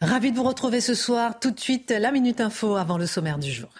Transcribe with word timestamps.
Ravi 0.00 0.30
de 0.30 0.36
vous 0.36 0.42
retrouver 0.42 0.80
ce 0.80 0.94
soir. 0.94 1.38
Tout 1.40 1.50
de 1.50 1.60
suite, 1.60 1.90
la 1.90 2.12
Minute 2.12 2.40
Info 2.40 2.76
avant 2.76 2.98
le 2.98 3.06
sommaire 3.06 3.38
du 3.38 3.50
jour. 3.50 3.70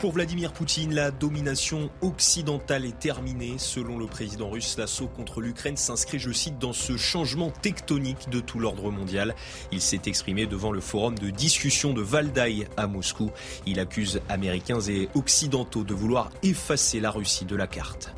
Pour 0.00 0.12
Vladimir 0.12 0.52
Poutine, 0.52 0.94
la 0.94 1.10
domination 1.10 1.90
occidentale 2.02 2.84
est 2.84 3.00
terminée. 3.00 3.56
Selon 3.58 3.98
le 3.98 4.06
président 4.06 4.48
russe, 4.48 4.76
l'assaut 4.78 5.08
contre 5.08 5.40
l'Ukraine 5.40 5.76
s'inscrit, 5.76 6.20
je 6.20 6.30
cite, 6.30 6.56
dans 6.56 6.72
ce 6.72 6.96
changement 6.96 7.50
tectonique 7.50 8.28
de 8.30 8.38
tout 8.38 8.60
l'ordre 8.60 8.92
mondial. 8.92 9.34
Il 9.72 9.80
s'est 9.80 10.02
exprimé 10.06 10.46
devant 10.46 10.70
le 10.70 10.80
forum 10.80 11.18
de 11.18 11.30
discussion 11.30 11.94
de 11.94 12.00
Valdai 12.00 12.68
à 12.76 12.86
Moscou. 12.86 13.32
Il 13.66 13.80
accuse 13.80 14.20
Américains 14.28 14.80
et 14.82 15.08
Occidentaux 15.16 15.82
de 15.82 15.94
vouloir 15.94 16.30
effacer 16.44 17.00
la 17.00 17.10
Russie 17.10 17.44
de 17.44 17.56
la 17.56 17.66
carte. 17.66 18.14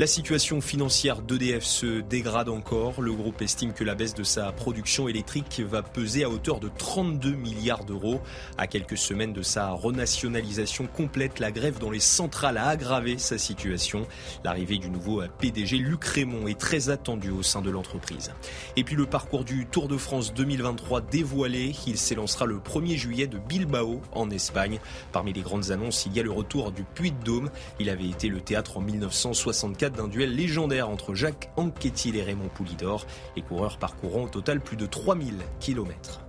La 0.00 0.06
situation 0.06 0.62
financière 0.62 1.20
d'EDF 1.20 1.62
se 1.62 2.00
dégrade 2.00 2.48
encore. 2.48 3.02
Le 3.02 3.12
groupe 3.12 3.42
estime 3.42 3.74
que 3.74 3.84
la 3.84 3.94
baisse 3.94 4.14
de 4.14 4.22
sa 4.22 4.50
production 4.50 5.08
électrique 5.08 5.60
va 5.60 5.82
peser 5.82 6.24
à 6.24 6.30
hauteur 6.30 6.58
de 6.58 6.70
32 6.74 7.32
milliards 7.32 7.84
d'euros. 7.84 8.22
À 8.56 8.66
quelques 8.66 8.96
semaines 8.96 9.34
de 9.34 9.42
sa 9.42 9.72
renationalisation 9.72 10.86
complète, 10.86 11.38
la 11.38 11.52
grève 11.52 11.78
dans 11.78 11.90
les 11.90 12.00
centrales 12.00 12.56
a 12.56 12.68
aggravé 12.68 13.18
sa 13.18 13.36
situation. 13.36 14.06
L'arrivée 14.42 14.78
du 14.78 14.88
nouveau 14.88 15.20
PDG 15.38 15.76
Luc 15.76 16.02
Raymond 16.02 16.48
est 16.48 16.58
très 16.58 16.88
attendue 16.88 17.32
au 17.32 17.42
sein 17.42 17.60
de 17.60 17.68
l'entreprise. 17.68 18.32
Et 18.76 18.84
puis 18.84 18.96
le 18.96 19.04
parcours 19.04 19.44
du 19.44 19.66
Tour 19.66 19.86
de 19.86 19.98
France 19.98 20.32
2023 20.32 21.02
dévoilé. 21.02 21.74
Il 21.86 21.98
s'élancera 21.98 22.46
le 22.46 22.56
1er 22.56 22.96
juillet 22.96 23.26
de 23.26 23.36
Bilbao 23.36 24.00
en 24.12 24.30
Espagne. 24.30 24.78
Parmi 25.12 25.34
les 25.34 25.42
grandes 25.42 25.72
annonces, 25.72 26.06
il 26.06 26.16
y 26.16 26.20
a 26.20 26.22
le 26.22 26.32
retour 26.32 26.72
du 26.72 26.84
Puy-de-Dôme. 26.84 27.50
Il 27.78 27.90
avait 27.90 28.08
été 28.08 28.28
le 28.28 28.40
théâtre 28.40 28.78
en 28.78 28.80
1964 28.80 29.89
d'un 29.90 30.08
duel 30.08 30.34
légendaire 30.34 30.88
entre 30.88 31.14
Jacques 31.14 31.50
Anquetil 31.56 32.16
et 32.16 32.22
Raymond 32.22 32.48
Poulidor. 32.54 33.06
Les 33.36 33.42
coureurs 33.42 33.78
parcourront 33.78 34.24
au 34.24 34.28
total 34.28 34.60
plus 34.60 34.76
de 34.76 34.86
3000 34.86 35.36
kilomètres. 35.60 36.20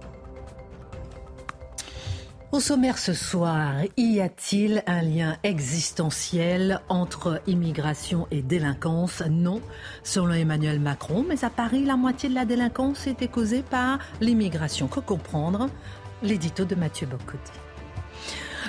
Au 2.51 2.59
sommaire 2.59 2.97
ce 2.97 3.13
soir, 3.13 3.75
y 3.95 4.19
a-t-il 4.19 4.83
un 4.85 5.01
lien 5.01 5.37
existentiel 5.43 6.81
entre 6.89 7.41
immigration 7.47 8.27
et 8.29 8.41
délinquance? 8.41 9.23
Non, 9.29 9.61
selon 10.03 10.33
Emmanuel 10.33 10.81
Macron, 10.81 11.23
mais 11.25 11.45
à 11.45 11.49
Paris, 11.49 11.85
la 11.85 11.95
moitié 11.95 12.27
de 12.27 12.35
la 12.35 12.43
délinquance 12.43 13.07
était 13.07 13.29
causée 13.29 13.63
par 13.63 13.99
l'immigration. 14.19 14.89
Que 14.89 14.99
comprendre? 14.99 15.69
L'édito 16.23 16.65
de 16.65 16.75
Mathieu 16.75 17.07
Bocoté. 17.07 17.53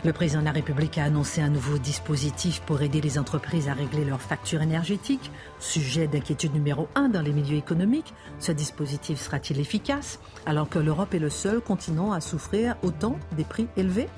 Le 0.04 0.12
président 0.12 0.40
de 0.40 0.46
la 0.46 0.52
République 0.52 0.98
a 0.98 1.04
annoncé 1.04 1.40
un 1.40 1.48
nouveau 1.48 1.78
dispositif 1.78 2.60
pour 2.62 2.82
aider 2.82 3.00
les 3.00 3.18
entreprises 3.18 3.68
à 3.68 3.74
régler 3.74 4.04
leurs 4.04 4.20
factures 4.20 4.62
énergétiques. 4.62 5.30
Sujet 5.60 6.08
d'inquiétude 6.08 6.54
numéro 6.54 6.88
un 6.94 7.08
dans 7.08 7.20
les 7.20 7.32
milieux 7.32 7.56
économiques. 7.56 8.12
Ce 8.40 8.50
dispositif 8.50 9.20
sera-t-il 9.20 9.60
efficace 9.60 10.18
alors 10.44 10.68
que 10.68 10.78
l'Europe 10.78 11.14
est 11.14 11.20
le 11.20 11.30
seul 11.30 11.60
continent 11.60 12.12
à 12.12 12.20
souffrir 12.20 12.76
autant 12.82 13.16
des 13.36 13.44
prix 13.44 13.68
élevés? 13.76 14.08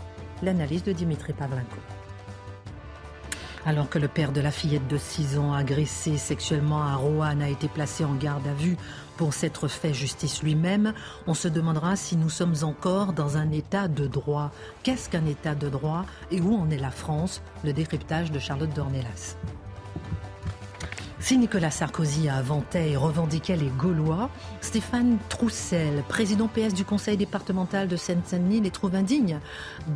L'analyse 0.42 0.84
de 0.84 0.92
Dimitri 0.92 1.32
Pavlenko. 1.32 1.76
Alors 3.66 3.88
que 3.88 3.98
le 3.98 4.08
père 4.08 4.32
de 4.32 4.42
la 4.42 4.50
fillette 4.50 4.86
de 4.88 4.98
6 4.98 5.38
ans 5.38 5.54
agressée 5.54 6.18
sexuellement 6.18 6.82
à 6.82 6.96
Roanne 6.96 7.40
a 7.40 7.48
été 7.48 7.66
placé 7.66 8.04
en 8.04 8.14
garde 8.14 8.46
à 8.46 8.52
vue 8.52 8.76
pour 9.16 9.34
s'être 9.34 9.68
fait 9.68 9.94
justice 9.94 10.42
lui-même, 10.42 10.92
on 11.26 11.34
se 11.34 11.48
demandera 11.48 11.96
si 11.96 12.16
nous 12.16 12.30
sommes 12.30 12.56
encore 12.62 13.12
dans 13.12 13.36
un 13.36 13.50
état 13.50 13.88
de 13.88 14.06
droit. 14.06 14.50
Qu'est-ce 14.82 15.08
qu'un 15.08 15.26
état 15.26 15.54
de 15.54 15.68
droit 15.68 16.04
et 16.30 16.40
où 16.40 16.54
en 16.56 16.70
est 16.70 16.78
la 16.78 16.90
France? 16.90 17.42
Le 17.64 17.72
décryptage 17.72 18.32
de 18.32 18.38
Charlotte 18.38 18.74
Dornelas. 18.74 19.36
Si 21.24 21.38
Nicolas 21.38 21.70
Sarkozy 21.70 22.28
inventait 22.28 22.90
et 22.90 22.96
revendiquait 22.98 23.56
les 23.56 23.70
Gaulois, 23.78 24.28
Stéphane 24.60 25.16
Troussel, 25.30 26.04
président 26.06 26.48
PS 26.48 26.74
du 26.74 26.84
conseil 26.84 27.16
départemental 27.16 27.88
de 27.88 27.96
Seine-Saint-Denis, 27.96 28.60
les 28.60 28.70
trouve 28.70 28.94
indignes 28.94 29.40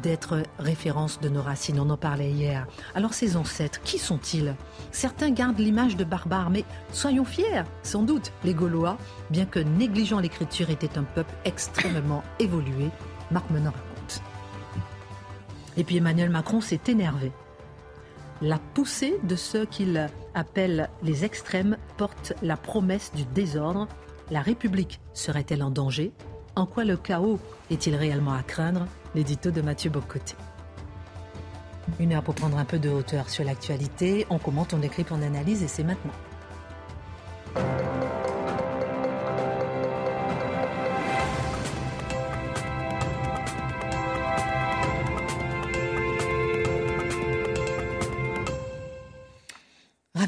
d'être 0.03 0.43
référence 0.59 1.21
de 1.21 1.29
nos 1.29 1.43
racines. 1.43 1.81
On 1.81 1.91
en 1.91 1.99
parlait 1.99 2.31
hier. 2.31 2.67
Alors 2.95 3.13
ces 3.13 3.37
ancêtres, 3.37 3.83
qui 3.83 3.99
sont-ils? 3.99 4.57
Certains 4.91 5.29
gardent 5.29 5.59
l'image 5.59 5.99
de 5.99 6.05
barbares, 6.05 6.49
mais 6.49 6.65
soyons 6.95 7.27
fiers, 7.27 7.65
sans 7.83 8.05
doute, 8.05 8.33
les 8.43 8.55
Gaulois, 8.55 8.97
bien 9.29 9.45
que 9.45 9.59
négligeant 9.59 10.21
l'écriture, 10.21 10.71
étaient 10.71 10.97
un 10.97 11.05
peuple 11.05 11.35
extrêmement 11.45 12.25
évolué. 12.39 12.89
Marc 13.31 13.51
Menon 13.51 13.73
raconte. 13.73 14.23
Et 15.77 15.85
puis 15.85 15.99
Emmanuel 15.99 16.31
Macron 16.31 16.63
s'est 16.63 16.81
énervé 16.89 17.33
la 18.41 18.59
poussée 18.59 19.19
de 19.25 19.37
ceux 19.37 19.65
qu'il 19.65 20.09
appelle 20.35 20.89
les 21.03 21.25
extrêmes 21.25 21.77
porte 21.97 22.35
la 22.43 22.57
promesse 22.57 23.13
du 23.15 23.25
désordre. 23.25 23.89
La 24.31 24.41
République 24.41 25.01
serait-elle 25.13 25.63
en 25.63 25.71
danger? 25.71 26.13
En 26.55 26.67
quoi 26.67 26.85
le 26.85 26.97
chaos 26.97 27.39
est-il 27.71 27.95
réellement 27.97 28.35
à 28.35 28.43
craindre? 28.43 28.87
L'édito 29.15 29.51
de 29.51 29.63
Mathieu 29.63 29.91
Bocoté. 29.91 30.35
Une 31.99 32.13
heure 32.13 32.23
pour 32.23 32.35
prendre 32.35 32.59
un 32.59 32.65
peu 32.65 32.79
de 32.79 32.91
hauteur 32.91 33.31
sur 33.31 33.45
l'actualité. 33.45 34.27
On 34.31 34.39
commente, 34.39 34.75
on 34.75 34.83
écrit, 34.83 35.07
on 35.11 35.23
analyse 35.23 35.63
et 35.63 35.69
c'est 35.69 35.85
maintenant. 35.85 36.13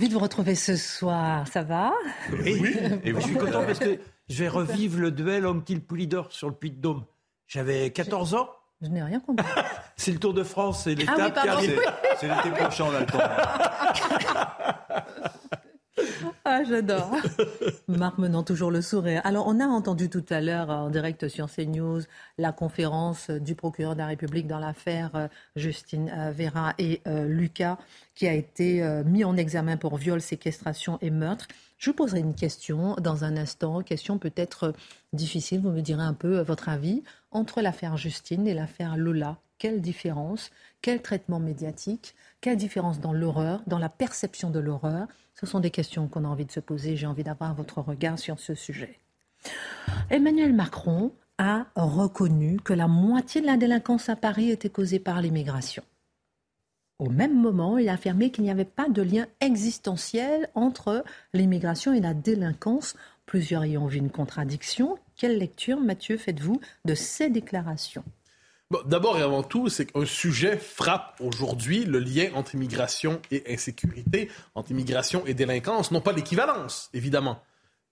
Ravi 0.00 0.08
de 0.08 0.14
vous 0.14 0.20
retrouver 0.20 0.54
ce 0.54 0.76
soir. 0.76 1.46
Ça 1.46 1.62
va? 1.62 1.92
Oui, 2.32 2.64
et 3.04 3.12
je 3.12 3.20
suis 3.20 3.34
content 3.34 3.66
parce 3.66 3.78
que 3.78 3.98
je 4.30 4.42
vais 4.42 4.48
revivre 4.48 4.98
le 4.98 5.10
duel 5.10 5.44
homme-til-Poulidor 5.44 6.32
sur 6.32 6.48
le 6.48 6.54
Puy 6.54 6.70
de 6.70 6.80
Dôme. 6.80 7.04
J'avais 7.46 7.90
14 7.90 8.34
ans. 8.34 8.48
Je 8.80 8.88
n'ai 8.88 9.02
rien 9.02 9.20
compris. 9.20 9.44
c'est 9.96 10.12
le 10.12 10.18
Tour 10.18 10.32
de 10.32 10.42
France, 10.42 10.84
c'est 10.84 10.94
l'étape 10.94 11.18
ah 11.18 11.26
oui, 11.26 11.42
qui 11.42 11.48
arrive. 11.50 11.80
C'est 12.18 12.28
l'été 12.28 12.50
prochain, 12.50 12.84
on 12.88 12.94
a 12.94 13.00
le 13.00 13.06
temps. 13.06 13.18
Ah, 16.52 16.64
j'adore. 16.64 17.14
Marc 17.88 18.18
menant 18.18 18.42
toujours 18.42 18.72
le 18.72 18.82
sourire. 18.82 19.20
Alors, 19.22 19.46
on 19.46 19.60
a 19.60 19.66
entendu 19.66 20.10
tout 20.10 20.24
à 20.30 20.40
l'heure 20.40 20.68
en 20.68 20.90
direct 20.90 21.28
sur 21.28 21.48
CNews 21.48 22.00
la 22.38 22.50
conférence 22.50 23.30
du 23.30 23.54
procureur 23.54 23.94
de 23.94 24.00
la 24.00 24.08
République 24.08 24.48
dans 24.48 24.58
l'affaire 24.58 25.14
euh, 25.14 25.28
Justine 25.54 26.12
euh, 26.12 26.32
Vera 26.32 26.74
et 26.78 27.02
euh, 27.06 27.24
Lucas, 27.24 27.78
qui 28.16 28.26
a 28.26 28.34
été 28.34 28.82
mis 29.06 29.22
en 29.22 29.36
examen 29.36 29.76
pour 29.76 29.96
viol, 29.96 30.20
séquestration 30.20 30.98
et 31.00 31.10
meurtre. 31.10 31.46
Je 31.78 31.90
vous 31.90 31.96
poserai 31.96 32.18
une 32.18 32.34
question 32.34 32.96
dans 32.96 33.22
un 33.22 33.36
instant, 33.36 33.80
question 33.82 34.18
peut-être 34.18 34.74
difficile, 35.12 35.60
vous 35.60 35.70
me 35.70 35.82
direz 35.82 36.02
un 36.02 36.14
peu 36.14 36.40
votre 36.40 36.68
avis, 36.68 37.04
entre 37.30 37.60
l'affaire 37.60 37.96
Justine 37.96 38.48
et 38.48 38.54
l'affaire 38.54 38.96
Lola. 38.96 39.38
Quelle 39.58 39.80
différence? 39.80 40.50
Quel 40.82 41.00
traitement 41.00 41.38
médiatique? 41.38 42.14
Quelle 42.40 42.56
différence 42.56 43.00
dans 43.00 43.12
l'horreur, 43.12 43.62
dans 43.66 43.78
la 43.78 43.90
perception 43.90 44.50
de 44.50 44.60
l'horreur? 44.60 45.06
Ce 45.34 45.44
sont 45.46 45.60
des 45.60 45.70
questions 45.70 46.08
qu'on 46.08 46.24
a 46.24 46.28
envie 46.28 46.46
de 46.46 46.52
se 46.52 46.60
poser. 46.60 46.96
J'ai 46.96 47.06
envie 47.06 47.24
d'avoir 47.24 47.54
votre 47.54 47.80
regard 47.80 48.18
sur 48.18 48.40
ce 48.40 48.54
sujet. 48.54 48.98
Emmanuel 50.08 50.54
Macron 50.54 51.12
a 51.36 51.66
reconnu 51.76 52.58
que 52.58 52.72
la 52.72 52.88
moitié 52.88 53.40
de 53.40 53.46
la 53.46 53.56
délinquance 53.56 54.08
à 54.08 54.16
Paris 54.16 54.50
était 54.50 54.70
causée 54.70 54.98
par 54.98 55.20
l'immigration. 55.20 55.82
Au 56.98 57.08
même 57.08 57.38
moment, 57.38 57.78
il 57.78 57.88
a 57.88 57.94
affirmé 57.94 58.30
qu'il 58.30 58.44
n'y 58.44 58.50
avait 58.50 58.64
pas 58.66 58.88
de 58.88 59.00
lien 59.00 59.26
existentiel 59.40 60.50
entre 60.54 61.04
l'immigration 61.32 61.94
et 61.94 62.00
la 62.00 62.12
délinquance. 62.12 62.94
Plusieurs 63.24 63.64
y 63.64 63.78
ont 63.78 63.86
vu 63.86 63.98
une 63.98 64.10
contradiction. 64.10 64.98
Quelle 65.16 65.38
lecture, 65.38 65.80
Mathieu, 65.80 66.18
faites-vous 66.18 66.60
de 66.84 66.94
ces 66.94 67.30
déclarations? 67.30 68.04
D'abord 68.84 69.18
et 69.18 69.22
avant 69.22 69.42
tout, 69.42 69.68
c'est 69.68 69.86
qu'un 69.86 70.06
sujet 70.06 70.56
frappe 70.56 71.16
aujourd'hui 71.18 71.84
le 71.84 71.98
lien 71.98 72.30
entre 72.34 72.54
immigration 72.54 73.20
et 73.32 73.42
insécurité, 73.52 74.30
entre 74.54 74.70
immigration 74.70 75.24
et 75.26 75.34
délinquance, 75.34 75.90
non 75.90 76.00
pas 76.00 76.12
l'équivalence, 76.12 76.88
évidemment. 76.94 77.42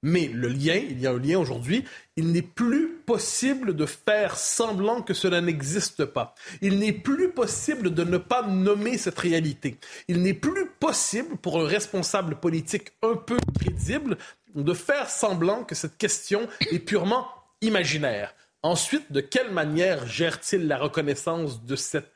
Mais 0.04 0.28
le 0.28 0.46
lien, 0.46 0.76
il 0.76 1.00
y 1.00 1.08
a 1.08 1.10
un 1.10 1.18
lien 1.18 1.40
aujourd'hui, 1.40 1.84
il 2.16 2.30
n'est 2.30 2.42
plus 2.42 3.00
possible 3.04 3.74
de 3.74 3.86
faire 3.86 4.38
semblant 4.38 5.02
que 5.02 5.14
cela 5.14 5.40
n'existe 5.40 6.04
pas. 6.04 6.36
Il 6.62 6.78
n'est 6.78 6.92
plus 6.92 7.30
possible 7.32 7.92
de 7.92 8.04
ne 8.04 8.18
pas 8.18 8.42
nommer 8.46 8.96
cette 8.98 9.18
réalité. 9.18 9.78
Il 10.06 10.22
n'est 10.22 10.34
plus 10.34 10.70
possible 10.78 11.36
pour 11.38 11.60
un 11.60 11.66
responsable 11.66 12.36
politique 12.36 12.92
un 13.02 13.16
peu 13.16 13.38
crédible 13.58 14.16
de 14.54 14.74
faire 14.74 15.10
semblant 15.10 15.64
que 15.64 15.74
cette 15.74 15.98
question 15.98 16.46
est 16.70 16.78
purement 16.78 17.26
imaginaire. 17.60 18.32
Ensuite, 18.62 19.12
de 19.12 19.20
quelle 19.20 19.50
manière 19.52 20.06
gère-t-il 20.06 20.66
la 20.66 20.78
reconnaissance 20.78 21.64
de 21.64 21.76
cette 21.76 22.12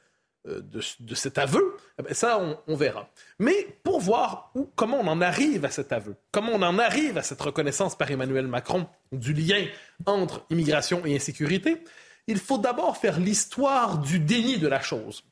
euh, 0.48 0.60
de, 0.60 1.14
cet 1.14 1.38
aveu, 1.38 1.76
eh 2.08 2.14
ça, 2.14 2.40
on, 2.66 2.74
verra. 2.74 3.08
Mais 3.38 3.78
pour 3.84 4.00
voir 4.00 4.50
où, 4.56 4.68
comment 4.74 4.98
on 4.98 5.06
en 5.06 5.20
arrive 5.20 5.64
à 5.64 5.70
cet 5.70 5.92
aveu, 5.92 6.16
comment 6.32 6.50
on 6.54 6.62
en 6.62 6.80
arrive 6.80 7.16
à 7.16 7.22
cette 7.22 7.40
reconnaissance 7.40 7.96
par 7.96 8.10
Emmanuel 8.10 8.48
Macron 8.48 8.88
du 9.12 9.34
lien 9.34 9.64
entre 10.04 10.44
immigration 10.50 11.06
et 11.06 11.14
insécurité, 11.14 11.84
il 12.26 12.38
faut 12.38 12.58
d'abord 12.58 12.96
faire 12.96 13.20
l'histoire 13.20 13.98
du 13.98 14.18
déni 14.18 14.58
de 14.58 14.66
la 14.66 14.80
chose. 14.80 15.22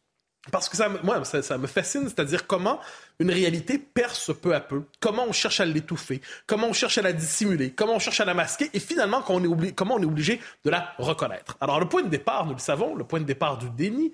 Parce 0.51 0.71
que 0.71 0.77
ça, 0.77 0.89
moi, 1.03 1.23
ça, 1.25 1.59
me 1.59 1.67
fascine, 1.67 2.05
c'est-à-dire 2.05 2.47
comment 2.47 2.81
une 3.19 3.31
réalité 3.31 3.77
perce 3.79 4.33
peu 4.35 4.55
à 4.55 4.61
peu, 4.61 4.85
comment 4.99 5.27
on 5.29 5.33
cherche 5.33 5.61
à 5.61 5.67
l'étouffer, 5.67 6.23
comment 6.47 6.69
on 6.69 6.73
cherche 6.73 6.97
à 6.97 7.03
la 7.03 7.13
dissimuler, 7.13 7.73
comment 7.73 7.97
on 7.97 7.99
cherche 7.99 8.21
à 8.21 8.25
la 8.25 8.33
masquer, 8.33 8.71
et 8.73 8.81
finalement, 8.81 9.21
comment 9.21 9.95
on 9.97 10.03
est 10.03 10.07
obligé 10.07 10.41
de 10.65 10.71
la 10.71 10.95
reconnaître. 10.99 11.59
Alors, 11.61 11.79
le 11.79 11.87
point 11.87 12.03
de 12.03 12.09
départ, 12.09 12.47
nous 12.47 12.55
le 12.55 12.59
savons, 12.59 12.95
le 12.95 13.05
point 13.05 13.21
de 13.21 13.27
départ 13.27 13.59
du 13.59 13.69
déni, 13.69 14.13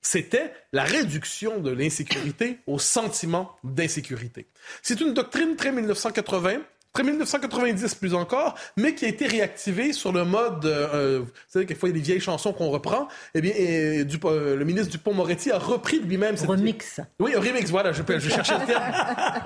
c'était 0.00 0.54
la 0.72 0.84
réduction 0.84 1.58
de 1.58 1.70
l'insécurité 1.70 2.60
au 2.66 2.78
sentiment 2.78 3.56
d'insécurité. 3.62 4.46
C'est 4.80 5.00
une 5.00 5.12
doctrine 5.12 5.56
très 5.56 5.72
1980 5.72 6.60
après 6.96 7.10
1990 7.10 7.94
plus 7.96 8.14
encore, 8.14 8.54
mais 8.78 8.94
qui 8.94 9.04
a 9.04 9.08
été 9.08 9.26
réactivé 9.26 9.92
sur 9.92 10.12
le 10.12 10.24
mode, 10.24 10.64
euh, 10.64 10.88
euh, 10.94 11.18
vous 11.18 11.30
savez, 11.46 11.66
quelquefois 11.66 11.90
il 11.90 11.92
y 11.92 11.98
a 11.98 12.00
des 12.00 12.04
vieilles 12.06 12.20
chansons 12.20 12.54
qu'on 12.54 12.70
reprend, 12.70 13.06
eh 13.34 13.42
bien, 13.42 13.52
et, 13.54 14.06
du, 14.06 14.18
euh, 14.24 14.56
le 14.56 14.64
ministre 14.64 14.92
Dupont-Moretti 14.92 15.50
a 15.50 15.58
repris 15.58 15.98
lui-même 15.98 16.38
cette... 16.38 16.48
Remix. 16.48 17.00
Oui, 17.20 17.34
un 17.36 17.40
remix, 17.40 17.68
voilà, 17.70 17.92
je, 17.92 18.02
je 18.02 18.30
cherchais 18.30 18.58
le 18.58 18.64
terme. 18.64 18.82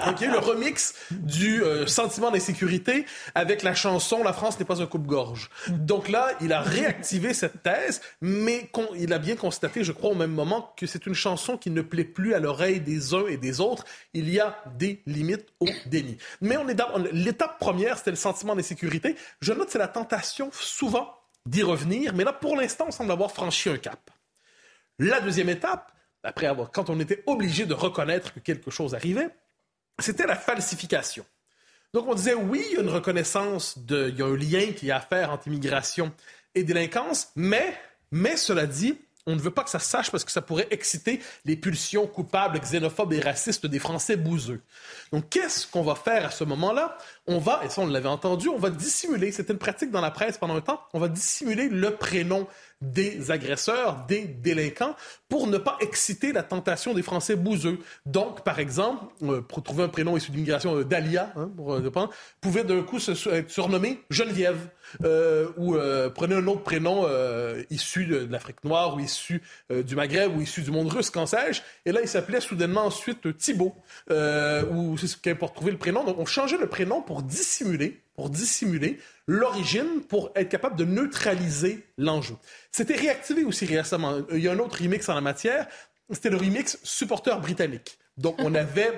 Donc, 0.07 0.21
il 0.21 0.27
y 0.27 0.27
a 0.29 0.31
eu 0.31 0.33
le 0.33 0.39
remix 0.39 0.95
du 1.11 1.61
sentiment 1.87 2.31
d'insécurité 2.31 3.05
avec 3.35 3.65
la 3.65 3.75
chanson 3.75 4.23
«La 4.25 4.33
France 4.33 4.57
n'est 4.61 4.65
pas 4.65 4.81
un 4.81 4.87
coupe-gorge». 4.87 5.51
Donc 5.71 6.09
là, 6.09 6.29
il 6.41 6.53
a 6.53 6.61
réactivé 6.61 7.35
cette 7.35 7.65
thèse, 7.65 8.01
mais 8.21 8.71
il 8.97 9.13
a 9.13 9.19
bien 9.19 9.35
constaté, 9.35 9.83
je 9.83 9.91
crois, 9.91 10.11
au 10.11 10.15
même 10.15 10.31
moment, 10.31 10.73
que 10.77 10.87
c'est 10.87 11.05
une 11.07 11.15
chanson 11.15 11.57
qui 11.57 11.71
ne 11.71 11.83
plaît 11.83 12.05
plus 12.05 12.33
à 12.33 12.39
l'oreille 12.39 12.79
des 12.79 13.13
uns 13.13 13.27
et 13.27 13.39
des 13.39 13.61
autres. 13.61 13.85
Il 14.15 14.31
y 14.31 14.39
a 14.39 14.63
des 14.79 15.03
limites 15.07 15.47
au 15.59 15.67
déni. 15.87 16.17
Mais 16.41 16.57
on 16.57 16.69
est 16.69 16.75
dans 16.75 16.87
l'étape 17.41 17.59
première, 17.59 17.97
c'était 17.97 18.11
le 18.11 18.17
sentiment 18.17 18.55
d'insécurité. 18.55 19.17
Je 19.41 19.53
note, 19.53 19.71
c'est 19.71 19.79
la 19.79 19.89
tentation 19.89 20.51
souvent 20.53 21.17
d'y 21.47 21.63
revenir, 21.63 22.15
mais 22.15 22.25
là, 22.25 22.35
pour 22.35 22.55
l'instant, 22.57 22.87
on 22.89 22.91
semble 22.91 23.13
avoir 23.13 23.33
franchi 23.33 23.71
un 23.71 23.79
cap. 23.79 24.11
La 24.99 25.21
deuxième 25.21 25.49
étape, 25.49 25.91
après 26.23 26.47
avoir, 26.47 26.71
quand 26.71 26.91
on 26.91 27.01
était 27.01 27.23
obligé 27.27 27.65
de 27.65 27.73
reconnaître 27.73 28.35
que 28.35 28.41
quelque 28.41 28.71
chose 28.71 28.95
arrivait, 28.95 29.31
c'était 29.99 30.27
la 30.27 30.37
falsification. 30.37 31.25
Donc, 31.95 32.07
on 32.09 32.15
disait, 32.15 32.35
oui, 32.35 32.63
il 32.69 32.75
y 32.75 32.77
a 32.77 32.83
une 32.83 32.91
reconnaissance, 32.91 33.79
de, 33.79 34.11
il 34.11 34.19
y 34.19 34.23
a 34.23 34.27
un 34.27 34.37
lien 34.37 34.73
qui 34.73 34.91
a 34.91 34.99
à 34.99 35.01
faire 35.01 35.31
entre 35.31 35.49
immigration 35.49 36.13
et 36.55 36.63
délinquance, 36.63 37.29
mais, 37.37 37.75
mais 38.11 38.37
cela 38.37 38.67
dit, 38.67 38.99
on 39.27 39.35
ne 39.35 39.41
veut 39.41 39.51
pas 39.51 39.65
que 39.65 39.71
ça 39.71 39.79
sache 39.79 40.11
parce 40.11 40.25
que 40.25 40.33
ça 40.33 40.43
pourrait 40.43 40.69
exciter 40.71 41.21
les 41.45 41.57
pulsions 41.57 42.07
coupables, 42.07 42.59
xénophobes 42.59 43.13
et 43.13 43.21
racistes 43.21 43.67
des 43.67 43.79
Français 43.79 44.17
bouseux. 44.17 44.61
Donc, 45.13 45.29
qu'est-ce 45.29 45.67
qu'on 45.67 45.83
va 45.83 45.95
faire 45.95 46.27
à 46.27 46.31
ce 46.31 46.45
moment-là? 46.45 46.97
On 47.27 47.39
va, 47.39 47.61
et 47.65 47.69
ça 47.69 47.83
on 47.83 47.87
l'avait 47.87 48.09
entendu, 48.09 48.49
on 48.49 48.59
va 48.59 48.71
dissimuler, 48.71 49.33
c'était 49.33 49.53
une 49.53 49.59
pratique 49.59 49.91
dans 49.91 50.01
la 50.01 50.11
presse 50.11 50.39
pendant 50.39 50.57
un 50.57 50.61
temps, 50.61 50.81
on 50.93 50.99
va 50.99 51.09
dissimuler 51.09 51.69
le 51.69 51.95
prénom 51.95 52.47
des 52.81 53.31
agresseurs, 53.31 54.07
des 54.09 54.23
délinquants, 54.23 54.97
pour 55.29 55.47
ne 55.47 55.59
pas 55.59 55.77
exciter 55.81 56.33
la 56.33 56.43
tentation 56.43 56.95
des 56.95 57.03
Français 57.03 57.37
bouseux. 57.37 57.79
Donc, 58.07 58.43
par 58.43 58.59
exemple, 58.59 59.05
euh, 59.23 59.43
pour 59.43 59.63
trouver 59.63 59.85
un 59.85 59.89
prénom 59.89 60.17
issu 60.17 60.31
d'immigration, 60.31 60.79
euh, 60.79 60.85
Dalia, 60.85 61.31
hein, 61.37 61.51
pour 61.55 61.75
euh, 61.75 61.91
pouvait 62.41 62.65
d'un 62.65 62.83
coup 62.83 62.99
se, 62.99 63.29
être 63.29 63.51
surnommé 63.51 64.01
Geneviève, 64.09 64.69
ou 65.59 65.77
prenez 66.15 66.35
un 66.35 66.47
autre 66.47 66.63
prénom 66.63 67.07
issu 67.71 68.07
de, 68.07 68.27
l'Afrique 68.31 68.65
noire, 68.65 68.97
ou 68.97 69.01
issu 69.01 69.43
du 69.71 69.95
Maghreb, 69.95 70.37
ou 70.37 70.41
issu 70.41 70.63
du 70.63 70.71
monde 70.71 70.89
russe, 70.89 71.11
qu'en 71.11 71.27
sais-je. 71.27 71.61
Et 71.85 71.93
là, 71.93 72.01
il 72.03 72.09
s'appelait 72.09 72.41
soudainement 72.41 72.87
ensuite 72.87 73.37
Thibault, 73.37 73.77
ou 74.09 74.99
c'est 74.99 75.07
ce 75.07 75.17
qu'importe 75.17 75.55
trouver 75.55 75.71
le 75.71 75.79
prénom. 75.79 76.03
Donc, 76.03 76.19
on 76.19 76.27
changeait 76.27 76.59
le 76.59 76.67
prénom 76.67 77.03
pour 77.03 77.23
dissimuler 77.23 78.01
pour 78.21 78.29
dissimuler 78.29 78.99
l'origine, 79.31 80.03
pour 80.09 80.33
être 80.35 80.49
capable 80.49 80.77
de 80.77 80.85
neutraliser 80.85 81.87
l'enjeu. 81.97 82.35
C'était 82.73 82.97
réactivé 82.97 83.45
aussi 83.45 83.65
récemment. 83.65 84.19
Il 84.33 84.41
y 84.41 84.49
a 84.49 84.53
un 84.53 84.59
autre 84.59 84.83
remix 84.83 85.09
en 85.09 85.15
la 85.15 85.21
matière, 85.21 85.69
c'était 86.11 86.31
le 86.31 86.37
remix 86.37 86.79
supporter 86.83 87.39
britannique. 87.41 87.97
Donc 88.17 88.35
on 88.39 88.55
avait 88.57 88.93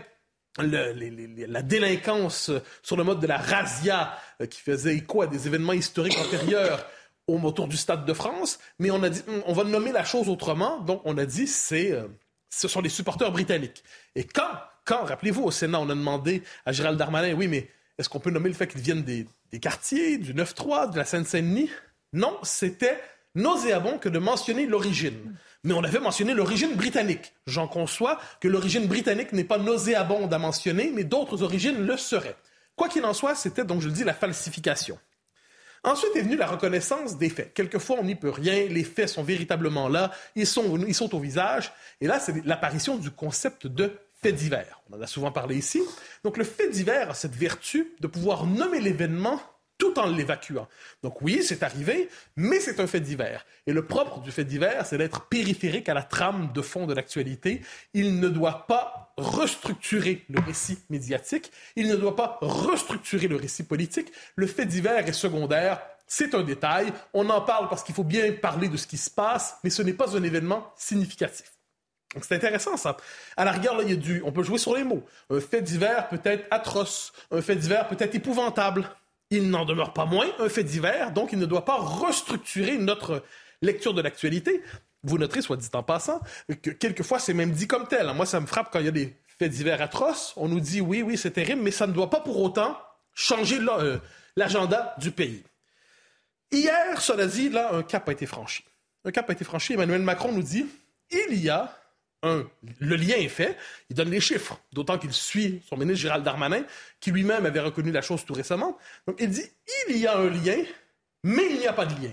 la 0.58 1.62
délinquance 1.62 2.50
sur 2.82 2.96
le 2.96 3.04
mode 3.04 3.20
de 3.20 3.26
la 3.26 3.36
razzia 3.36 4.18
euh, 4.40 4.46
qui 4.46 4.60
faisait 4.62 4.96
écho 4.96 5.20
à 5.20 5.26
des 5.26 5.46
événements 5.46 5.74
historiques 5.74 6.18
antérieurs 6.18 6.86
autour 7.28 7.68
du 7.68 7.76
Stade 7.76 8.04
de 8.04 8.12
France, 8.12 8.58
mais 8.78 8.90
on 8.90 9.02
a 9.02 9.08
dit, 9.10 9.22
hum, 9.28 9.42
on 9.46 9.52
va 9.52 9.64
nommer 9.64 9.92
la 9.92 10.04
chose 10.04 10.28
autrement, 10.28 10.80
donc 10.80 11.02
on 11.04 11.16
a 11.18 11.26
dit, 11.26 11.46
c'est, 11.46 11.92
euh, 11.92 12.08
ce 12.50 12.68
sont 12.68 12.80
les 12.80 12.88
supporters 12.88 13.30
britanniques. 13.30 13.84
Et 14.14 14.24
quand, 14.24 14.50
quand, 14.84 15.04
rappelez-vous, 15.04 15.42
au 15.42 15.50
Sénat, 15.50 15.80
on 15.80 15.88
a 15.88 15.94
demandé 15.94 16.42
à 16.66 16.72
Gérald 16.72 16.98
Darmanin, 16.98 17.34
oui, 17.34 17.48
mais 17.48 17.68
est-ce 17.98 18.08
qu'on 18.08 18.20
peut 18.20 18.30
nommer 18.30 18.48
le 18.48 18.54
fait 18.54 18.66
qu'ils 18.66 18.80
viennent 18.80 19.02
des, 19.02 19.26
quartiers, 19.60 20.18
du 20.18 20.34
9-3, 20.34 20.92
de 20.92 20.96
la 20.96 21.04
Seine-Saint-Denis? 21.04 21.70
Non, 22.12 22.38
c'était 22.42 23.00
nauséabond 23.34 23.98
que 23.98 24.08
de 24.08 24.18
mentionner 24.18 24.66
l'origine. 24.66 25.34
Mais 25.64 25.74
on 25.74 25.84
avait 25.84 26.00
mentionné 26.00 26.34
l'origine 26.34 26.74
britannique. 26.74 27.32
J'en 27.46 27.68
conçois 27.68 28.18
que 28.40 28.48
l'origine 28.48 28.86
britannique 28.86 29.32
n'est 29.32 29.44
pas 29.44 29.58
nauséabonde 29.58 30.32
à 30.32 30.38
mentionner, 30.38 30.90
mais 30.92 31.04
d'autres 31.04 31.42
origines 31.42 31.86
le 31.86 31.96
seraient. 31.96 32.36
Quoi 32.76 32.88
qu'il 32.88 33.04
en 33.04 33.14
soit, 33.14 33.34
c'était 33.34 33.64
donc, 33.64 33.80
je 33.80 33.88
le 33.88 33.92
dis, 33.92 34.04
la 34.04 34.14
falsification. 34.14 34.98
Ensuite 35.84 36.14
est 36.14 36.22
venue 36.22 36.36
la 36.36 36.46
reconnaissance 36.46 37.18
des 37.18 37.28
faits. 37.28 37.54
Quelquefois, 37.54 37.96
on 37.98 38.04
n'y 38.04 38.14
peut 38.14 38.30
rien, 38.30 38.66
les 38.68 38.84
faits 38.84 39.08
sont 39.08 39.24
véritablement 39.24 39.88
là, 39.88 40.12
ils 40.36 40.46
sont, 40.46 40.78
ils 40.86 40.94
sont 40.94 41.14
au 41.14 41.18
visage. 41.18 41.72
Et 42.00 42.06
là, 42.06 42.20
c'est 42.20 42.44
l'apparition 42.44 42.96
du 42.96 43.10
concept 43.10 43.66
de 43.66 43.92
fait 44.22 44.32
divers. 44.32 44.80
On 44.90 44.96
en 44.96 45.02
a 45.02 45.06
souvent 45.06 45.32
parlé 45.32 45.56
ici. 45.56 45.82
Donc 46.24 46.36
le 46.36 46.44
fait 46.44 46.68
divers 46.68 47.10
a 47.10 47.14
cette 47.14 47.34
vertu 47.34 47.92
de 48.00 48.06
pouvoir 48.06 48.46
nommer 48.46 48.80
l'événement 48.80 49.40
tout 49.78 49.98
en 49.98 50.06
l'évacuant. 50.06 50.68
Donc 51.02 51.22
oui, 51.22 51.42
c'est 51.42 51.64
arrivé, 51.64 52.08
mais 52.36 52.60
c'est 52.60 52.78
un 52.78 52.86
fait 52.86 53.00
divers. 53.00 53.44
Et 53.66 53.72
le 53.72 53.84
propre 53.84 54.20
du 54.20 54.30
fait 54.30 54.44
divers, 54.44 54.86
c'est 54.86 54.96
d'être 54.96 55.26
périphérique 55.26 55.88
à 55.88 55.94
la 55.94 56.04
trame 56.04 56.52
de 56.54 56.62
fond 56.62 56.86
de 56.86 56.94
l'actualité. 56.94 57.62
Il 57.92 58.20
ne 58.20 58.28
doit 58.28 58.66
pas 58.68 59.12
restructurer 59.16 60.24
le 60.28 60.40
récit 60.40 60.78
médiatique, 60.88 61.50
il 61.74 61.88
ne 61.88 61.96
doit 61.96 62.14
pas 62.14 62.38
restructurer 62.40 63.26
le 63.26 63.34
récit 63.34 63.64
politique. 63.64 64.12
Le 64.36 64.46
fait 64.46 64.66
divers 64.66 65.08
est 65.08 65.12
secondaire, 65.12 65.82
c'est 66.06 66.34
un 66.34 66.42
détail, 66.42 66.92
on 67.12 67.28
en 67.28 67.40
parle 67.40 67.68
parce 67.68 67.82
qu'il 67.82 67.94
faut 67.94 68.04
bien 68.04 68.32
parler 68.32 68.68
de 68.68 68.76
ce 68.76 68.86
qui 68.86 68.98
se 68.98 69.10
passe, 69.10 69.56
mais 69.64 69.70
ce 69.70 69.82
n'est 69.82 69.94
pas 69.94 70.16
un 70.16 70.22
événement 70.22 70.72
significatif. 70.76 71.51
C'est 72.20 72.34
intéressant 72.34 72.76
ça. 72.76 72.96
À 73.36 73.44
la 73.44 73.52
rigueur, 73.52 73.76
là, 73.76 73.84
il 73.84 73.90
y 73.90 73.92
a 73.92 73.96
du, 73.96 74.22
on 74.24 74.32
peut 74.32 74.42
jouer 74.42 74.58
sur 74.58 74.74
les 74.74 74.84
mots. 74.84 75.04
Un 75.30 75.40
fait 75.40 75.62
divers 75.62 76.08
peut 76.08 76.20
être 76.24 76.46
atroce, 76.50 77.12
un 77.30 77.40
fait 77.40 77.56
divers 77.56 77.88
peut 77.88 77.96
être 77.98 78.14
épouvantable. 78.14 78.90
Il 79.30 79.48
n'en 79.48 79.64
demeure 79.64 79.94
pas 79.94 80.04
moins 80.04 80.26
un 80.38 80.48
fait 80.50 80.64
divers, 80.64 81.12
donc 81.12 81.32
il 81.32 81.38
ne 81.38 81.46
doit 81.46 81.64
pas 81.64 81.76
restructurer 81.76 82.76
notre 82.76 83.22
lecture 83.62 83.94
de 83.94 84.02
l'actualité. 84.02 84.62
Vous 85.04 85.16
noterez, 85.16 85.40
soit 85.40 85.56
dit 85.56 85.68
en 85.72 85.82
passant, 85.82 86.20
que 86.62 86.70
quelquefois 86.70 87.18
c'est 87.18 87.32
même 87.32 87.50
dit 87.50 87.66
comme 87.66 87.88
tel. 87.88 88.12
Moi, 88.14 88.26
ça 88.26 88.40
me 88.40 88.46
frappe 88.46 88.68
quand 88.70 88.78
il 88.78 88.84
y 88.84 88.88
a 88.88 88.92
des 88.92 89.16
faits 89.38 89.50
divers 89.50 89.80
atroces. 89.80 90.34
On 90.36 90.48
nous 90.48 90.60
dit 90.60 90.82
oui, 90.82 91.00
oui, 91.02 91.16
c'est 91.16 91.30
terrible, 91.30 91.62
mais 91.62 91.70
ça 91.70 91.86
ne 91.86 91.92
doit 91.92 92.10
pas 92.10 92.20
pour 92.20 92.40
autant 92.40 92.76
changer 93.14 93.58
euh, 93.58 93.98
l'agenda 94.36 94.94
du 94.98 95.12
pays. 95.12 95.42
Hier, 96.50 97.00
cela 97.00 97.26
dit, 97.26 97.48
là, 97.48 97.72
un 97.72 97.82
cap 97.82 98.06
a 98.10 98.12
été 98.12 98.26
franchi. 98.26 98.64
Un 99.06 99.10
cap 99.10 99.28
a 99.30 99.32
été 99.32 99.44
franchi. 99.44 99.72
Emmanuel 99.72 100.02
Macron 100.02 100.32
nous 100.32 100.42
dit 100.42 100.66
il 101.10 101.42
y 101.42 101.48
a 101.48 101.74
un, 102.22 102.44
le 102.78 102.96
lien 102.96 103.16
est 103.16 103.28
fait, 103.28 103.56
il 103.90 103.96
donne 103.96 104.10
les 104.10 104.20
chiffres, 104.20 104.58
d'autant 104.72 104.98
qu'il 104.98 105.12
suit 105.12 105.62
son 105.68 105.76
ministre 105.76 106.00
Gérald 106.00 106.24
Darmanin, 106.24 106.64
qui 107.00 107.10
lui-même 107.10 107.46
avait 107.46 107.60
reconnu 107.60 107.90
la 107.90 108.02
chose 108.02 108.24
tout 108.24 108.34
récemment. 108.34 108.78
Donc 109.06 109.16
il 109.20 109.28
dit, 109.28 109.44
il 109.88 109.98
y 109.98 110.06
a 110.06 110.16
un 110.16 110.30
lien, 110.30 110.62
mais 111.24 111.46
il 111.50 111.58
n'y 111.58 111.66
a 111.66 111.72
pas 111.72 111.86
de 111.86 111.94
lien. 112.00 112.12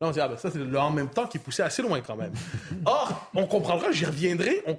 Là, 0.00 0.08
on 0.08 0.10
dit, 0.10 0.20
ah 0.20 0.28
ben 0.28 0.36
ça, 0.36 0.50
c'est 0.50 0.58
le 0.58 0.78
en 0.78 0.90
même 0.90 1.08
temps 1.08 1.26
qui 1.26 1.38
est 1.38 1.40
poussé 1.40 1.62
assez 1.62 1.80
loin 1.80 2.00
quand 2.02 2.16
même. 2.16 2.32
Or, 2.84 3.30
on 3.34 3.46
comprendra, 3.46 3.90
j'y 3.92 4.04
reviendrai, 4.04 4.62
on, 4.66 4.78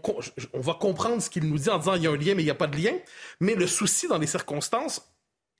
on, 0.53 0.59
va 0.59 0.75
comprendre 0.75 1.21
ce 1.21 1.29
qu'il 1.29 1.43
nous 1.49 1.57
dit 1.57 1.69
en 1.69 1.79
disant, 1.79 1.95
il 1.95 2.03
y 2.03 2.07
a 2.07 2.11
un 2.11 2.15
lien, 2.15 2.35
mais 2.35 2.43
il 2.43 2.45
n'y 2.45 2.51
a 2.51 2.55
pas 2.55 2.67
de 2.67 2.77
lien. 2.77 2.93
Mais 3.39 3.55
le 3.55 3.65
souci 3.65 4.07
dans 4.07 4.19
les 4.19 4.27
circonstances, 4.27 5.11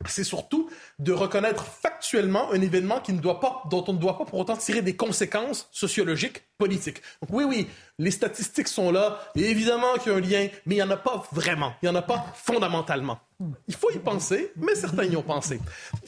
c'est 0.05 0.23
surtout 0.23 0.69
de 0.99 1.11
reconnaître 1.11 1.65
factuellement 1.65 2.51
un 2.51 2.61
événement 2.61 2.99
qui 2.99 3.13
ne 3.13 3.19
doit 3.19 3.39
pas, 3.39 3.63
dont 3.69 3.83
on 3.87 3.93
ne 3.93 3.97
doit 3.97 4.17
pas 4.17 4.25
pour 4.25 4.39
autant 4.39 4.55
tirer 4.55 4.81
des 4.81 4.95
conséquences 4.95 5.67
sociologiques, 5.71 6.43
politiques. 6.57 7.01
Donc 7.21 7.31
oui, 7.31 7.43
oui, 7.43 7.67
les 7.97 8.11
statistiques 8.11 8.67
sont 8.67 8.91
là, 8.91 9.19
et 9.35 9.49
évidemment 9.49 9.95
qu'il 9.95 10.11
y 10.11 10.15
a 10.15 10.17
un 10.17 10.21
lien, 10.21 10.47
mais 10.65 10.75
il 10.75 10.77
n'y 10.77 10.83
en 10.83 10.89
a 10.91 10.97
pas 10.97 11.23
vraiment, 11.31 11.73
il 11.81 11.89
n'y 11.89 11.89
en 11.89 11.95
a 11.95 12.03
pas 12.03 12.25
fondamentalement. 12.35 13.19
Il 13.67 13.75
faut 13.75 13.91
y 13.91 13.99
penser, 13.99 14.51
mais 14.55 14.75
certains 14.75 15.03
y 15.03 15.15
ont 15.15 15.23
pensé. 15.23 15.59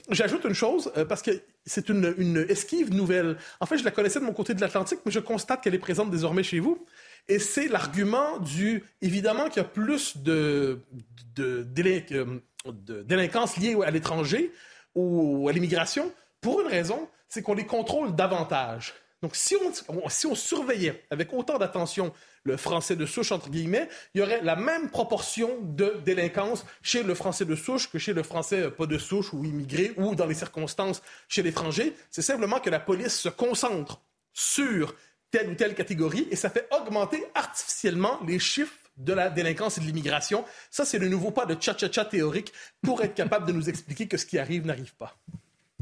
J'ajoute 0.10 0.46
une 0.46 0.54
chose, 0.54 0.92
euh, 0.98 1.06
parce 1.06 1.22
que 1.22 1.32
c'est 1.66 1.90
une, 1.90 2.16
une 2.18 2.46
esquive 2.50 2.92
nouvelle. 2.92 3.38
En 3.60 3.68
fait, 3.68 3.78
je 3.78 3.84
la 3.84 3.92
connaissais 3.92 4.20
de 4.20 4.26
mon 4.26 4.34
côté 4.34 4.56
de 4.56 4.62
l'Atlantique, 4.62 5.00
mais 5.06 5.12
je 5.12 5.20
constate 5.20 5.62
qu'elle 5.62 5.76
est 5.76 5.80
présente 5.80 6.10
désormais 6.10 6.42
chez 6.42 6.60
vous. 6.60 6.84
Et 7.28 7.38
c'est 7.38 7.68
l'argument 7.68 8.40
du, 8.40 8.84
évidemment, 9.02 9.50
qu'il 9.50 9.62
y 9.62 9.66
a 9.66 9.70
plus 9.70 10.18
de, 10.18 10.80
de, 11.36 11.62
de, 11.64 12.42
de 12.66 13.04
délinquance 13.04 13.58
liée 13.58 13.78
à 13.86 13.92
l'étranger 13.92 14.52
ou 14.96 15.48
à 15.48 15.52
l'immigration, 15.52 16.12
pour 16.42 16.62
une 16.62 16.68
raison, 16.68 17.08
c'est 17.28 17.42
qu'on 17.42 17.54
les 17.54 17.66
contrôle 17.66 18.16
davantage. 18.16 18.94
Donc, 19.22 19.36
si 19.36 19.56
on, 19.58 20.10
si 20.10 20.28
on 20.28 20.36
surveillait 20.36 21.04
avec 21.10 21.34
autant 21.34 21.58
d'attention 21.58 22.14
le 22.44 22.56
français 22.56 22.96
de 22.96 23.06
souche, 23.06 23.34
entre 23.34 23.50
guillemets, 23.50 23.90
il 24.14 24.20
y 24.20 24.22
aurait 24.22 24.42
la 24.42 24.56
même 24.56 24.90
proportion 24.90 25.58
de 25.62 26.00
délinquance 26.06 26.66
chez 26.82 27.04
le 27.04 27.14
français 27.14 27.44
de 27.44 27.56
souche 27.56 27.92
que 27.92 28.00
chez 28.00 28.14
le 28.14 28.24
français 28.24 28.72
pas 28.72 28.86
de 28.86 28.98
souche 28.98 29.34
ou 29.34 29.44
immigré 29.44 29.92
ou, 29.98 30.16
dans 30.16 30.26
les 30.26 30.36
circonstances, 30.36 31.02
chez 31.28 31.44
l'étranger. 31.44 31.94
C'est 32.10 32.22
simplement 32.22 32.62
que 32.62 32.70
la 32.70 32.80
police 32.80 33.20
se 33.20 33.30
concentre 33.30 34.02
sur 34.34 34.96
telle 35.32 35.50
ou 35.50 35.56
telle 35.56 35.76
catégorie 35.76 36.28
et 36.32 36.38
ça 36.38 36.50
fait 36.50 36.68
augmenter 36.72 37.24
artificiellement 37.36 38.20
les 38.26 38.40
chiffres 38.40 38.74
de 39.00 39.14
la 39.14 39.30
délinquance 39.30 39.78
et 39.78 39.82
de 39.82 39.86
l'immigration. 39.86 40.46
Ça, 40.70 40.86
c'est 40.86 41.00
le 41.00 41.10
nouveau 41.10 41.32
pas 41.32 41.46
de 41.46 41.56
cha-cha-cha 41.60 42.06
théorique 42.06 42.54
pour 42.82 43.02
être 43.02 43.16
capable 43.16 43.48
de 43.48 43.54
nous 43.54 43.70
expliquer 43.70 44.08
que 44.08 44.18
ce 44.18 44.26
qui 44.26 44.38
arrive 44.38 44.66
n'arrive 44.66 44.94
pas. 44.96 45.18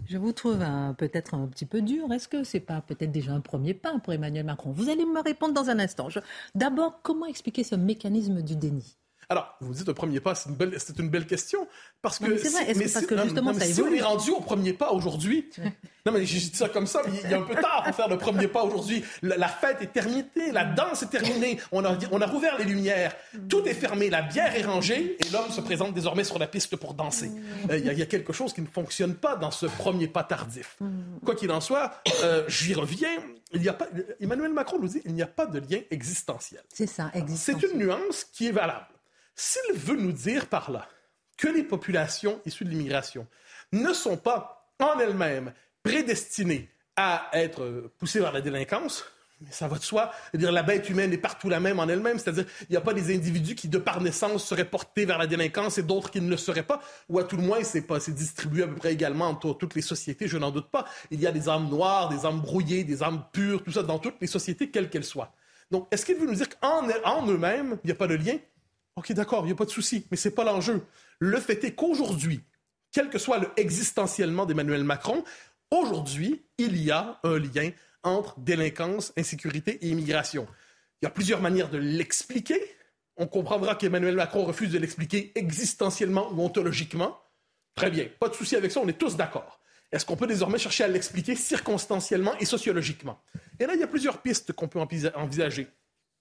Je 0.10 0.18
vous 0.18 0.32
trouve 0.32 0.64
peut-être 0.98 1.34
un 1.34 1.48
petit 1.48 1.66
peu 1.66 1.82
dur. 1.82 2.14
Est-ce 2.14 2.30
que 2.30 2.46
c'est 2.46 2.62
pas 2.62 2.80
peut-être 2.80 3.12
déjà 3.12 3.34
un 3.34 3.42
premier 3.42 3.74
pas 3.74 4.00
pour 4.00 4.14
Emmanuel 4.14 4.46
Macron? 4.46 4.72
Vous 4.72 4.90
allez 4.90 5.06
me 5.06 5.22
répondre 5.22 5.54
dans 5.54 5.70
un 5.70 5.80
instant. 5.80 6.08
D'abord, 6.56 7.02
comment 7.02 7.26
expliquer 7.26 7.66
ce 7.66 7.76
mécanisme 7.76 8.42
du 8.42 8.56
déni? 8.56 8.96
Alors, 9.30 9.58
vous 9.60 9.74
dites 9.74 9.90
un 9.90 9.94
premier 9.94 10.22
pas, 10.22 10.36
c'est 10.36 10.48
une 10.48 10.56
belle, 10.56 10.74
c'est 10.78 10.98
une 11.00 11.10
belle 11.10 11.26
question. 11.26 11.68
Parce 12.02 12.18
que, 12.18 12.38
si 12.38 13.82
on 13.82 13.94
est 13.94 14.02
rendu 14.02 14.32
au 14.32 14.40
premier 14.40 14.72
pas 14.72 14.92
aujourd'hui, 14.92 15.50
non 16.06 16.14
mais 16.14 16.26
j'ai 16.26 16.40
dit 16.40 16.56
ça 16.56 16.70
comme 16.70 16.88
ça, 16.88 17.02
mais 17.06 17.20
il 17.26 17.32
y 17.32 17.34
a 17.34 17.40
un 17.40 17.42
peu 17.42 17.56
tard 17.56 17.84
pour 17.84 17.94
faire 17.94 18.08
le 18.08 18.18
premier 18.18 18.48
pas 18.48 18.64
aujourd'hui. 18.64 19.04
La, 19.22 19.50
fête 19.50 19.82
est 19.82 19.92
terminée, 19.92 20.54
la 20.54 20.64
danse 20.64 21.04
est 21.04 21.10
terminée, 21.10 21.60
on 21.74 21.84
a, 21.84 21.98
on 22.12 22.22
a 22.22 22.26
rouvert 22.26 22.58
les 22.58 22.64
lumières, 22.64 23.14
tout 23.50 23.68
est 23.68 23.74
fermé, 23.74 24.10
la 24.10 24.22
bière 24.22 24.56
est 24.56 24.64
rangée 24.64 25.18
et 25.20 25.30
l'homme 25.30 25.50
se 25.50 25.60
présente 25.60 25.94
désormais 25.94 26.24
sur 26.24 26.40
la 26.40 26.48
piste 26.48 26.78
pour 26.78 26.94
danser. 26.94 27.30
Euh, 27.70 27.78
il 27.78 27.86
y, 27.86 28.02
a 28.02 28.06
quelque 28.06 28.32
chose 28.32 28.54
qui 28.54 28.62
ne 28.62 28.68
fonctionne 28.68 29.16
pas 29.16 29.36
dans 29.36 29.52
ce 29.52 29.66
premier 29.66 30.08
pas 30.08 30.24
tardif. 30.24 30.78
Quoi 31.26 31.36
qu'il 31.36 31.52
en 31.52 31.60
soit, 31.60 32.02
euh, 32.24 32.46
j'y 32.48 32.74
reviens. 32.74 33.18
Il 33.52 33.64
y 33.64 33.70
a 33.70 33.74
pas, 33.74 33.88
Emmanuel 34.22 34.54
Macron 34.54 34.78
nous 34.80 34.88
dit 34.88 35.02
il 35.04 35.14
n'y 35.14 35.22
a 35.22 35.28
pas 35.28 35.46
de 35.46 35.60
lien 35.60 35.80
existentiel. 35.92 36.64
C'est 36.74 36.88
ça, 36.88 37.12
existentiel. 37.14 37.70
C'est 37.70 37.74
une 37.74 37.80
nuance 37.80 38.24
qui 38.24 38.48
est 38.48 38.52
valable. 38.52 38.88
S'il 39.40 39.76
veut 39.76 39.96
nous 39.96 40.12
dire 40.12 40.48
par 40.48 40.72
là 40.72 40.90
que 41.38 41.48
les 41.48 41.64
populations 41.64 42.42
issues 42.46 42.66
de 42.66 42.72
l'immigration 42.72 43.28
ne 43.72 43.94
sont 43.94 44.18
pas 44.18 44.74
en 44.80 44.98
elles-mêmes 45.00 45.54
prédestinées 45.84 46.70
à 46.96 47.30
être 47.34 47.92
poussées 48.00 48.20
vers 48.20 48.32
la 48.32 48.42
délinquance, 48.42 49.06
mais 49.40 49.52
ça 49.52 49.68
va 49.68 49.78
de 49.78 49.84
soi. 49.84 50.12
dire 50.34 50.52
la 50.52 50.64
bête 50.64 50.90
humaine 50.90 51.14
est 51.14 51.20
partout 51.20 51.50
la 51.50 51.60
même 51.60 51.80
en 51.80 51.88
elle-même. 51.88 52.18
C'est-à-dire, 52.18 52.46
il 52.62 52.72
n'y 52.72 52.78
a 52.78 52.82
pas 52.82 52.96
des 52.96 53.16
individus 53.16 53.54
qui, 53.54 53.68
de 53.68 53.78
par 53.78 54.02
naissance, 54.02 54.44
seraient 54.44 54.66
portés 54.66 55.06
vers 55.06 55.20
la 55.20 55.28
délinquance 55.28 55.78
et 55.78 55.84
d'autres 55.84 56.10
qui 56.10 56.20
ne 56.20 56.30
le 56.32 56.38
seraient 56.38 56.64
pas. 56.64 56.82
Ou 57.08 57.20
à 57.20 57.24
tout 57.24 57.38
le 57.38 57.44
moins, 57.44 57.64
c'est 57.64 57.84
pas, 57.84 58.00
c'est 58.00 58.16
distribué 58.16 58.64
à 58.64 58.68
peu 58.68 58.74
près 58.74 58.94
également 58.94 59.28
entre 59.28 59.54
toutes 59.54 59.76
les 59.76 59.84
sociétés, 59.84 60.28
je 60.28 60.40
n'en 60.40 60.50
doute 60.50 60.72
pas. 60.72 60.86
Il 61.12 61.22
y 61.22 61.28
a 61.28 61.32
des 61.32 61.48
âmes 61.48 61.70
noires, 61.70 62.10
des 62.10 62.26
âmes 62.26 62.42
brouillées, 62.42 62.84
des 62.84 63.04
âmes 63.04 63.24
pures, 63.32 63.64
tout 63.64 63.72
ça 63.72 63.84
dans 63.84 64.00
toutes 64.00 64.20
les 64.20 64.28
sociétés, 64.28 64.72
quelles 64.72 64.90
qu'elles 64.90 65.04
soient. 65.04 65.32
Donc, 65.70 65.88
est-ce 65.92 66.04
qu'il 66.04 66.16
veut 66.16 66.26
nous 66.26 66.34
dire 66.34 66.50
qu'en 66.60 66.90
en 67.04 67.28
eux-mêmes, 67.28 67.78
il 67.84 67.88
n'y 67.88 67.92
a 67.92 67.96
pas 67.96 68.08
de 68.08 68.16
lien? 68.16 68.38
OK, 68.98 69.12
d'accord, 69.14 69.44
il 69.44 69.48
n'y 69.48 69.52
a 69.52 69.56
pas 69.56 69.66
de 69.66 69.70
souci, 69.70 70.08
mais 70.10 70.18
ce 70.18 70.28
n'est 70.28 70.36
pas 70.36 70.44
l'enjeu. 70.44 70.84
Le 71.20 71.40
fait 71.40 71.64
est 71.64 71.74
qu'aujourd'hui, 71.74 72.42
quel 72.92 73.10
que 73.10 73.20
soit 73.20 73.38
le 73.38 73.48
existentiellement 73.56 74.48
d'Emmanuel 74.48 74.84
Macron, 74.84 75.24
aujourd'hui, 75.70 76.44
il 76.58 76.76
y 76.84 76.90
a 76.90 77.20
un 77.24 77.38
lien 77.38 77.70
entre 78.02 78.40
délinquance, 78.40 79.14
insécurité 79.16 79.78
et 79.86 79.90
immigration. 79.90 80.48
Il 81.02 81.06
y 81.06 81.08
a 81.08 81.12
plusieurs 81.12 81.42
manières 81.42 81.70
de 81.70 81.78
l'expliquer. 81.78 82.60
On 83.18 83.28
comprendra 83.28 83.76
qu'Emmanuel 83.76 84.16
Macron 84.16 84.46
refuse 84.46 84.72
de 84.72 84.80
l'expliquer 84.80 85.32
existentiellement 85.36 86.32
ou 86.32 86.42
ontologiquement. 86.42 87.20
Très 87.76 87.92
bien, 87.92 88.08
pas 88.20 88.30
de 88.30 88.34
souci 88.34 88.56
avec 88.56 88.72
ça, 88.72 88.80
on 88.80 88.88
est 88.88 88.98
tous 88.98 89.16
d'accord. 89.16 89.60
Est-ce 89.92 90.08
qu'on 90.08 90.18
peut 90.18 90.26
désormais 90.26 90.58
chercher 90.58 90.86
à 90.86 90.88
l'expliquer 90.88 91.36
circonstanciellement 91.36 92.36
et 92.40 92.46
sociologiquement? 92.46 93.22
Et 93.60 93.68
là, 93.68 93.76
il 93.76 93.80
y 93.80 93.84
a 93.84 93.88
plusieurs 93.88 94.24
pistes 94.24 94.54
qu'on 94.54 94.68
peut 94.68 94.80
envisager. 94.80 95.68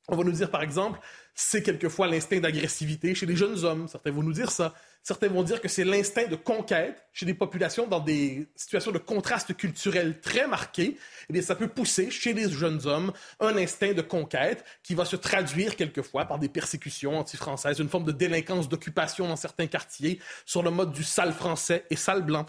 On 0.08 0.16
va 0.16 0.22
nous 0.22 0.32
dire, 0.32 0.50
par 0.50 0.62
exemple, 0.62 1.00
c'est 1.34 1.62
quelquefois 1.62 2.06
l'instinct 2.06 2.38
d'agressivité 2.38 3.14
chez 3.14 3.26
les 3.26 3.34
jeunes 3.34 3.64
hommes. 3.64 3.88
Certains 3.88 4.12
vont 4.12 4.22
nous 4.22 4.32
dire 4.32 4.52
ça. 4.52 4.72
Certains 5.02 5.28
vont 5.28 5.42
dire 5.42 5.60
que 5.60 5.68
c'est 5.68 5.84
l'instinct 5.84 6.26
de 6.26 6.36
conquête 6.36 7.04
chez 7.12 7.26
des 7.26 7.34
populations 7.34 7.86
dans 7.88 8.00
des 8.00 8.48
situations 8.54 8.92
de 8.92 8.98
contraste 8.98 9.56
culturel 9.56 10.20
très 10.20 10.46
marqués. 10.46 10.96
Et 11.32 11.42
ça 11.42 11.56
peut 11.56 11.68
pousser 11.68 12.10
chez 12.10 12.34
les 12.34 12.48
jeunes 12.48 12.86
hommes 12.86 13.12
un 13.40 13.56
instinct 13.56 13.94
de 13.94 14.02
conquête 14.02 14.64
qui 14.84 14.94
va 14.94 15.04
se 15.04 15.16
traduire 15.16 15.74
quelquefois 15.74 16.24
par 16.24 16.38
des 16.38 16.48
persécutions 16.48 17.18
anti-françaises, 17.18 17.80
une 17.80 17.88
forme 17.88 18.04
de 18.04 18.12
délinquance 18.12 18.68
d'occupation 18.68 19.26
dans 19.26 19.36
certains 19.36 19.66
quartiers 19.66 20.20
sur 20.44 20.62
le 20.62 20.70
mode 20.70 20.92
du 20.92 21.02
sale 21.02 21.32
français 21.32 21.84
et 21.90 21.96
sale 21.96 22.22
blanc. 22.22 22.46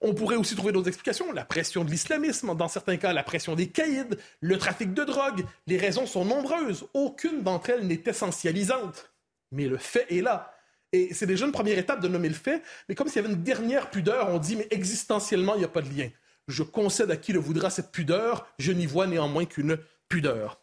On 0.00 0.14
pourrait 0.14 0.36
aussi 0.36 0.54
trouver 0.54 0.72
d'autres 0.72 0.88
explications. 0.88 1.32
La 1.32 1.44
pression 1.44 1.84
de 1.84 1.90
l'islamisme, 1.90 2.54
dans 2.56 2.68
certains 2.68 2.96
cas, 2.96 3.12
la 3.12 3.22
pression 3.22 3.54
des 3.54 3.68
caïds, 3.68 4.16
le 4.40 4.58
trafic 4.58 4.94
de 4.94 5.04
drogue. 5.04 5.44
Les 5.66 5.76
raisons 5.76 6.06
sont 6.06 6.24
nombreuses. 6.24 6.86
Aucune 6.94 7.42
d'entre 7.42 7.70
elles 7.70 7.86
n'est 7.86 8.02
essentialisante. 8.06 9.12
Mais 9.52 9.66
le 9.66 9.78
fait 9.78 10.06
est 10.10 10.22
là. 10.22 10.52
Et 10.92 11.12
c'est 11.12 11.26
déjà 11.26 11.46
une 11.46 11.52
première 11.52 11.78
étape 11.78 12.00
de 12.00 12.08
nommer 12.08 12.28
le 12.28 12.34
fait, 12.34 12.62
mais 12.88 12.94
comme 12.94 13.08
s'il 13.08 13.16
y 13.16 13.24
avait 13.24 13.34
une 13.34 13.42
dernière 13.42 13.90
pudeur, 13.90 14.28
on 14.30 14.38
dit, 14.38 14.56
mais 14.56 14.68
existentiellement, 14.70 15.54
il 15.54 15.58
n'y 15.58 15.64
a 15.64 15.68
pas 15.68 15.82
de 15.82 15.90
lien. 15.90 16.08
Je 16.48 16.62
concède 16.62 17.10
à 17.10 17.16
qui 17.16 17.32
le 17.32 17.40
voudra 17.40 17.70
cette 17.70 17.90
pudeur, 17.90 18.46
je 18.58 18.72
n'y 18.72 18.86
vois 18.86 19.06
néanmoins 19.06 19.46
qu'une 19.46 19.78
pudeur. 20.08 20.60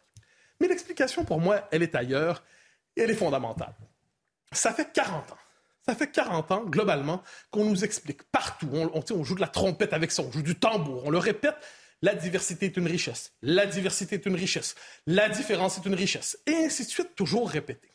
Mais 0.60 0.68
l'explication, 0.68 1.24
pour 1.24 1.40
moi, 1.40 1.68
elle 1.70 1.82
est 1.82 1.94
ailleurs, 1.94 2.42
elle 2.96 3.10
est 3.10 3.14
fondamentale. 3.14 3.74
Ça 4.50 4.72
fait 4.72 4.90
40 4.92 5.32
ans 5.32 5.38
ça 5.86 5.94
fait 5.94 6.10
40 6.10 6.50
ans, 6.50 6.64
globalement, 6.64 7.22
qu'on 7.50 7.64
nous 7.64 7.84
explique 7.84 8.22
partout. 8.24 8.68
On, 8.72 9.24
joue 9.24 9.34
de 9.34 9.40
la 9.40 9.48
trompette 9.48 9.92
avec 9.92 10.12
ça, 10.12 10.22
on 10.22 10.32
joue 10.32 10.42
du 10.42 10.56
tambour, 10.56 11.04
on 11.04 11.10
le 11.10 11.18
répète. 11.18 11.56
La 12.02 12.14
diversité 12.14 12.66
est 12.66 12.76
une 12.76 12.86
richesse. 12.86 13.32
La 13.42 13.66
diversité 13.66 14.16
est 14.16 14.26
une 14.26 14.34
richesse. 14.34 14.74
La 15.06 15.28
différence 15.28 15.78
est 15.78 15.86
une 15.86 15.94
richesse. 15.94 16.38
Et 16.46 16.54
ainsi 16.54 16.84
de 16.84 16.90
suite, 16.90 17.14
toujours 17.14 17.48
répété. 17.48 17.88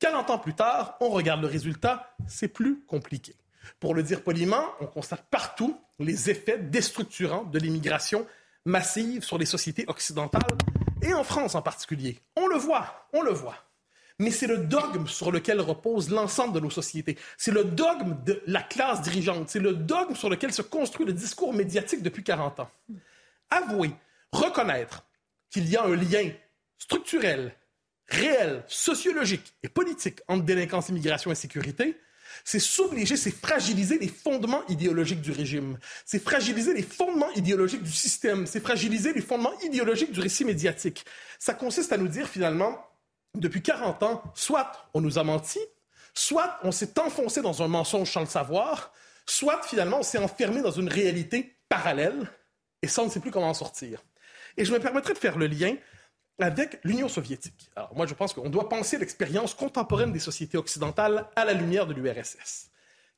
40 0.00 0.30
ans 0.30 0.38
plus 0.38 0.54
tard, 0.54 0.96
on 1.00 1.10
regarde 1.10 1.40
le 1.40 1.46
résultat, 1.46 2.16
c'est 2.26 2.48
plus 2.48 2.80
compliqué. 2.86 3.36
Pour 3.78 3.94
le 3.94 4.02
dire 4.02 4.22
poliment, 4.22 4.64
on 4.80 4.86
constate 4.86 5.24
partout 5.30 5.78
les 6.00 6.30
effets 6.30 6.58
déstructurants 6.58 7.44
de 7.44 7.58
l'immigration 7.58 8.26
massive 8.64 9.22
sur 9.22 9.38
les 9.38 9.46
sociétés 9.46 9.84
occidentales 9.86 10.42
et 11.02 11.14
en 11.14 11.22
France 11.24 11.54
en 11.54 11.62
particulier. 11.62 12.18
On 12.36 12.46
le 12.48 12.56
voit, 12.56 13.06
on 13.12 13.22
le 13.22 13.32
voit 13.32 13.56
mais 14.18 14.30
c'est 14.30 14.46
le 14.46 14.58
dogme 14.58 15.06
sur 15.06 15.32
lequel 15.32 15.60
repose 15.60 16.10
l'ensemble 16.10 16.54
de 16.54 16.60
nos 16.60 16.70
sociétés. 16.70 17.18
C'est 17.36 17.50
le 17.50 17.64
dogme 17.64 18.16
de 18.24 18.42
la 18.46 18.62
classe 18.62 19.02
dirigeante. 19.02 19.48
C'est 19.48 19.60
le 19.60 19.74
dogme 19.74 20.14
sur 20.14 20.30
lequel 20.30 20.52
se 20.52 20.62
construit 20.62 21.06
le 21.06 21.12
discours 21.12 21.52
médiatique 21.52 22.02
depuis 22.02 22.22
40 22.22 22.60
ans. 22.60 22.70
Avouer, 23.50 23.90
reconnaître 24.32 25.04
qu'il 25.50 25.68
y 25.68 25.76
a 25.76 25.84
un 25.84 25.96
lien 25.96 26.30
structurel, 26.78 27.54
réel, 28.08 28.64
sociologique 28.66 29.54
et 29.62 29.68
politique 29.68 30.20
entre 30.28 30.44
délinquance, 30.44 30.88
immigration 30.88 31.30
et 31.30 31.34
sécurité, 31.34 31.96
c'est 32.44 32.58
s'obliger, 32.58 33.16
c'est 33.16 33.30
fragiliser 33.30 33.98
les 33.98 34.08
fondements 34.08 34.66
idéologiques 34.68 35.20
du 35.20 35.32
régime. 35.32 35.78
C'est 36.04 36.22
fragiliser 36.22 36.74
les 36.74 36.82
fondements 36.82 37.30
idéologiques 37.32 37.82
du 37.82 37.92
système. 37.92 38.46
C'est 38.46 38.60
fragiliser 38.60 39.12
les 39.12 39.20
fondements 39.20 39.58
idéologiques 39.60 40.12
du 40.12 40.20
récit 40.20 40.44
médiatique. 40.44 41.04
Ça 41.38 41.54
consiste 41.54 41.92
à 41.92 41.98
nous 41.98 42.08
dire 42.08 42.28
finalement, 42.28 42.84
depuis 43.34 43.62
40 43.62 44.02
ans, 44.02 44.22
soit 44.34 44.88
on 44.94 45.00
nous 45.00 45.18
a 45.18 45.24
menti, 45.24 45.58
soit 46.14 46.58
on 46.62 46.72
s'est 46.72 46.98
enfoncé 46.98 47.42
dans 47.42 47.62
un 47.62 47.68
mensonge 47.68 48.10
sans 48.10 48.20
le 48.20 48.26
savoir, 48.26 48.92
soit 49.26 49.62
finalement 49.62 49.98
on 50.00 50.02
s'est 50.02 50.18
enfermé 50.18 50.62
dans 50.62 50.70
une 50.70 50.88
réalité 50.88 51.56
parallèle, 51.68 52.28
et 52.82 52.88
ça 52.88 53.02
on 53.02 53.06
ne 53.06 53.10
sait 53.10 53.20
plus 53.20 53.30
comment 53.30 53.48
en 53.48 53.54
sortir. 53.54 54.02
Et 54.56 54.64
je 54.64 54.72
me 54.72 54.80
permettrai 54.80 55.14
de 55.14 55.18
faire 55.18 55.38
le 55.38 55.46
lien 55.46 55.76
avec 56.38 56.80
l'Union 56.84 57.08
soviétique. 57.08 57.70
Alors 57.76 57.94
moi 57.94 58.06
je 58.06 58.14
pense 58.14 58.32
qu'on 58.34 58.50
doit 58.50 58.68
penser 58.68 58.98
l'expérience 58.98 59.54
contemporaine 59.54 60.12
des 60.12 60.18
sociétés 60.18 60.58
occidentales 60.58 61.26
à 61.36 61.44
la 61.44 61.54
lumière 61.54 61.86
de 61.86 61.94
l'URSS. 61.94 62.70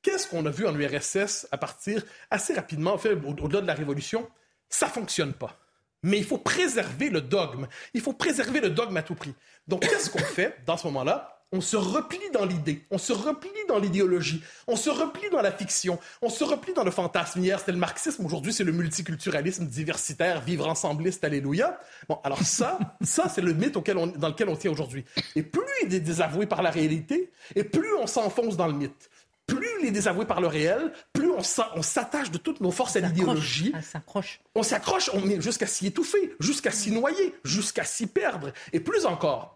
Qu'est-ce 0.02 0.28
qu'on 0.28 0.44
a 0.44 0.50
vu 0.50 0.66
en 0.66 0.78
URSS 0.78 1.48
à 1.50 1.56
partir 1.56 2.04
assez 2.30 2.54
rapidement, 2.54 2.94
au-delà 2.94 3.62
de 3.62 3.66
la 3.66 3.74
Révolution? 3.74 4.30
Ça 4.68 4.88
fonctionne 4.88 5.32
pas. 5.32 5.63
Mais 6.04 6.18
il 6.18 6.24
faut 6.24 6.38
préserver 6.38 7.10
le 7.10 7.20
dogme. 7.20 7.66
Il 7.94 8.00
faut 8.00 8.12
préserver 8.12 8.60
le 8.60 8.70
dogme 8.70 8.96
à 8.96 9.02
tout 9.02 9.16
prix. 9.16 9.34
Donc, 9.66 9.80
qu'est-ce 9.80 10.10
qu'on 10.10 10.18
fait 10.18 10.56
dans 10.66 10.76
ce 10.76 10.86
moment-là? 10.86 11.34
on 11.54 11.60
se 11.60 11.76
replie 11.76 12.30
dans 12.32 12.44
l'idée, 12.44 12.84
on 12.90 12.98
se 12.98 13.12
replie 13.12 13.50
dans 13.68 13.78
l'idéologie, 13.78 14.42
on 14.66 14.74
se 14.74 14.90
replie 14.90 15.30
dans 15.30 15.40
la 15.40 15.52
fiction, 15.52 16.00
on 16.20 16.28
se 16.28 16.42
replie 16.42 16.72
dans 16.74 16.82
le 16.82 16.90
fantasme. 16.90 17.40
Hier, 17.40 17.60
c'était 17.60 17.70
le 17.70 17.78
marxisme, 17.78 18.26
aujourd'hui, 18.26 18.52
c'est 18.52 18.64
le 18.64 18.72
multiculturalisme 18.72 19.66
diversitaire, 19.66 20.40
vivre 20.40 20.66
ensembliste, 20.68 21.22
alléluia. 21.22 21.78
Bon, 22.08 22.18
alors 22.24 22.42
ça, 22.42 22.78
ça, 23.02 23.28
c'est 23.28 23.40
le 23.40 23.52
mythe 23.52 23.74
dans 23.74 24.28
lequel 24.28 24.48
on 24.48 24.56
tient 24.56 24.72
aujourd'hui. 24.72 25.04
Et 25.36 25.44
plus 25.44 25.62
il 25.84 25.94
est 25.94 26.00
désavoué 26.00 26.46
par 26.46 26.60
la 26.60 26.70
réalité, 26.70 27.30
et 27.54 27.62
plus 27.62 27.94
on 28.00 28.08
s'enfonce 28.08 28.56
dans 28.56 28.66
le 28.66 28.74
mythe 28.74 29.10
plus 29.46 29.68
il 29.80 29.88
est 29.88 29.90
désavoué 29.90 30.24
par 30.24 30.40
le 30.40 30.46
réel, 30.46 30.92
plus 31.12 31.30
on 31.30 31.82
s'attache 31.82 32.30
de 32.30 32.38
toutes 32.38 32.60
nos 32.60 32.70
forces 32.70 32.96
à 32.96 33.00
l'idéologie. 33.00 33.72
On 33.74 33.82
s'accroche. 33.82 34.40
On 34.54 34.62
s'accroche 34.62 35.10
jusqu'à 35.38 35.66
s'y 35.66 35.86
étouffer, 35.86 36.34
jusqu'à 36.40 36.70
s'y 36.70 36.90
noyer, 36.90 37.34
jusqu'à 37.44 37.84
s'y 37.84 38.06
perdre. 38.06 38.52
Et 38.72 38.80
plus 38.80 39.04
encore, 39.06 39.53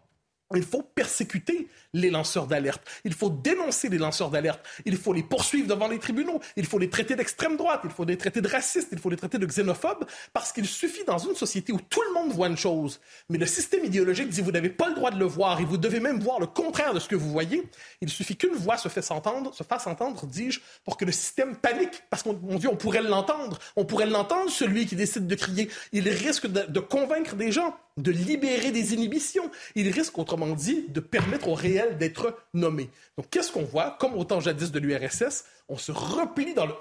il 0.57 0.62
faut 0.62 0.83
persécuter 0.83 1.69
les 1.93 2.11
lanceurs 2.11 2.47
d'alerte. 2.47 2.83
Il 3.05 3.14
faut 3.14 3.31
dénoncer 3.31 3.88
les 3.88 3.99
lanceurs 3.99 4.31
d'alerte. 4.31 4.61
Il 4.85 4.97
faut 4.97 5.12
les 5.12 5.23
poursuivre 5.23 5.69
devant 5.69 5.88
les 5.88 5.99
tribunaux. 5.99 6.40
Il 6.57 6.67
faut 6.67 6.78
les 6.78 6.88
traiter 6.88 7.17
d'extrême 7.17 7.57
droite. 7.57 7.81
Il 7.85 7.90
faut 7.90 8.05
les 8.05 8.17
traiter 8.17 8.40
de 8.40 8.49
racistes. 8.49 8.88
Il 8.93 8.99
faut 8.99 9.11
les 9.11 9.17
traiter 9.17 9.38
de 9.38 9.47
xénophobes. 9.47 10.07
Parce 10.33 10.52
qu'il 10.52 10.67
suffit 10.67 11.05
dans 11.05 11.19
une 11.19 11.35
société 11.35 11.73
où 11.73 11.81
tout 11.81 12.00
le 12.09 12.14
monde 12.14 12.33
voit 12.33 12.49
une 12.49 12.57
chose, 12.57 13.00
mais 13.28 13.38
le 13.38 13.47
système 13.47 13.85
idéologique 13.85 14.28
dit 14.28 14.40
vous 14.40 14.52
n'avez 14.52 14.71
pas 14.71 14.88
le 14.88 14.95
droit 14.95 15.11
de 15.11 15.19
le 15.19 15.25
voir 15.25 15.61
et 15.61 15.64
vous 15.64 15.76
devez 15.76 16.00
même 16.00 16.21
voir 16.21 16.40
le 16.40 16.47
contraire 16.47 16.95
de 16.95 17.00
ce 17.00 17.09
que 17.09 17.17
vous 17.17 17.31
voyez. 17.31 17.69
Il 18.00 18.09
suffit 18.09 18.37
qu'une 18.37 18.55
voix 18.55 18.76
se 18.76 18.88
fasse 18.88 19.11
entendre, 19.11 19.55
se 19.55 19.62
fasse 19.62 19.87
entendre, 19.87 20.26
dis-je, 20.26 20.61
pour 20.85 20.97
que 20.97 21.05
le 21.05 21.12
système 21.12 21.57
panique. 21.57 22.02
Parce 22.11 22.23
qu'on 22.23 22.33
dit 22.33 22.67
on 22.67 22.76
pourrait 22.76 23.02
l'entendre. 23.02 23.59
On 23.76 23.85
pourrait 23.85 24.07
l'entendre, 24.07 24.50
celui 24.50 24.87
qui 24.87 24.97
décide 24.97 25.26
de 25.26 25.35
crier. 25.35 25.71
Il 25.93 26.09
risque 26.09 26.47
de 26.47 26.81
convaincre 26.81 27.35
des 27.35 27.52
gens 27.52 27.76
de 28.02 28.11
libérer 28.11 28.71
des 28.71 28.95
inhibitions. 28.95 29.50
Il 29.75 29.90
risque, 29.90 30.19
autrement 30.19 30.49
dit, 30.49 30.87
de 30.88 31.00
permettre 31.00 31.49
au 31.49 31.55
réel 31.55 31.99
d'être 31.99 32.37
nommé. 32.55 32.90
Donc, 33.17 33.28
qu'est-ce 33.31 33.52
qu'on 33.52 33.64
voit? 33.64 33.97
Comme 33.99 34.14
au 34.14 34.25
temps 34.25 34.40
jadis 34.40 34.73
de 34.73 34.78
l'URSS, 34.78 35.45
on 35.69 35.76
se 35.76 35.93
replie 35.93 36.55
dans 36.55 36.67
le... 36.67 36.75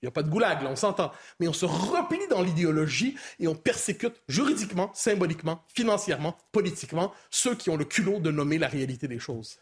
Il 0.00 0.06
n'y 0.06 0.08
a 0.08 0.12
pas 0.12 0.24
de 0.24 0.30
goulag, 0.30 0.62
là, 0.62 0.68
on 0.68 0.76
s'entend. 0.76 1.12
Mais 1.38 1.46
on 1.46 1.52
se 1.52 1.64
replie 1.64 2.26
dans 2.28 2.42
l'idéologie 2.42 3.16
et 3.38 3.46
on 3.46 3.54
persécute 3.54 4.14
juridiquement, 4.26 4.90
symboliquement, 4.94 5.62
financièrement, 5.68 6.36
politiquement 6.50 7.12
ceux 7.30 7.54
qui 7.54 7.70
ont 7.70 7.76
le 7.76 7.84
culot 7.84 8.18
de 8.18 8.32
nommer 8.32 8.58
la 8.58 8.66
réalité 8.66 9.06
des 9.06 9.20
choses. 9.20 9.58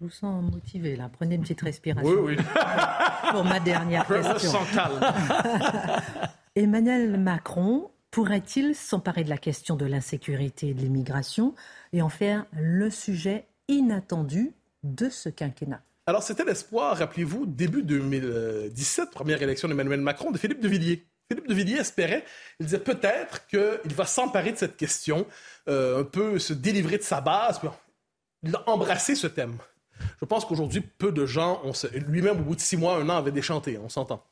Je 0.00 0.04
vous 0.04 0.10
sens 0.10 0.42
motivé, 0.50 0.94
là. 0.94 1.10
Prenez 1.12 1.34
une 1.34 1.42
petite 1.42 1.62
respiration. 1.62 2.08
Oui, 2.08 2.36
oui. 2.36 2.44
Pour 3.32 3.44
ma 3.44 3.58
dernière 3.58 4.06
question. 4.06 4.38
Je 4.38 4.46
sens 4.46 4.70
calme. 4.70 5.00
Emmanuel 6.54 7.18
Macron 7.18 7.90
pourrait-il 8.10 8.74
s'emparer 8.74 9.24
de 9.24 9.30
la 9.30 9.38
question 9.38 9.76
de 9.76 9.86
l'insécurité 9.86 10.68
et 10.68 10.74
de 10.74 10.80
l'immigration 10.80 11.54
et 11.92 12.02
en 12.02 12.08
faire 12.08 12.46
le 12.52 12.90
sujet 12.90 13.46
inattendu 13.68 14.52
de 14.82 15.08
ce 15.08 15.28
quinquennat? 15.28 15.82
Alors 16.06 16.22
c'était 16.22 16.44
l'espoir, 16.44 16.96
rappelez-vous, 16.96 17.46
début 17.46 17.82
2017, 17.82 19.10
première 19.10 19.42
élection 19.42 19.68
d'Emmanuel 19.68 20.00
Macron, 20.00 20.30
de 20.30 20.38
Philippe 20.38 20.60
de 20.60 20.68
Villiers. 20.68 21.06
Philippe 21.30 21.46
de 21.46 21.54
Villiers 21.54 21.78
espérait, 21.78 22.24
il 22.58 22.66
disait 22.66 22.80
peut-être 22.80 23.46
qu'il 23.46 23.94
va 23.94 24.04
s'emparer 24.04 24.50
de 24.50 24.56
cette 24.56 24.76
question, 24.76 25.26
euh, 25.68 26.00
un 26.00 26.04
peu 26.04 26.40
se 26.40 26.52
délivrer 26.52 26.98
de 26.98 27.04
sa 27.04 27.20
base, 27.20 27.60
il 28.42 28.56
a 28.56 28.68
embrassé 28.68 29.14
ce 29.14 29.28
thème. 29.28 29.56
Je 30.20 30.24
pense 30.24 30.44
qu'aujourd'hui, 30.44 30.80
peu 30.80 31.12
de 31.12 31.26
gens, 31.26 31.62
lui-même 32.08 32.40
au 32.40 32.42
bout 32.42 32.56
de 32.56 32.60
six 32.60 32.76
mois, 32.76 32.96
un 32.96 33.08
an, 33.08 33.16
avait 33.18 33.30
déchanté, 33.30 33.78
on 33.78 33.88
s'entend. 33.88 34.26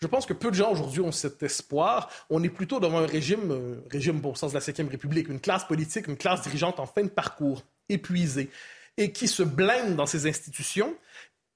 Je 0.00 0.06
pense 0.06 0.26
que 0.26 0.32
peu 0.32 0.50
de 0.50 0.56
gens 0.56 0.72
aujourd'hui 0.72 1.00
ont 1.00 1.12
cet 1.12 1.42
espoir. 1.42 2.10
On 2.28 2.42
est 2.42 2.48
plutôt 2.48 2.80
devant 2.80 2.98
un 2.98 3.06
régime, 3.06 3.50
euh, 3.50 3.80
régime 3.90 4.24
au 4.24 4.34
sens 4.34 4.52
de 4.52 4.58
la 4.58 4.60
Ve 4.60 4.90
République, 4.90 5.28
une 5.28 5.40
classe 5.40 5.64
politique, 5.64 6.08
une 6.08 6.16
classe 6.16 6.42
dirigeante 6.42 6.80
en 6.80 6.86
fin 6.86 7.02
de 7.02 7.08
parcours, 7.08 7.62
épuisée, 7.88 8.50
et 8.96 9.12
qui 9.12 9.28
se 9.28 9.42
blinde 9.42 9.96
dans 9.96 10.06
ses 10.06 10.26
institutions. 10.26 10.94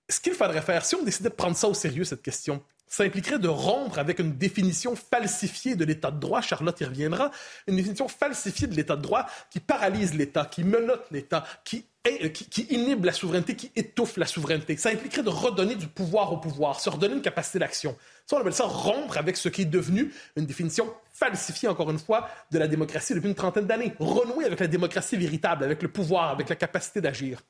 Ce 0.09 0.21
qu'il 0.21 0.33
faudrait 0.33 0.63
faire, 0.63 0.85
si 0.85 0.95
on 0.95 1.03
décidait 1.03 1.29
de 1.29 1.35
prendre 1.35 1.57
ça 1.57 1.69
au 1.69 1.75
sérieux, 1.75 2.05
cette 2.05 2.23
question, 2.23 2.63
ça 2.89 3.05
impliquerait 3.05 3.39
de 3.39 3.49
rompre 3.49 3.99
avec 3.99 4.19
une 4.19 4.37
définition 4.37 4.97
falsifiée 4.97 5.77
de 5.77 5.85
l'état 5.85 6.11
de 6.11 6.19
droit, 6.19 6.41
Charlotte 6.41 6.81
y 6.81 6.85
reviendra, 6.85 7.31
une 7.67 7.77
définition 7.77 8.09
falsifiée 8.09 8.67
de 8.67 8.75
l'état 8.75 8.97
de 8.97 9.03
droit 9.03 9.27
qui 9.51 9.61
paralyse 9.61 10.15
l'État, 10.15 10.45
qui 10.45 10.65
menote 10.65 11.07
l'État, 11.11 11.45
qui, 11.65 11.85
qui, 12.33 12.67
inhibe 12.71 13.05
la 13.05 13.13
souveraineté, 13.13 13.55
qui 13.57 13.71
étouffe 13.77 14.17
la 14.17 14.27
souveraineté. 14.27 14.77
Ça 14.77 14.91
impliquerait 14.91 15.23
de 15.23 15.31
redonner 15.31 15.75
du 15.75 15.87
pouvoir 15.87 16.33
au 16.33 16.39
pouvoir, 16.39 16.81
se 16.81 16.89
redonner 16.89 17.15
une 17.15 17.23
capacité 17.23 17.59
d'action. 17.59 17.97
Ça, 18.27 18.37
on 18.37 18.41
appelle 18.41 18.53
ça 18.53 18.65
rompre 18.65 19.19
avec 19.19 19.37
ce 19.37 19.49
qui 19.49 19.63
est 19.63 19.67
devenu 19.67 20.13
une 20.37 20.47
définition 20.47 20.93
falsifiée, 21.13 21.69
encore 21.69 21.91
une 21.91 21.99
fois, 21.99 22.29
de 22.51 22.59
la 22.59 22.69
démocratie 22.69 23.15
depuis 23.15 23.29
une 23.29 23.35
trentaine 23.35 23.67
d'années. 23.67 23.95
Renouer 23.99 24.45
avec 24.45 24.61
la 24.61 24.67
démocratie 24.67 25.17
véritable, 25.17 25.65
avec 25.65 25.83
le 25.83 25.89
pouvoir, 25.89 26.31
avec 26.31 26.49
la 26.49 26.57
capacité 26.57 27.01
d'agir. 27.01 27.43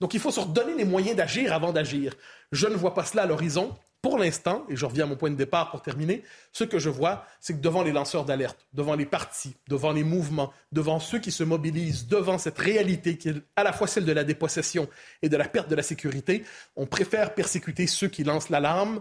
Donc 0.00 0.14
il 0.14 0.20
faut 0.20 0.30
se 0.30 0.40
redonner 0.40 0.74
les 0.74 0.84
moyens 0.84 1.16
d'agir 1.16 1.52
avant 1.52 1.72
d'agir. 1.72 2.14
Je 2.52 2.66
ne 2.66 2.74
vois 2.74 2.94
pas 2.94 3.04
cela 3.04 3.22
à 3.22 3.26
l'horizon. 3.26 3.74
Pour 4.04 4.18
l'instant, 4.18 4.66
et 4.68 4.76
je 4.76 4.84
reviens 4.84 5.04
à 5.04 5.06
mon 5.06 5.16
point 5.16 5.30
de 5.30 5.34
départ 5.34 5.70
pour 5.70 5.80
terminer, 5.80 6.24
ce 6.52 6.64
que 6.64 6.78
je 6.78 6.90
vois, 6.90 7.24
c'est 7.40 7.54
que 7.54 7.62
devant 7.62 7.82
les 7.82 7.90
lanceurs 7.90 8.26
d'alerte, 8.26 8.66
devant 8.74 8.96
les 8.96 9.06
partis, 9.06 9.56
devant 9.66 9.92
les 9.92 10.04
mouvements, 10.04 10.52
devant 10.72 11.00
ceux 11.00 11.18
qui 11.18 11.32
se 11.32 11.42
mobilisent, 11.42 12.06
devant 12.06 12.36
cette 12.36 12.58
réalité 12.58 13.16
qui 13.16 13.30
est 13.30 13.36
à 13.56 13.62
la 13.62 13.72
fois 13.72 13.86
celle 13.86 14.04
de 14.04 14.12
la 14.12 14.22
dépossession 14.22 14.90
et 15.22 15.30
de 15.30 15.36
la 15.38 15.48
perte 15.48 15.70
de 15.70 15.74
la 15.74 15.82
sécurité, 15.82 16.44
on 16.76 16.84
préfère 16.84 17.32
persécuter 17.32 17.86
ceux 17.86 18.08
qui 18.08 18.24
lancent 18.24 18.50
l'alarme 18.50 19.00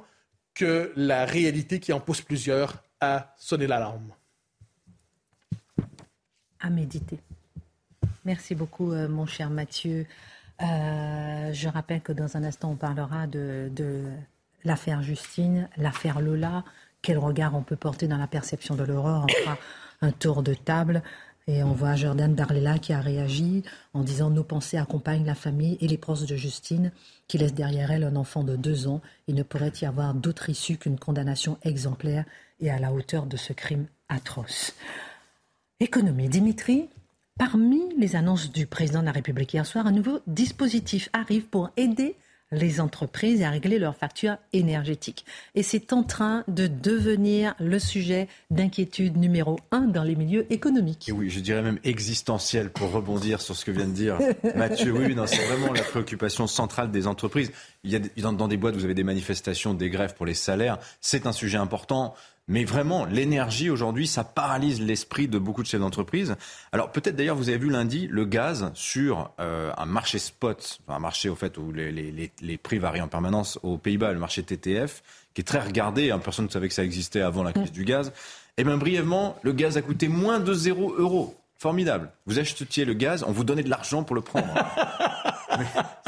que 0.54 0.94
la 0.96 1.26
réalité 1.26 1.82
qui 1.82 1.92
en 1.92 2.00
pousse 2.00 2.22
plusieurs 2.22 2.82
à 3.02 3.36
sonner 3.38 3.68
l'alarme. 3.68 4.14
À 6.62 6.70
méditer. 6.70 7.20
Merci 8.24 8.56
beaucoup, 8.56 8.94
euh, 8.94 9.10
mon 9.10 9.26
cher 9.26 9.50
Mathieu. 9.50 10.06
Euh, 10.62 11.52
je 11.52 11.68
rappelle 11.68 12.00
que 12.00 12.14
dans 12.14 12.38
un 12.38 12.46
instant, 12.46 12.72
on 12.72 12.78
parlera 12.78 13.28
de 13.28 13.70
l'affaire 14.64 15.02
Justine, 15.02 15.70
l'affaire 15.78 16.22
Lola, 16.22 16.64
quel 17.02 17.18
regard 17.18 17.56
on 17.56 17.62
peut 17.62 17.76
porter 17.76 18.08
dans 18.08 18.18
la 18.18 18.28
perception 18.28 18.76
de 18.76 18.84
l'aurore. 18.84 19.26
On 19.30 19.44
fera 19.44 19.58
un 20.02 20.12
tour 20.12 20.44
de 20.44 20.54
table 20.54 21.04
et 21.48 21.64
on 21.64 21.74
voit 21.74 21.96
Jordan 21.96 22.34
Darlela 22.34 22.80
qui 22.80 22.94
a 22.94 23.02
réagi 23.02 23.64
en 23.94 24.02
disant 24.02 24.30
Nos 24.30 24.44
pensées 24.44 24.78
accompagnent 24.78 25.26
la 25.26 25.36
famille 25.36 25.78
et 25.82 25.88
les 25.88 25.98
proches 25.98 26.26
de 26.26 26.36
Justine 26.36 26.92
qui 27.28 27.38
laisse 27.38 27.54
derrière 27.54 27.92
elle 27.92 28.06
un 28.06 28.16
enfant 28.16 28.44
de 28.44 28.56
deux 28.56 28.88
ans. 28.88 29.02
Il 29.28 29.36
ne 29.36 29.44
pourrait 29.44 29.74
y 29.82 29.86
avoir 29.86 30.14
d'autre 30.14 30.50
issue 30.50 30.78
qu'une 30.78 30.98
condamnation 30.98 31.58
exemplaire 31.64 32.24
et 32.62 32.72
à 32.72 32.80
la 32.80 32.94
hauteur 32.94 33.26
de 33.26 33.36
ce 33.36 33.52
crime 33.52 33.88
atroce. 34.08 34.74
Économie. 35.82 36.30
Dimitri, 36.30 36.88
parmi 37.38 37.82
les 37.98 38.16
annonces 38.16 38.52
du 38.52 38.66
président 38.66 39.02
de 39.02 39.08
la 39.08 39.12
République 39.12 39.54
hier 39.54 39.66
soir, 39.66 39.86
un 39.86 39.92
nouveau 39.92 40.22
dispositif 40.28 41.10
arrive 41.12 41.48
pour 41.48 41.72
aider 41.76 42.16
les 42.54 42.80
entreprises 42.80 43.42
et 43.42 43.46
à 43.46 43.50
régler 43.50 43.80
leurs 43.80 43.96
factures 43.96 44.38
énergétiques. 44.54 45.26
Et 45.56 45.64
c'est 45.64 45.94
en 45.94 46.04
train 46.04 46.44
de 46.48 46.68
devenir 46.68 47.56
le 47.60 47.80
sujet 47.80 48.28
d'inquiétude 48.52 49.18
numéro 49.18 49.60
un 49.72 49.82
dans 49.82 50.04
les 50.04 50.16
milieux 50.16 50.52
économiques. 50.52 51.10
Et 51.10 51.12
oui, 51.12 51.30
je 51.30 51.40
dirais 51.40 51.62
même 51.62 51.80
existentiel 51.84 52.70
pour 52.70 52.92
rebondir 52.92 53.42
sur 53.42 53.56
ce 53.56 53.66
que 53.66 53.72
vient 53.72 53.88
de 53.88 53.94
dire 53.94 54.18
Mathieu. 54.56 54.92
Oui, 54.92 55.16
c'est 55.26 55.46
vraiment 55.46 55.74
la 55.74 55.84
préoccupation 55.84 56.48
centrale 56.48 56.92
des 56.92 57.08
entreprises. 57.08 57.52
Il 57.84 57.92
y 57.92 57.96
a 57.96 58.00
dans, 58.22 58.34
dans 58.34 58.48
des 58.48 58.58
boîtes, 58.58 58.76
vous 58.76 58.86
avez 58.86 58.94
des 58.94 59.04
manifestations, 59.04 59.74
des 59.74 59.90
grèves 59.90 60.16
pour 60.16 60.26
les 60.26 60.34
salaires. 60.34 60.78
C'est 61.02 61.28
un 61.28 61.34
sujet 61.34 61.58
important. 61.58 62.16
Mais 62.48 62.66
vraiment, 62.66 63.06
l'énergie 63.06 63.70
aujourd'hui, 63.70 64.06
ça 64.06 64.26
paralyse 64.26 64.82
l'esprit 64.82 65.30
de 65.30 65.38
beaucoup 65.38 65.64
de 65.64 65.68
chefs 65.68 65.80
d'entreprise. 65.80 66.36
Alors 66.74 66.92
peut-être 66.92 67.16
d'ailleurs, 67.16 67.38
vous 67.38 67.48
avez 67.48 67.58
vu 67.58 67.70
lundi 67.70 68.08
le 68.08 68.26
gaz 68.26 68.72
sur 68.74 69.32
euh, 69.40 69.72
un 69.78 69.86
marché 69.86 70.20
spot, 70.20 70.80
un 70.90 71.00
marché 71.00 71.30
au 71.30 71.36
fait 71.36 71.58
où 71.58 71.72
les, 71.72 71.92
les, 71.92 72.32
les 72.42 72.58
prix 72.58 72.80
varient 72.80 73.02
en 73.02 73.08
permanence 73.08 73.60
aux 73.64 73.78
Pays-Bas, 73.78 74.12
le 74.12 74.20
marché 74.20 74.44
TTF, 74.44 75.04
qui 75.34 75.42
est 75.42 75.46
très 75.46 75.62
regardé. 75.62 76.12
Hein, 76.12 76.20
personne 76.20 76.46
ne 76.46 76.52
savait 76.52 76.68
que 76.68 76.74
ça 76.74 76.84
existait 76.84 77.22
avant 77.22 77.44
la 77.44 77.54
crise 77.54 77.72
du 77.72 77.86
gaz. 77.86 78.10
Et 78.58 78.62
eh 78.62 78.64
bien 78.66 78.78
brièvement, 78.78 79.38
le 79.42 79.54
gaz 79.54 79.78
a 79.78 79.82
coûté 79.82 80.10
moins 80.10 80.40
de 80.40 80.54
0 80.54 80.96
euros. 80.98 81.36
Formidable. 81.58 82.12
Vous 82.26 82.40
achetiez 82.40 82.84
le 82.84 82.94
gaz, 82.94 83.24
on 83.26 83.32
vous 83.32 83.46
donnait 83.46 83.64
de 83.64 83.70
l'argent 83.70 84.04
pour 84.04 84.16
le 84.16 84.22
prendre. 84.22 84.54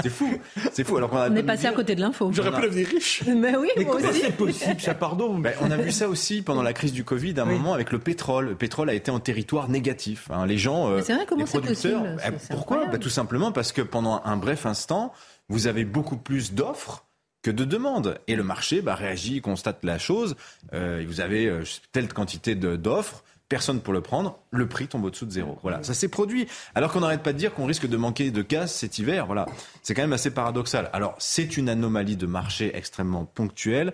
c'est 0.02 0.10
fou, 0.10 0.30
c'est 0.72 0.84
fou. 0.84 0.98
Alors 0.98 1.12
on, 1.14 1.36
est 1.36 1.44
passé 1.44 1.68
à 1.68 1.72
côté 1.72 1.96
de 1.96 2.02
l'info. 2.02 2.30
J'aurais 2.34 2.52
pu 2.52 2.62
devenir 2.62 2.88
riche. 2.88 3.24
Mais 3.26 3.56
oui, 3.56 3.70
Mais 3.78 3.86
comment 3.86 4.12
c'est 4.12 4.36
possible, 4.36 4.80
ça, 4.80 4.94
pardon 4.94 5.38
ben, 5.38 5.54
On 5.62 5.72
a 5.72 5.78
vu 5.78 5.92
ça 5.92 6.08
aussi 6.08 6.42
pendant 6.42 6.64
la 6.64 6.74
crise 6.74 6.94
du 6.94 7.04
Covid, 7.04 7.40
à 7.40 7.44
un 7.44 7.46
moment 7.46 7.74
avec 7.74 7.92
le 7.92 8.00
pétrole. 8.00 8.50
Le 8.50 8.56
pétrole 8.56 8.90
a 8.90 8.94
été 8.94 9.12
en 9.12 9.20
territoire 9.20 9.70
négatif. 9.70 10.30
Hein. 10.32 10.46
Les 10.46 10.58
gens, 10.58 10.90
euh, 10.90 11.00
vrai, 11.00 11.26
comment 11.28 11.44
les 11.44 11.50
producteurs. 11.50 12.04
Ben, 12.04 12.34
pourquoi? 12.50 12.86
ben, 12.88 13.00
Tout 13.00 13.10
simplement 13.10 13.52
parce 13.52 13.72
que 13.72 13.82
pendant 13.82 14.22
un 14.24 14.38
bref 14.38 14.66
instant, 14.66 15.14
vous 15.50 15.68
avez 15.68 15.86
beaucoup 15.86 16.18
plus 16.18 16.54
d'offres 16.54 17.06
que 17.46 17.52
de 17.52 17.64
demandes. 17.64 18.20
Et 18.28 18.36
le 18.36 18.44
marché 18.44 18.82
bah, 18.82 18.96
réagit, 18.96 19.42
constate 19.42 19.84
la 19.84 20.00
chose. 20.00 20.36
Euh, 20.74 21.04
vous 21.08 21.22
avez 21.22 21.46
euh, 21.46 21.64
telle 21.92 22.12
quantité 22.12 22.56
d'offres 22.56 23.24
personne 23.50 23.82
pour 23.82 23.94
le 23.94 24.02
prendre, 24.02 24.40
le 24.52 24.68
prix 24.68 24.88
tombe 24.88 25.06
au-dessous 25.06 25.26
de 25.26 25.32
zéro. 25.32 25.58
Voilà, 25.62 25.84
ça 25.84 25.94
s'est 25.94 26.08
produit. 26.08 26.48
Alors 26.74 26.92
qu'on 26.92 27.02
n'arrête 27.02 27.24
pas 27.24 27.34
de 27.34 27.38
dire 27.38 27.54
qu'on 27.54 27.66
risque 27.66 27.88
de 27.88 27.98
manquer 27.98 28.32
de 28.32 28.42
gaz 28.42 28.72
cet 28.72 28.98
hiver. 29.00 29.26
Voilà, 29.26 29.46
c'est 29.84 29.94
quand 29.94 30.02
même 30.02 30.14
assez 30.14 30.32
paradoxal. 30.32 30.90
Alors 30.94 31.16
c'est 31.20 31.58
une 31.58 31.70
anomalie 31.70 32.16
de 32.16 32.26
marché 32.26 32.76
extrêmement 32.76 33.26
ponctuelle. 33.26 33.94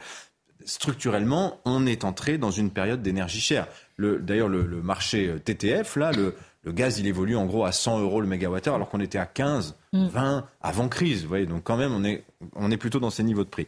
Structurellement, 0.64 1.60
on 1.66 1.86
est 1.88 2.04
entré 2.04 2.38
dans 2.38 2.52
une 2.52 2.70
période 2.70 3.02
d'énergie 3.02 3.42
chère. 3.42 3.68
D'ailleurs, 3.98 4.48
le, 4.48 4.64
marché 4.82 5.36
TTF, 5.44 5.96
là, 5.96 6.12
le, 6.12 6.36
le 6.64 6.72
gaz, 6.72 7.00
il 7.00 7.08
évolue 7.08 7.36
en 7.36 7.46
gros 7.46 7.66
à 7.66 7.72
100 7.72 8.02
euros 8.02 8.22
le 8.22 8.28
mégawattheure, 8.28 8.76
alors 8.76 8.90
qu'on 8.90 9.00
était 9.00 9.18
à 9.18 9.26
15, 9.26 9.76
20 9.94 10.38
mm. 10.38 10.44
avant 10.62 10.88
crise. 10.88 11.24
Vous 11.24 11.30
voyez, 11.30 11.48
donc 11.48 11.64
quand 11.64 11.78
même, 11.78 11.94
on 11.94 12.04
est, 12.04 12.24
on 12.56 12.70
est 12.70 12.78
plutôt 12.78 13.00
dans 13.00 13.10
ces 13.10 13.24
niveaux 13.24 13.44
de 13.44 13.50
prix. 13.50 13.68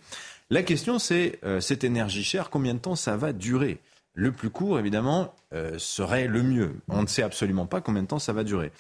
La 0.51 0.61
question, 0.61 0.99
c'est 0.99 1.39
euh, 1.43 1.59
cette 1.59 1.83
énergie 1.83 2.23
chère, 2.23 2.51
combien 2.51 2.75
de 2.75 2.79
temps 2.79 2.95
ça 2.95 3.17
va 3.17 3.33
durer? 3.33 3.79
Le 4.13 4.31
plus 4.31 4.49
court, 4.49 4.79
évidemment, 4.79 5.33
euh, 5.53 5.77
serait 5.79 6.27
le 6.27 6.43
mieux. 6.43 6.75
On 6.87 7.01
ne 7.01 7.07
sait 7.07 7.23
absolument 7.23 7.65
pas 7.65 7.81
combien 7.81 8.03
de 8.03 8.07
temps 8.07 8.19
ça 8.19 8.33
va 8.33 8.43
durer. 8.43 8.71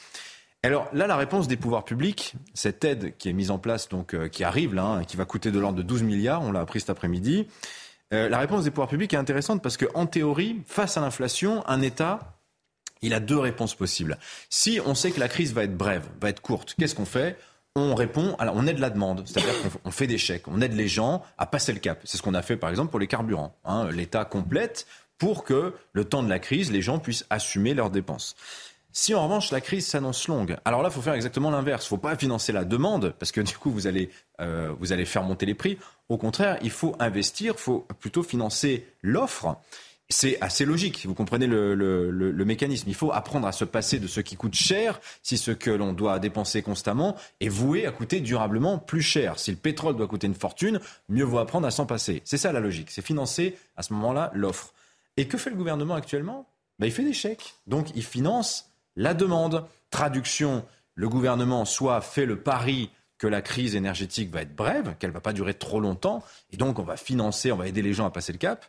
Alors 0.61 0.87
là, 0.93 1.07
la 1.07 1.17
réponse 1.17 1.47
des 1.47 1.57
pouvoirs 1.57 1.83
publics, 1.83 2.35
cette 2.53 2.83
aide 2.85 3.17
qui 3.17 3.29
est 3.29 3.33
mise 3.33 3.51
en 3.51 3.57
place, 3.57 3.89
donc 3.89 4.13
euh, 4.13 4.27
qui 4.29 4.43
arrive 4.43 4.73
là, 4.73 4.85
hein, 4.85 5.03
qui 5.03 5.17
va 5.17 5.25
coûter 5.25 5.51
de 5.51 5.59
l'ordre 5.59 5.77
de 5.77 5.83
12 5.83 6.03
milliards, 6.03 6.41
on 6.41 6.51
l'a 6.51 6.61
appris 6.61 6.79
cet 6.79 6.89
après-midi. 6.89 7.47
la 8.11 8.37
réponse 8.37 8.63
des 8.63 8.69
pouvoirs 8.69 8.89
publics 8.89 9.11
est 9.13 9.17
intéressante 9.17 9.63
parce 9.63 9.75
qu'en 9.75 10.05
théorie, 10.05 10.61
face 10.67 10.97
à 10.97 11.01
l'inflation, 11.01 11.67
un 11.67 11.81
État 11.81 12.33
il 13.03 13.13
a 13.13 13.19
deux 13.19 13.37
réponses 13.37 13.75
possibles. 13.75 14.17
Si 14.49 14.79
on 14.83 14.95
sait 14.95 15.11
que 15.11 15.19
la 15.19 15.27
crise 15.27 15.53
va 15.53 15.63
être 15.63 15.77
brève, 15.77 16.07
va 16.21 16.29
être 16.29 16.41
courte, 16.41 16.73
qu'est-ce 16.79 16.95
qu'on 16.95 17.05
fait? 17.05 17.37
On 17.75 17.95
répond, 17.95 18.35
alors 18.39 18.55
on 18.55 18.65
aide 18.65 18.79
la 18.79 18.89
demande, 18.89 19.23
c'est-à-dire 19.25 19.53
qu'on 19.83 19.91
fait 19.91 20.07
des 20.07 20.17
chèques, 20.17 20.47
on 20.47 20.61
aide 20.61 20.73
les 20.73 20.87
gens 20.87 21.23
à 21.37 21.45
passer 21.45 21.73
le 21.73 21.79
cap. 21.79 21.99
C'est 22.05 22.17
ce 22.17 22.21
qu'on 22.21 22.33
a 22.33 22.41
fait 22.41 22.55
par 22.55 22.69
exemple 22.69 22.91
pour 22.91 22.99
les 22.99 23.07
carburants. 23.07 23.55
Hein. 23.65 23.89
L'État 23.91 24.25
complète 24.25 24.87
pour 25.17 25.43
que 25.43 25.73
le 25.91 26.05
temps 26.05 26.23
de 26.23 26.29
la 26.29 26.39
crise, 26.39 26.71
les 26.71 26.81
gens 26.81 26.99
puissent 26.99 27.25
assumer 27.29 27.73
leurs 27.73 27.89
dépenses. 27.89 28.35
Si 28.95 29.15
en 29.15 29.23
revanche 29.23 29.51
la 29.51 29.59
crise 29.59 29.87
s'annonce 29.87 30.27
longue, 30.27 30.57
alors 30.65 30.83
là, 30.83 30.89
il 30.89 30.93
faut 30.93 31.01
faire 31.01 31.15
exactement 31.15 31.49
l'inverse. 31.49 31.85
Il 31.85 31.87
ne 31.87 31.89
faut 31.89 31.97
pas 31.97 32.15
financer 32.15 32.51
la 32.51 32.63
demande, 32.63 33.13
parce 33.17 33.31
que 33.31 33.41
du 33.41 33.57
coup, 33.57 33.71
vous 33.71 33.87
allez, 33.87 34.09
euh, 34.39 34.73
vous 34.79 34.91
allez 34.91 35.05
faire 35.05 35.23
monter 35.23 35.45
les 35.45 35.55
prix. 35.55 35.77
Au 36.09 36.17
contraire, 36.17 36.57
il 36.61 36.71
faut 36.71 36.95
investir, 36.99 37.53
il 37.57 37.61
faut 37.61 37.87
plutôt 37.99 38.23
financer 38.23 38.85
l'offre 39.01 39.57
c'est 40.13 40.39
assez 40.41 40.65
logique. 40.65 41.05
Vous 41.05 41.13
comprenez 41.13 41.47
le, 41.47 42.45
mécanisme. 42.45 42.87
Il 42.87 42.95
faut 42.95 43.11
apprendre 43.11 43.47
à 43.47 43.51
se 43.51 43.65
passer 43.65 43.99
de 43.99 44.07
ce 44.07 44.21
qui 44.21 44.35
coûte 44.35 44.53
cher 44.53 44.99
si 45.21 45.37
ce 45.37 45.51
que 45.51 45.71
l'on 45.71 45.93
doit 45.93 46.19
dépenser 46.19 46.61
constamment 46.61 47.15
est 47.39 47.49
voué 47.49 47.85
à 47.85 47.91
coûter 47.91 48.19
durablement 48.19 48.77
plus 48.77 49.01
cher. 49.01 49.39
Si 49.39 49.51
le 49.51 49.57
pétrole 49.57 49.95
doit 49.95 50.07
coûter 50.07 50.27
une 50.27 50.35
fortune, 50.35 50.79
mieux 51.09 51.23
vaut 51.23 51.39
apprendre 51.39 51.67
à 51.67 51.71
s'en 51.71 51.85
passer. 51.85 52.21
C'est 52.25 52.37
ça 52.37 52.51
la 52.51 52.59
logique. 52.59 52.91
C'est 52.91 53.05
financer 53.05 53.57
à 53.75 53.83
ce 53.83 53.93
moment-là 53.93 54.31
l'offre. 54.33 54.73
Et 55.17 55.27
que 55.27 55.37
fait 55.37 55.49
le 55.49 55.55
gouvernement 55.55 55.95
actuellement? 55.95 56.47
Ben, 56.79 56.87
Il 56.87 56.91
fait 56.91 57.03
des 57.03 57.13
chèques. 57.13 57.55
Donc 57.67 57.89
il 57.95 58.03
finance 58.03 58.69
la 58.95 59.13
demande. 59.13 59.65
Traduction, 59.89 60.65
le 60.95 61.07
gouvernement 61.07 61.65
soit 61.65 62.01
fait 62.01 62.25
le 62.25 62.39
pari 62.39 62.89
que 63.19 63.27
la 63.27 63.41
crise 63.41 63.75
énergétique 63.75 64.31
va 64.31 64.41
être 64.41 64.55
brève, 64.55 64.95
qu'elle 64.99 65.11
va 65.11 65.21
pas 65.21 65.31
durer 65.31 65.53
trop 65.53 65.79
longtemps, 65.79 66.23
et 66.51 66.57
donc 66.57 66.77
on 66.77 66.83
va 66.83 66.97
financer, 66.97 67.53
on 67.53 67.55
va 67.55 67.67
aider 67.67 67.81
les 67.81 67.93
gens 67.93 68.05
à 68.05 68.09
passer 68.09 68.33
le 68.33 68.37
cap. 68.37 68.65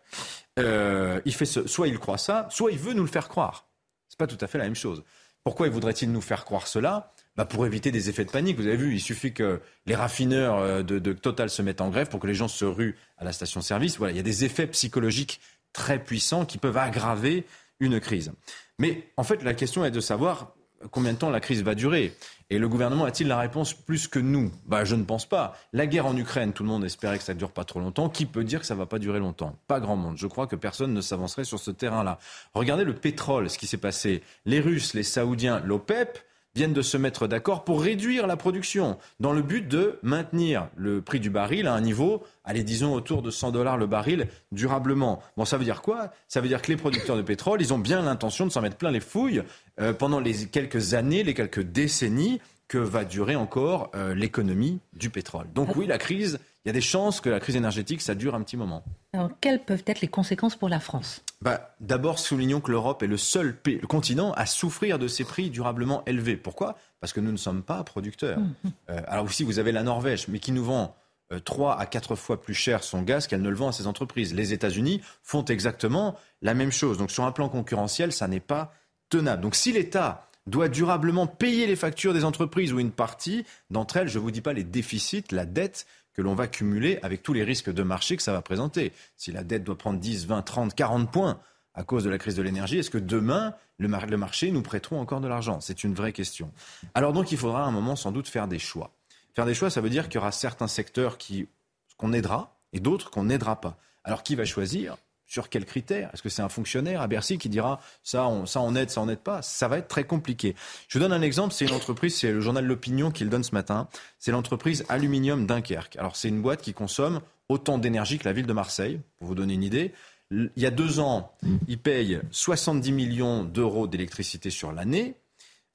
Euh, 0.60 1.20
il 1.24 1.34
fait 1.34 1.44
soit 1.44 1.88
il 1.88 1.98
croit 1.98 2.18
ça, 2.18 2.46
soit 2.50 2.70
il 2.70 2.78
veut 2.78 2.92
nous 2.92 3.02
le 3.02 3.08
faire 3.08 3.28
croire. 3.28 3.66
C'est 4.08 4.18
pas 4.18 4.28
tout 4.28 4.38
à 4.40 4.46
fait 4.46 4.58
la 4.58 4.64
même 4.64 4.76
chose. 4.76 5.02
Pourquoi 5.42 5.68
voudrait-il 5.68 6.12
nous 6.12 6.20
faire 6.20 6.44
croire 6.44 6.68
cela? 6.68 7.12
Bah 7.36 7.46
pour 7.46 7.66
éviter 7.66 7.90
des 7.90 8.10
effets 8.10 8.24
de 8.24 8.30
panique. 8.30 8.56
Vous 8.56 8.66
avez 8.68 8.76
vu, 8.76 8.94
il 8.94 9.00
suffit 9.00 9.32
que 9.32 9.60
les 9.86 9.96
raffineurs 9.96 10.58
euh, 10.58 10.82
de, 10.84 11.00
de 11.00 11.12
Total 11.12 11.50
se 11.50 11.60
mettent 11.60 11.80
en 11.80 11.88
grève 11.90 12.08
pour 12.08 12.20
que 12.20 12.28
les 12.28 12.34
gens 12.34 12.46
se 12.46 12.64
ruent 12.64 12.96
à 13.18 13.24
la 13.24 13.32
station-service. 13.32 13.98
Voilà, 13.98 14.12
il 14.12 14.16
y 14.16 14.20
a 14.20 14.22
des 14.22 14.44
effets 14.44 14.68
psychologiques 14.68 15.40
très 15.74 15.98
puissants 15.98 16.46
qui 16.46 16.56
peuvent 16.56 16.78
aggraver 16.78 17.44
une 17.80 18.00
crise. 18.00 18.32
Mais 18.78 19.10
en 19.18 19.24
fait, 19.24 19.42
la 19.42 19.52
question 19.52 19.84
est 19.84 19.90
de 19.90 20.00
savoir 20.00 20.54
combien 20.90 21.12
de 21.12 21.18
temps 21.18 21.30
la 21.30 21.40
crise 21.40 21.62
va 21.62 21.74
durer. 21.74 22.14
Et 22.50 22.58
le 22.58 22.68
gouvernement 22.68 23.04
a-t-il 23.04 23.28
la 23.28 23.38
réponse 23.38 23.72
plus 23.72 24.06
que 24.06 24.18
nous? 24.18 24.52
Bah, 24.66 24.84
Je 24.84 24.96
ne 24.96 25.04
pense 25.04 25.26
pas. 25.26 25.56
La 25.72 25.86
guerre 25.86 26.06
en 26.06 26.16
Ukraine, 26.16 26.52
tout 26.52 26.62
le 26.62 26.68
monde 26.68 26.84
espérait 26.84 27.18
que 27.18 27.24
ça 27.24 27.34
ne 27.34 27.38
dure 27.38 27.50
pas 27.50 27.64
trop 27.64 27.80
longtemps. 27.80 28.08
Qui 28.08 28.26
peut 28.26 28.44
dire 28.44 28.60
que 28.60 28.66
ça 28.66 28.74
ne 28.74 28.78
va 28.78 28.86
pas 28.86 28.98
durer 28.98 29.18
longtemps? 29.18 29.58
Pas 29.66 29.80
grand 29.80 29.96
monde. 29.96 30.16
Je 30.18 30.26
crois 30.26 30.46
que 30.46 30.56
personne 30.56 30.92
ne 30.92 31.00
s'avancerait 31.00 31.44
sur 31.44 31.58
ce 31.58 31.70
terrain-là. 31.70 32.18
Regardez 32.52 32.84
le 32.84 32.94
pétrole, 32.94 33.48
ce 33.48 33.58
qui 33.58 33.66
s'est 33.66 33.78
passé. 33.78 34.22
Les 34.44 34.60
Russes, 34.60 34.94
les 34.94 35.02
Saoudiens, 35.02 35.60
l'OPEP, 35.60 36.18
viennent 36.54 36.72
de 36.72 36.82
se 36.82 36.96
mettre 36.96 37.26
d'accord 37.26 37.64
pour 37.64 37.82
réduire 37.82 38.26
la 38.26 38.36
production 38.36 38.96
dans 39.18 39.32
le 39.32 39.42
but 39.42 39.66
de 39.66 39.98
maintenir 40.02 40.68
le 40.76 41.02
prix 41.02 41.18
du 41.18 41.30
baril 41.30 41.66
à 41.66 41.74
un 41.74 41.80
niveau, 41.80 42.22
allez, 42.44 42.62
disons, 42.62 42.94
autour 42.94 43.22
de 43.22 43.30
100 43.30 43.50
dollars 43.50 43.76
le 43.76 43.86
baril 43.86 44.28
durablement. 44.52 45.20
Bon, 45.36 45.44
ça 45.44 45.58
veut 45.58 45.64
dire 45.64 45.82
quoi? 45.82 46.12
Ça 46.28 46.40
veut 46.40 46.48
dire 46.48 46.62
que 46.62 46.70
les 46.70 46.76
producteurs 46.76 47.16
de 47.16 47.22
pétrole, 47.22 47.60
ils 47.60 47.74
ont 47.74 47.78
bien 47.78 48.02
l'intention 48.02 48.46
de 48.46 48.52
s'en 48.52 48.60
mettre 48.60 48.76
plein 48.76 48.92
les 48.92 49.00
fouilles 49.00 49.42
euh, 49.80 49.92
pendant 49.92 50.20
les 50.20 50.46
quelques 50.46 50.94
années, 50.94 51.24
les 51.24 51.34
quelques 51.34 51.62
décennies 51.62 52.40
que 52.68 52.78
va 52.78 53.04
durer 53.04 53.36
encore 53.36 53.90
euh, 53.94 54.14
l'économie 54.14 54.78
du 54.94 55.10
pétrole. 55.10 55.46
Donc 55.54 55.74
oui, 55.76 55.86
la 55.86 55.98
crise, 55.98 56.38
il 56.64 56.68
y 56.68 56.70
a 56.70 56.72
des 56.72 56.80
chances 56.80 57.20
que 57.20 57.28
la 57.28 57.40
crise 57.40 57.56
énergétique, 57.56 58.00
ça 58.00 58.14
dure 58.14 58.34
un 58.34 58.42
petit 58.42 58.56
moment. 58.56 58.84
Alors, 59.12 59.30
quelles 59.40 59.62
peuvent 59.62 59.82
être 59.86 60.00
les 60.00 60.08
conséquences 60.08 60.56
pour 60.56 60.70
la 60.70 60.80
France? 60.80 61.22
Bah, 61.42 61.74
D'abord, 61.80 62.18
soulignons 62.18 62.60
que 62.60 62.70
l'Europe 62.70 63.02
est 63.02 63.06
le 63.06 63.18
seul 63.18 63.54
pays, 63.54 63.78
le 63.80 63.86
continent 63.86 64.32
à 64.32 64.46
souffrir 64.46 64.98
de 64.98 65.06
ces 65.06 65.24
prix 65.24 65.50
durablement 65.50 66.02
élevés. 66.06 66.36
Pourquoi? 66.36 66.78
Parce 67.00 67.12
que 67.12 67.20
nous 67.20 67.32
ne 67.32 67.36
sommes 67.36 67.62
pas 67.62 67.84
producteurs. 67.84 68.38
Mmh, 68.38 68.54
mmh. 68.64 68.68
Euh, 68.90 69.00
alors 69.06 69.26
aussi, 69.26 69.44
vous 69.44 69.58
avez 69.58 69.72
la 69.72 69.82
Norvège, 69.82 70.28
mais 70.28 70.38
qui 70.38 70.52
nous 70.52 70.64
vend 70.64 70.96
euh, 71.32 71.38
trois 71.38 71.78
à 71.78 71.86
quatre 71.86 72.16
fois 72.16 72.40
plus 72.40 72.54
cher 72.54 72.82
son 72.82 73.02
gaz 73.02 73.26
qu'elle 73.26 73.42
ne 73.42 73.48
le 73.48 73.56
vend 73.56 73.68
à 73.68 73.72
ses 73.72 73.86
entreprises. 73.86 74.34
Les 74.34 74.52
États-Unis 74.52 75.00
font 75.22 75.44
exactement 75.44 76.16
la 76.42 76.54
même 76.54 76.72
chose. 76.72 76.98
Donc 76.98 77.10
sur 77.10 77.24
un 77.24 77.32
plan 77.32 77.48
concurrentiel, 77.48 78.12
ça 78.12 78.28
n'est 78.28 78.40
pas 78.40 78.72
tenable. 79.08 79.42
Donc 79.42 79.54
si 79.54 79.72
l'État 79.72 80.26
doit 80.46 80.68
durablement 80.68 81.26
payer 81.26 81.66
les 81.66 81.76
factures 81.76 82.12
des 82.12 82.24
entreprises 82.24 82.72
ou 82.72 82.78
une 82.78 82.90
partie 82.90 83.46
d'entre 83.70 83.96
elles, 83.96 84.08
je 84.08 84.18
ne 84.18 84.22
vous 84.22 84.30
dis 84.30 84.42
pas 84.42 84.52
les 84.52 84.64
déficits, 84.64 85.24
la 85.30 85.46
dette 85.46 85.86
que 86.14 86.22
l'on 86.22 86.34
va 86.34 86.46
cumuler 86.46 86.98
avec 87.02 87.22
tous 87.22 87.32
les 87.32 87.44
risques 87.44 87.70
de 87.70 87.82
marché 87.82 88.16
que 88.16 88.22
ça 88.22 88.32
va 88.32 88.40
présenter. 88.40 88.92
Si 89.16 89.32
la 89.32 89.42
dette 89.42 89.64
doit 89.64 89.76
prendre 89.76 89.98
10, 89.98 90.26
20, 90.26 90.42
30, 90.42 90.74
40 90.74 91.10
points 91.10 91.40
à 91.74 91.82
cause 91.82 92.04
de 92.04 92.10
la 92.10 92.18
crise 92.18 92.36
de 92.36 92.42
l'énergie, 92.42 92.78
est-ce 92.78 92.90
que 92.90 92.98
demain, 92.98 93.54
le, 93.78 93.88
marché 93.88 94.50
nous 94.52 94.62
prêteront 94.62 95.00
encore 95.00 95.20
de 95.20 95.28
l'argent? 95.28 95.60
C'est 95.60 95.82
une 95.84 95.92
vraie 95.92 96.12
question. 96.12 96.52
Alors 96.94 97.12
donc, 97.12 97.32
il 97.32 97.38
faudra 97.38 97.64
à 97.64 97.66
un 97.66 97.72
moment 97.72 97.96
sans 97.96 98.12
doute 98.12 98.28
faire 98.28 98.46
des 98.46 98.60
choix. 98.60 98.92
Faire 99.34 99.44
des 99.44 99.54
choix, 99.54 99.70
ça 99.70 99.80
veut 99.80 99.90
dire 99.90 100.04
qu'il 100.08 100.14
y 100.14 100.18
aura 100.18 100.30
certains 100.30 100.68
secteurs 100.68 101.18
qui 101.18 101.48
qu'on 101.96 102.12
aidera 102.12 102.56
et 102.72 102.80
d'autres 102.80 103.10
qu'on 103.10 103.24
n'aidera 103.24 103.60
pas. 103.60 103.76
Alors 104.04 104.22
qui 104.22 104.34
va 104.36 104.44
choisir? 104.44 104.96
Sur 105.26 105.48
quels 105.48 105.64
critères? 105.64 106.10
Est-ce 106.12 106.22
que 106.22 106.28
c'est 106.28 106.42
un 106.42 106.48
fonctionnaire 106.48 107.00
à 107.00 107.06
Bercy 107.06 107.38
qui 107.38 107.48
dira 107.48 107.80
ça 108.02 108.26
on, 108.26 108.74
aide, 108.74 108.90
ça 108.90 109.00
on 109.00 109.08
aide 109.08 109.20
pas? 109.20 109.42
Ça 109.42 109.68
va 109.68 109.78
être 109.78 109.88
très 109.88 110.04
compliqué. 110.04 110.54
Je 110.88 110.98
vous 110.98 111.02
donne 111.02 111.12
un 111.12 111.22
exemple, 111.22 111.54
c'est 111.54 111.66
une 111.66 111.74
entreprise, 111.74 112.16
c'est 112.16 112.32
le 112.32 112.40
journal 112.40 112.64
L'Opinion 112.64 113.10
qui 113.10 113.24
le 113.24 113.30
donne 113.30 113.44
ce 113.44 113.54
matin, 113.54 113.88
c'est 114.18 114.32
l'entreprise 114.32 114.84
Aluminium 114.88 115.46
Dunkerque. 115.46 115.96
Alors 115.96 116.16
c'est 116.16 116.28
une 116.28 116.42
boîte 116.42 116.62
qui 116.62 116.74
consomme 116.74 117.20
autant 117.48 117.78
d'énergie 117.78 118.18
que 118.18 118.24
la 118.24 118.32
ville 118.32 118.46
de 118.46 118.52
Marseille, 118.52 119.00
pour 119.18 119.28
vous 119.28 119.34
donner 119.34 119.54
une 119.54 119.62
idée. 119.62 119.92
Il 120.30 120.50
y 120.56 120.66
a 120.66 120.70
deux 120.70 121.00
ans, 121.00 121.32
ils 121.68 121.78
payent 121.78 122.20
70 122.30 122.92
millions 122.92 123.44
d'euros 123.44 123.86
d'électricité 123.86 124.50
sur 124.50 124.72
l'année. 124.72 125.16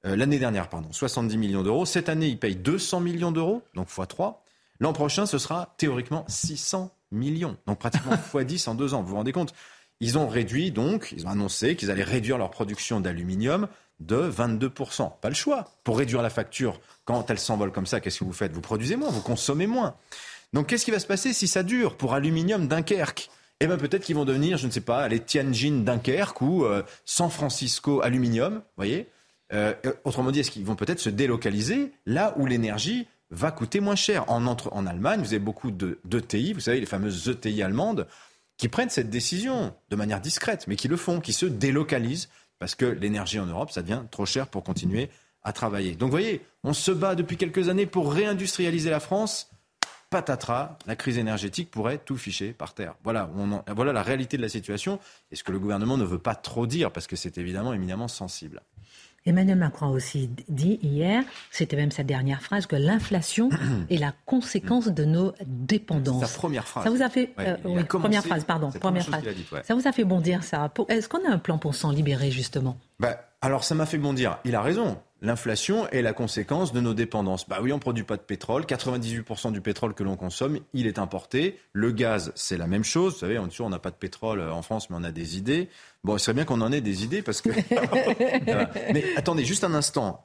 Euh, 0.06 0.16
l'année 0.16 0.38
dernière, 0.38 0.68
pardon, 0.68 0.90
70 0.92 1.36
millions 1.36 1.62
d'euros. 1.62 1.86
Cette 1.86 2.08
année, 2.08 2.28
ils 2.28 2.38
payent 2.38 2.56
200 2.56 3.00
millions 3.00 3.32
d'euros, 3.32 3.62
donc 3.74 3.88
x3. 3.88 4.36
L'an 4.80 4.92
prochain, 4.92 5.26
ce 5.26 5.38
sera 5.38 5.74
théoriquement 5.76 6.24
600 6.26 6.90
millions. 7.10 7.56
Donc 7.66 7.78
pratiquement 7.78 8.12
x10 8.34 8.68
en 8.68 8.74
deux 8.74 8.94
ans. 8.94 9.02
Vous 9.02 9.08
vous 9.08 9.16
rendez 9.16 9.32
compte? 9.32 9.52
Ils 10.00 10.16
ont 10.16 10.28
réduit 10.28 10.70
donc, 10.70 11.12
ils 11.16 11.26
ont 11.26 11.30
annoncé 11.30 11.76
qu'ils 11.76 11.90
allaient 11.90 12.02
réduire 12.02 12.38
leur 12.38 12.50
production 12.50 13.00
d'aluminium 13.00 13.68
de 14.00 14.30
22%. 14.30 15.12
Pas 15.20 15.28
le 15.28 15.34
choix. 15.34 15.66
Pour 15.84 15.98
réduire 15.98 16.22
la 16.22 16.30
facture, 16.30 16.80
quand 17.04 17.30
elle 17.30 17.38
s'envole 17.38 17.70
comme 17.70 17.84
ça, 17.86 18.00
qu'est-ce 18.00 18.20
que 18.20 18.24
vous 18.24 18.32
faites? 18.32 18.52
Vous 18.52 18.62
produisez 18.62 18.96
moins, 18.96 19.10
vous 19.10 19.20
consommez 19.20 19.66
moins. 19.66 19.94
Donc 20.52 20.68
qu'est-ce 20.68 20.84
qui 20.86 20.90
va 20.90 20.98
se 20.98 21.06
passer 21.06 21.32
si 21.32 21.46
ça 21.46 21.62
dure 21.62 21.96
pour 21.96 22.14
Aluminium 22.14 22.66
Dunkerque? 22.66 23.30
Eh 23.60 23.66
bien 23.66 23.76
peut-être 23.76 24.02
qu'ils 24.04 24.16
vont 24.16 24.24
devenir, 24.24 24.56
je 24.56 24.66
ne 24.66 24.72
sais 24.72 24.80
pas, 24.80 25.06
les 25.06 25.20
Tianjin 25.20 25.82
Dunkerque 25.84 26.40
ou 26.40 26.64
euh, 26.64 26.82
San 27.04 27.28
Francisco 27.28 28.00
Aluminium, 28.02 28.54
vous 28.54 28.60
voyez? 28.76 29.06
Euh, 29.52 29.74
Autrement 30.04 30.30
dit, 30.30 30.40
est-ce 30.40 30.50
qu'ils 30.50 30.64
vont 30.64 30.76
peut-être 30.76 31.00
se 31.00 31.10
délocaliser 31.10 31.92
là 32.06 32.34
où 32.38 32.46
l'énergie 32.46 33.06
va 33.30 33.50
coûter 33.50 33.80
moins 33.80 33.96
cher. 33.96 34.30
En, 34.30 34.44
en 34.46 34.86
Allemagne, 34.86 35.20
vous 35.20 35.26
avez 35.26 35.38
beaucoup 35.38 35.70
d'ETI, 35.70 36.52
vous 36.52 36.60
savez, 36.60 36.80
les 36.80 36.86
fameuses 36.86 37.28
ETI 37.28 37.62
allemandes, 37.62 38.06
qui 38.56 38.68
prennent 38.68 38.90
cette 38.90 39.10
décision 39.10 39.74
de 39.88 39.96
manière 39.96 40.20
discrète, 40.20 40.66
mais 40.66 40.76
qui 40.76 40.88
le 40.88 40.96
font, 40.96 41.20
qui 41.20 41.32
se 41.32 41.46
délocalisent, 41.46 42.28
parce 42.58 42.74
que 42.74 42.84
l'énergie 42.84 43.40
en 43.40 43.46
Europe, 43.46 43.70
ça 43.70 43.82
devient 43.82 44.02
trop 44.10 44.26
cher 44.26 44.46
pour 44.46 44.62
continuer 44.62 45.08
à 45.42 45.52
travailler. 45.52 45.92
Donc 45.92 46.08
vous 46.08 46.16
voyez, 46.16 46.44
on 46.62 46.74
se 46.74 46.90
bat 46.90 47.14
depuis 47.14 47.36
quelques 47.38 47.68
années 47.68 47.86
pour 47.86 48.12
réindustrialiser 48.12 48.90
la 48.90 49.00
France. 49.00 49.50
Patatras, 50.10 50.76
la 50.86 50.96
crise 50.96 51.18
énergétique 51.18 51.70
pourrait 51.70 51.98
tout 51.98 52.16
ficher 52.16 52.52
par 52.52 52.74
terre. 52.74 52.96
Voilà, 53.04 53.30
voilà 53.74 53.92
la 53.92 54.02
réalité 54.02 54.36
de 54.36 54.42
la 54.42 54.48
situation 54.48 54.98
et 55.30 55.36
ce 55.36 55.44
que 55.44 55.52
le 55.52 55.60
gouvernement 55.60 55.96
ne 55.96 56.04
veut 56.04 56.18
pas 56.18 56.34
trop 56.34 56.66
dire, 56.66 56.90
parce 56.90 57.06
que 57.06 57.16
c'est 57.16 57.38
évidemment 57.38 57.72
éminemment 57.72 58.08
sensible. 58.08 58.60
Emmanuel 59.26 59.58
Macron 59.58 59.86
a 59.86 59.90
aussi 59.90 60.30
dit 60.48 60.78
hier, 60.82 61.22
c'était 61.50 61.76
même 61.76 61.90
sa 61.90 62.02
dernière 62.04 62.42
phrase, 62.42 62.66
que 62.66 62.76
l'inflation 62.76 63.50
est 63.90 63.98
la 63.98 64.12
conséquence 64.26 64.88
de 64.88 65.04
nos 65.04 65.32
dépendances. 65.46 66.26
Sa 66.26 66.38
première 66.38 66.66
phrase. 66.66 66.84
Ça 66.84 66.90
vous 66.90 67.02
a 67.02 67.10
fait, 67.10 67.32
euh, 67.38 67.84
première 67.84 68.24
phrase, 68.24 68.44
pardon, 68.44 68.70
première 68.70 69.04
phrase. 69.04 69.22
ça 69.64 69.74
vous 69.74 69.86
a 69.86 69.92
fait 69.92 70.04
bondir 70.04 70.42
ça. 70.42 70.72
Est-ce 70.88 71.08
qu'on 71.08 71.24
a 71.28 71.30
un 71.30 71.38
plan 71.38 71.58
pour 71.58 71.74
s'en 71.74 71.90
libérer 71.90 72.30
justement? 72.30 72.78
Bah, 72.98 73.20
Alors 73.42 73.64
ça 73.64 73.74
m'a 73.74 73.86
fait 73.86 73.98
bondir. 73.98 74.38
Il 74.44 74.54
a 74.54 74.62
raison. 74.62 74.98
L'inflation 75.22 75.86
est 75.88 76.00
la 76.00 76.14
conséquence 76.14 76.72
de 76.72 76.80
nos 76.80 76.94
dépendances. 76.94 77.46
Bah 77.46 77.58
oui, 77.60 77.72
on 77.72 77.76
ne 77.76 77.80
produit 77.80 78.04
pas 78.04 78.16
de 78.16 78.22
pétrole. 78.22 78.64
98% 78.64 79.52
du 79.52 79.60
pétrole 79.60 79.92
que 79.92 80.02
l'on 80.02 80.16
consomme, 80.16 80.58
il 80.72 80.86
est 80.86 80.98
importé. 80.98 81.58
Le 81.74 81.92
gaz, 81.92 82.32
c'est 82.36 82.56
la 82.56 82.66
même 82.66 82.84
chose. 82.84 83.14
Vous 83.14 83.18
savez, 83.20 83.38
on 83.38 83.68
n'a 83.68 83.78
pas 83.78 83.90
de 83.90 83.96
pétrole 83.96 84.40
en 84.40 84.62
France, 84.62 84.88
mais 84.88 84.96
on 84.98 85.04
a 85.04 85.12
des 85.12 85.36
idées. 85.36 85.68
Bon, 86.02 86.16
il 86.16 86.20
serait 86.20 86.34
bien 86.34 86.44
qu'on 86.44 86.60
en 86.62 86.72
ait 86.72 86.80
des 86.80 87.04
idées 87.04 87.22
parce 87.22 87.42
que. 87.42 87.50
mais 88.92 89.04
attendez, 89.16 89.44
juste 89.44 89.64
un 89.64 89.74
instant. 89.74 90.24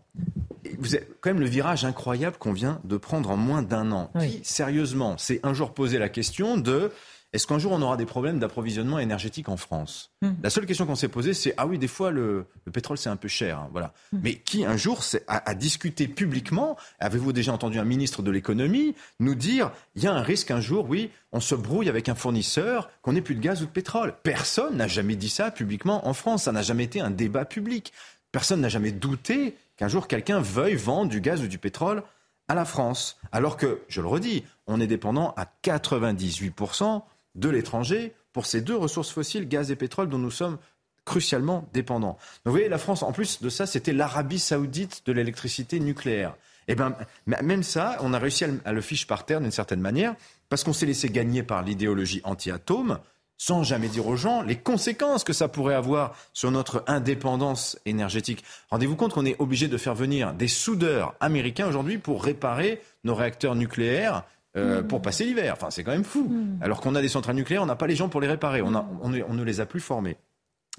Vous 0.79 0.95
avez 0.95 1.07
quand 1.21 1.29
même 1.29 1.39
le 1.39 1.47
virage 1.47 1.85
incroyable 1.85 2.37
qu'on 2.37 2.53
vient 2.53 2.79
de 2.83 2.97
prendre 2.97 3.29
en 3.29 3.37
moins 3.37 3.61
d'un 3.61 3.91
an. 3.91 4.11
Qui, 4.19 4.39
sérieusement, 4.43 5.17
s'est 5.17 5.39
un 5.43 5.53
jour 5.53 5.73
posé 5.73 5.97
la 5.97 6.09
question 6.09 6.57
de 6.57 6.91
est-ce 7.35 7.47
qu'un 7.47 7.59
jour 7.59 7.71
on 7.73 7.81
aura 7.81 7.97
des 7.97 8.05
problèmes 8.05 8.39
d'approvisionnement 8.39 8.99
énergétique 8.99 9.49
en 9.49 9.57
France 9.57 10.11
hmm. 10.21 10.31
La 10.41 10.49
seule 10.49 10.65
question 10.65 10.85
qu'on 10.85 10.95
s'est 10.95 11.09
posée, 11.09 11.33
c'est 11.33 11.53
ah 11.57 11.67
oui, 11.67 11.77
des 11.77 11.87
fois 11.87 12.11
le, 12.11 12.45
pétrole 12.71 12.97
c'est 12.97 13.09
un 13.09 13.15
peu 13.15 13.27
cher, 13.27 13.59
hein, 13.59 13.69
voilà. 13.71 13.93
Hmm. 14.11 14.19
Mais 14.23 14.35
qui 14.35 14.65
un 14.65 14.77
jour 14.77 15.01
a, 15.27 15.49
a, 15.49 15.53
discuté 15.53 16.07
publiquement 16.07 16.77
Avez-vous 16.99 17.33
déjà 17.33 17.53
entendu 17.53 17.77
un 17.77 17.85
ministre 17.85 18.21
de 18.21 18.31
l'économie 18.31 18.95
nous 19.19 19.35
dire 19.35 19.71
il 19.95 20.03
y 20.03 20.07
a 20.07 20.13
un 20.13 20.21
risque 20.21 20.51
un 20.51 20.61
jour, 20.61 20.87
oui, 20.89 21.11
on 21.31 21.41
se 21.41 21.55
brouille 21.55 21.89
avec 21.89 22.07
un 22.07 22.15
fournisseur, 22.15 22.89
qu'on 23.01 23.13
n'ait 23.13 23.21
plus 23.21 23.35
de 23.35 23.41
gaz 23.41 23.61
ou 23.61 23.65
de 23.65 23.71
pétrole? 23.71 24.13
Personne 24.23 24.77
n'a 24.77 24.87
jamais 24.87 25.17
dit 25.17 25.29
ça 25.29 25.51
publiquement 25.51 26.07
en 26.07 26.13
France. 26.13 26.43
Ça 26.43 26.53
n'a 26.53 26.61
jamais 26.61 26.85
été 26.85 27.01
un 27.01 27.11
débat 27.11 27.43
public. 27.43 27.91
Personne 28.31 28.61
n'a 28.61 28.69
jamais 28.69 28.91
douté 28.91 29.55
qu'un 29.75 29.89
jour 29.89 30.07
quelqu'un 30.07 30.39
veuille 30.39 30.75
vendre 30.75 31.09
du 31.09 31.19
gaz 31.19 31.41
ou 31.41 31.47
du 31.47 31.57
pétrole 31.57 32.03
à 32.47 32.55
la 32.55 32.65
France. 32.65 33.17
Alors 33.31 33.57
que, 33.57 33.81
je 33.87 34.01
le 34.01 34.07
redis, 34.07 34.43
on 34.67 34.79
est 34.79 34.87
dépendant 34.87 35.33
à 35.37 35.47
98% 35.63 37.01
de 37.35 37.49
l'étranger 37.49 38.13
pour 38.33 38.45
ces 38.45 38.61
deux 38.61 38.75
ressources 38.75 39.11
fossiles, 39.11 39.47
gaz 39.47 39.71
et 39.71 39.75
pétrole, 39.75 40.09
dont 40.09 40.17
nous 40.17 40.31
sommes 40.31 40.57
crucialement 41.05 41.69
dépendants. 41.71 42.17
Vous 42.43 42.51
voyez, 42.51 42.67
la 42.67 42.77
France, 42.77 43.03
en 43.03 43.11
plus 43.11 43.41
de 43.41 43.49
ça, 43.49 43.65
c'était 43.65 43.93
l'Arabie 43.93 44.39
saoudite 44.39 45.03
de 45.05 45.11
l'électricité 45.11 45.79
nucléaire. 45.79 46.35
Eh 46.67 46.75
bien, 46.75 46.95
même 47.27 47.63
ça, 47.63 47.97
on 48.01 48.13
a 48.13 48.19
réussi 48.19 48.43
à 48.65 48.73
le 48.73 48.81
fiche 48.81 49.05
par 49.05 49.25
terre 49.25 49.39
d'une 49.39 49.51
certaine 49.51 49.81
manière, 49.81 50.15
parce 50.49 50.63
qu'on 50.63 50.73
s'est 50.73 50.87
laissé 50.87 51.09
gagner 51.09 51.43
par 51.43 51.61
l'idéologie 51.61 52.21
anti-atome, 52.23 52.99
sans 53.37 53.63
jamais 53.63 53.89
dire 53.89 54.07
aux 54.07 54.15
gens 54.15 54.41
les 54.41 54.55
conséquences 54.57 55.23
que 55.23 55.33
ça 55.33 55.47
pourrait 55.47 55.75
avoir 55.75 56.15
sur 56.33 56.51
notre 56.51 56.83
indépendance 56.87 57.77
énergétique. 57.85 58.43
Rendez-vous 58.71 58.95
compte 58.95 59.13
qu'on 59.13 59.25
est 59.25 59.39
obligé 59.39 59.67
de 59.67 59.77
faire 59.77 59.93
venir 59.93 60.33
des 60.33 60.47
soudeurs 60.47 61.15
américains 61.19 61.67
aujourd'hui 61.67 61.97
pour 61.97 62.23
réparer 62.23 62.81
nos 63.03 63.13
réacteurs 63.13 63.55
nucléaires 63.55 64.23
euh, 64.55 64.83
pour 64.83 65.01
passer 65.01 65.25
l'hiver. 65.25 65.53
Enfin, 65.55 65.69
c'est 65.69 65.83
quand 65.83 65.91
même 65.91 66.03
fou. 66.03 66.23
Hmm. 66.23 66.57
Alors 66.61 66.81
qu'on 66.81 66.95
a 66.95 67.01
des 67.01 67.09
centrales 67.09 67.35
nucléaires, 67.35 67.63
on 67.63 67.67
n'a 67.67 67.75
pas 67.75 67.87
les 67.87 67.95
gens 67.95 68.09
pour 68.09 68.21
les 68.21 68.27
réparer. 68.27 68.61
On, 68.61 68.73
a, 68.73 68.87
on, 69.01 69.09
ne 69.09 69.43
les 69.43 69.59
a 69.59 69.65
plus 69.65 69.81
formés. 69.81 70.17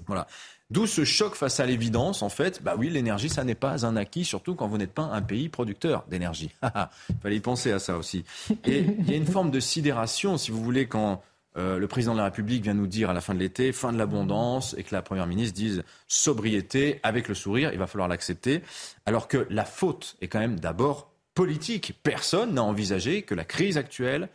Voilà. 0.07 0.27
D'où 0.69 0.85
ce 0.85 1.05
choc 1.05 1.35
face 1.35 1.59
à 1.59 1.65
l'évidence, 1.65 2.21
en 2.21 2.29
fait, 2.29 2.61
bah 2.61 2.75
oui, 2.77 2.89
l'énergie, 2.89 3.29
ça 3.29 3.43
n'est 3.43 3.55
pas 3.55 3.85
un 3.85 3.95
acquis, 3.95 4.25
surtout 4.25 4.53
quand 4.55 4.67
vous 4.67 4.77
n'êtes 4.77 4.93
pas 4.93 5.03
un 5.03 5.21
pays 5.21 5.47
producteur 5.47 6.05
d'énergie. 6.09 6.51
Il 7.09 7.15
fallait 7.21 7.37
y 7.37 7.39
penser 7.39 7.71
à 7.71 7.79
ça 7.79 7.97
aussi. 7.97 8.25
Et 8.65 8.79
il 8.79 9.09
y 9.09 9.13
a 9.13 9.17
une 9.17 9.25
forme 9.25 9.49
de 9.49 9.59
sidération, 9.59 10.37
si 10.37 10.51
vous 10.51 10.61
voulez, 10.61 10.87
quand 10.87 11.23
euh, 11.57 11.79
le 11.79 11.87
président 11.87 12.13
de 12.13 12.17
la 12.17 12.25
République 12.25 12.63
vient 12.63 12.73
nous 12.73 12.87
dire 12.87 13.09
à 13.09 13.13
la 13.13 13.21
fin 13.21 13.33
de 13.33 13.39
l'été, 13.39 13.71
fin 13.71 13.93
de 13.93 13.97
l'abondance, 13.97 14.75
et 14.77 14.83
que 14.83 14.93
la 14.93 15.01
Première 15.01 15.25
ministre 15.25 15.55
dise 15.55 15.83
sobriété 16.07 16.99
avec 17.01 17.27
le 17.27 17.33
sourire, 17.33 17.71
il 17.73 17.79
va 17.79 17.87
falloir 17.87 18.07
l'accepter, 18.07 18.61
alors 19.05 19.27
que 19.27 19.47
la 19.49 19.65
faute 19.65 20.17
est 20.21 20.27
quand 20.27 20.39
même 20.39 20.59
d'abord 20.59 21.11
politique. 21.37 21.93
Personne 22.01 22.55
n'a 22.55 22.63
envisagé 22.63 23.21
que 23.21 23.35
la 23.35 23.45
crise 23.45 23.77
actuelle 23.77 24.27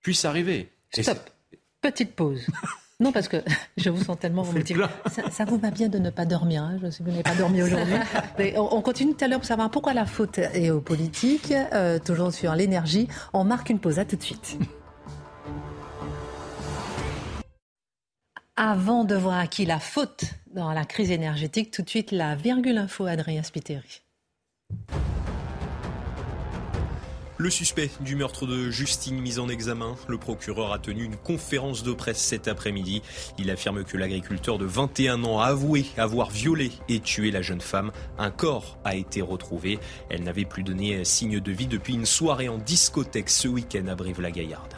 puisse 0.00 0.24
arriver. 0.24 0.70
Stop. 0.90 1.18
Petite 1.80 2.14
pause. 2.16 2.46
Non, 3.02 3.12
parce 3.12 3.28
que 3.28 3.38
je 3.78 3.88
vous 3.88 4.04
sens 4.04 4.18
tellement 4.18 4.44
Ça, 4.44 5.30
ça, 5.30 5.46
vous 5.46 5.56
va 5.56 5.70
bien 5.70 5.88
de 5.88 5.98
ne 5.98 6.10
pas 6.10 6.26
dormir. 6.26 6.62
Hein. 6.62 6.78
Je 6.82 6.90
sais 6.90 6.98
que 6.98 7.04
vous 7.04 7.12
n'avez 7.12 7.22
pas 7.22 7.34
dormi 7.34 7.62
aujourd'hui. 7.62 7.94
on, 8.56 8.82
continue 8.82 9.14
tout 9.14 9.24
à 9.24 9.28
l'heure 9.28 9.38
pour 9.38 9.46
savoir 9.46 9.70
pourquoi 9.70 9.94
la 9.94 10.04
faute 10.04 10.36
est 10.36 10.68
aux 10.68 10.82
politiques. 10.82 11.54
Euh, 11.72 11.98
toujours 11.98 12.30
sur 12.30 12.54
l'énergie. 12.54 13.08
On 13.32 13.42
marque 13.42 13.70
une 13.70 13.78
pause. 13.78 13.98
À 13.98 14.04
tout 14.04 14.16
de 14.16 14.22
suite. 14.22 14.58
Avant 18.54 19.04
de 19.04 19.14
voir 19.14 19.38
à 19.38 19.46
qui 19.46 19.64
la 19.64 19.80
faute 19.80 20.24
dans 20.52 20.70
la 20.74 20.84
crise 20.84 21.10
énergétique, 21.10 21.70
tout 21.70 21.80
de 21.80 21.88
suite 21.88 22.12
la 22.12 22.34
virgule 22.34 22.76
info 22.76 23.06
Adrien 23.06 23.42
Spiteri. 23.42 24.02
Le 27.40 27.48
suspect 27.48 27.88
du 28.00 28.16
meurtre 28.16 28.44
de 28.44 28.68
Justine 28.68 29.18
mis 29.18 29.38
en 29.38 29.48
examen, 29.48 29.96
le 30.08 30.18
procureur 30.18 30.74
a 30.74 30.78
tenu 30.78 31.04
une 31.04 31.16
conférence 31.16 31.82
de 31.82 31.94
presse 31.94 32.18
cet 32.18 32.48
après-midi. 32.48 33.00
Il 33.38 33.50
affirme 33.50 33.82
que 33.82 33.96
l'agriculteur 33.96 34.58
de 34.58 34.66
21 34.66 35.24
ans 35.24 35.40
a 35.40 35.46
avoué 35.46 35.86
avoir 35.96 36.28
violé 36.28 36.70
et 36.90 37.00
tué 37.00 37.30
la 37.30 37.40
jeune 37.40 37.62
femme. 37.62 37.92
Un 38.18 38.30
corps 38.30 38.76
a 38.84 38.94
été 38.94 39.22
retrouvé. 39.22 39.78
Elle 40.10 40.22
n'avait 40.22 40.44
plus 40.44 40.62
donné 40.62 41.02
signe 41.06 41.40
de 41.40 41.50
vie 41.50 41.66
depuis 41.66 41.94
une 41.94 42.04
soirée 42.04 42.50
en 42.50 42.58
discothèque 42.58 43.30
ce 43.30 43.48
week-end 43.48 43.86
à 43.86 43.94
Brive-la-Gaillarde. 43.94 44.74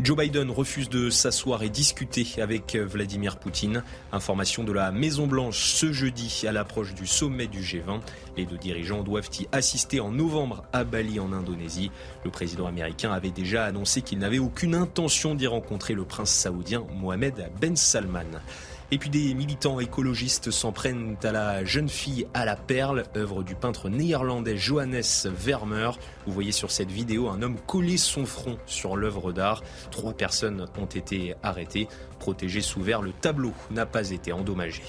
Joe 0.00 0.16
Biden 0.16 0.50
refuse 0.50 0.88
de 0.88 1.10
s'asseoir 1.10 1.62
et 1.62 1.68
discuter 1.68 2.26
avec 2.40 2.74
Vladimir 2.74 3.36
Poutine. 3.36 3.84
Information 4.10 4.64
de 4.64 4.72
la 4.72 4.90
Maison-Blanche 4.90 5.74
ce 5.74 5.92
jeudi 5.92 6.44
à 6.48 6.52
l'approche 6.52 6.94
du 6.94 7.06
sommet 7.06 7.46
du 7.46 7.60
G20. 7.60 8.00
Les 8.36 8.46
deux 8.46 8.56
dirigeants 8.56 9.02
doivent 9.02 9.28
y 9.38 9.46
assister 9.52 10.00
en 10.00 10.10
novembre 10.10 10.64
à 10.72 10.82
Bali 10.84 11.20
en 11.20 11.32
Indonésie. 11.32 11.90
Le 12.24 12.30
président 12.30 12.66
américain 12.66 13.12
avait 13.12 13.30
déjà 13.30 13.64
annoncé 13.64 14.02
qu'il 14.02 14.18
n'avait 14.18 14.38
aucune 14.38 14.74
intention 14.74 15.34
d'y 15.34 15.46
rencontrer 15.46 15.94
le 15.94 16.04
prince 16.04 16.30
saoudien 16.30 16.84
Mohamed 16.94 17.50
Ben 17.60 17.76
Salman. 17.76 18.40
Et 18.94 18.98
puis 18.98 19.08
des 19.08 19.32
militants 19.32 19.80
écologistes 19.80 20.50
s'en 20.50 20.70
prennent 20.70 21.16
à 21.22 21.32
la 21.32 21.64
jeune 21.64 21.88
fille 21.88 22.26
à 22.34 22.44
la 22.44 22.56
perle, 22.56 23.04
œuvre 23.16 23.42
du 23.42 23.54
peintre 23.54 23.88
néerlandais 23.88 24.58
Johannes 24.58 25.00
Vermeer. 25.24 25.98
Vous 26.26 26.32
voyez 26.34 26.52
sur 26.52 26.70
cette 26.70 26.90
vidéo 26.90 27.30
un 27.30 27.40
homme 27.40 27.56
coller 27.66 27.96
son 27.96 28.26
front 28.26 28.58
sur 28.66 28.98
l'œuvre 28.98 29.32
d'art. 29.32 29.62
Trois 29.90 30.12
personnes 30.12 30.66
ont 30.78 30.84
été 30.84 31.34
arrêtées. 31.42 31.88
Protégées 32.18 32.60
sous 32.60 32.82
verre, 32.82 33.00
le 33.00 33.12
tableau 33.12 33.52
n'a 33.70 33.86
pas 33.86 34.10
été 34.10 34.30
endommagé. 34.30 34.82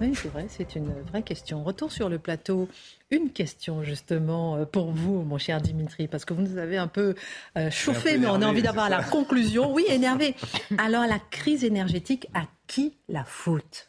Oui, 0.00 0.12
c'est 0.14 0.28
vrai, 0.28 0.46
c'est 0.48 0.74
une 0.74 0.92
vraie 1.10 1.22
question. 1.22 1.62
Retour 1.62 1.92
sur 1.92 2.08
le 2.08 2.18
plateau. 2.18 2.68
Une 3.12 3.30
question 3.30 3.84
justement 3.84 4.56
euh, 4.56 4.64
pour 4.64 4.90
vous, 4.90 5.22
mon 5.22 5.38
cher 5.38 5.60
Dimitri, 5.60 6.08
parce 6.08 6.24
que 6.24 6.34
vous 6.34 6.42
nous 6.42 6.58
avez 6.58 6.76
un 6.76 6.88
peu 6.88 7.14
euh, 7.56 7.70
chauffé, 7.70 8.18
mais 8.18 8.26
on 8.26 8.42
a 8.42 8.46
envie 8.46 8.62
d'avoir 8.62 8.90
la 8.90 9.04
conclusion. 9.04 9.72
Oui, 9.72 9.86
énervé. 9.88 10.34
Alors 10.78 11.06
la 11.06 11.20
crise 11.30 11.62
énergétique 11.62 12.26
a 12.34 12.42
qui 12.66 12.96
la 13.08 13.24
faute? 13.24 13.88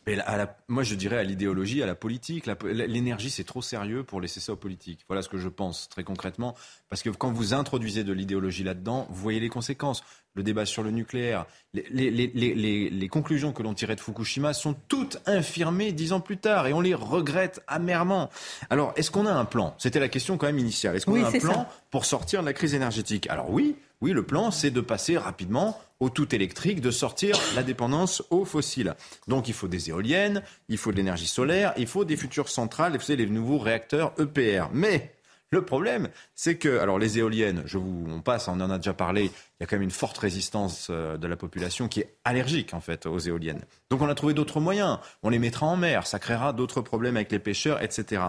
Moi, 0.67 0.83
je 0.83 0.95
dirais 0.95 1.17
à 1.17 1.23
l'idéologie, 1.23 1.81
à 1.83 1.85
la 1.85 1.95
politique. 1.95 2.47
L'énergie, 2.63 3.29
c'est 3.29 3.43
trop 3.43 3.61
sérieux 3.61 4.03
pour 4.03 4.21
laisser 4.21 4.39
ça 4.39 4.53
aux 4.53 4.57
politiques. 4.57 5.01
Voilà 5.07 5.21
ce 5.21 5.29
que 5.29 5.37
je 5.37 5.49
pense 5.49 5.89
très 5.89 6.03
concrètement. 6.03 6.55
Parce 6.89 7.01
que 7.01 7.09
quand 7.09 7.31
vous 7.31 7.53
introduisez 7.53 8.03
de 8.03 8.13
l'idéologie 8.13 8.63
là-dedans, 8.63 9.07
vous 9.09 9.21
voyez 9.21 9.39
les 9.39 9.49
conséquences. 9.49 10.03
Le 10.35 10.43
débat 10.43 10.67
sur 10.67 10.83
le 10.83 10.91
nucléaire, 10.91 11.47
les, 11.73 13.09
conclusions 13.09 13.53
que 13.53 13.63
l'on 13.63 13.73
tirait 13.73 13.95
de 13.95 13.99
Fukushima 13.99 14.53
sont 14.53 14.75
toutes 14.87 15.17
infirmées 15.25 15.91
dix 15.91 16.13
ans 16.13 16.19
plus 16.19 16.37
tard 16.37 16.67
et 16.67 16.73
on 16.73 16.81
les 16.81 16.93
regrette 16.93 17.63
amèrement. 17.65 18.29
Alors, 18.69 18.93
est-ce 18.97 19.09
qu'on 19.09 19.25
a 19.25 19.31
un 19.31 19.45
plan? 19.45 19.73
C'était 19.79 19.99
la 19.99 20.09
question 20.09 20.37
quand 20.37 20.45
même 20.45 20.59
initiale. 20.59 20.95
Est-ce 20.95 21.07
qu'on 21.07 21.23
a 21.23 21.27
un 21.27 21.39
plan 21.39 21.67
pour 21.89 22.05
sortir 22.05 22.41
de 22.41 22.45
la 22.45 22.53
crise 22.53 22.75
énergétique? 22.75 23.27
Alors 23.31 23.49
oui, 23.49 23.77
oui, 24.01 24.11
le 24.11 24.23
plan, 24.23 24.51
c'est 24.51 24.71
de 24.71 24.81
passer 24.81 25.17
rapidement 25.17 25.79
au 25.99 26.09
tout 26.09 26.35
électrique, 26.35 26.81
de 26.81 26.91
sortir 26.91 27.39
la 27.55 27.63
dépendance 27.63 28.23
aux 28.29 28.45
fossiles. 28.45 28.93
Donc 29.27 29.47
il 29.47 29.53
faut 29.53 29.67
des 29.67 29.89
éoliennes, 29.89 30.43
il 30.69 30.77
faut 30.77 30.91
de 30.91 30.97
l'énergie 30.97 31.27
solaire, 31.27 31.73
il 31.77 31.87
faut 31.87 32.05
des 32.05 32.17
futures 32.17 32.49
centrales, 32.49 32.93
vous 32.93 33.01
savez, 33.01 33.25
les 33.25 33.31
nouveaux 33.31 33.57
réacteurs 33.57 34.13
EPR. 34.19 34.69
Mais 34.71 35.15
le 35.49 35.63
problème, 35.63 36.09
c'est 36.35 36.57
que, 36.57 36.77
alors 36.77 36.99
les 36.99 37.17
éoliennes, 37.17 37.63
je 37.65 37.77
vous, 37.79 38.05
on 38.09 38.21
passe, 38.21 38.47
on 38.47 38.59
en 38.59 38.69
a 38.69 38.77
déjà 38.77 38.93
parlé, 38.93 39.23
il 39.25 39.61
y 39.61 39.63
a 39.63 39.65
quand 39.65 39.77
même 39.77 39.83
une 39.83 39.91
forte 39.91 40.17
résistance 40.17 40.89
euh, 40.91 41.17
de 41.17 41.25
la 41.25 41.37
population 41.37 41.87
qui 41.87 42.01
est 42.01 42.17
allergique 42.25 42.73
en 42.73 42.81
fait 42.81 43.05
aux 43.07 43.17
éoliennes. 43.17 43.63
Donc 43.89 44.01
on 44.01 44.09
a 44.09 44.15
trouvé 44.15 44.33
d'autres 44.33 44.59
moyens, 44.59 44.99
on 45.23 45.29
les 45.29 45.39
mettra 45.39 45.65
en 45.65 45.77
mer, 45.77 46.05
ça 46.05 46.19
créera 46.19 46.53
d'autres 46.53 46.81
problèmes 46.81 47.15
avec 47.15 47.31
les 47.31 47.39
pêcheurs, 47.39 47.81
etc. 47.81 48.21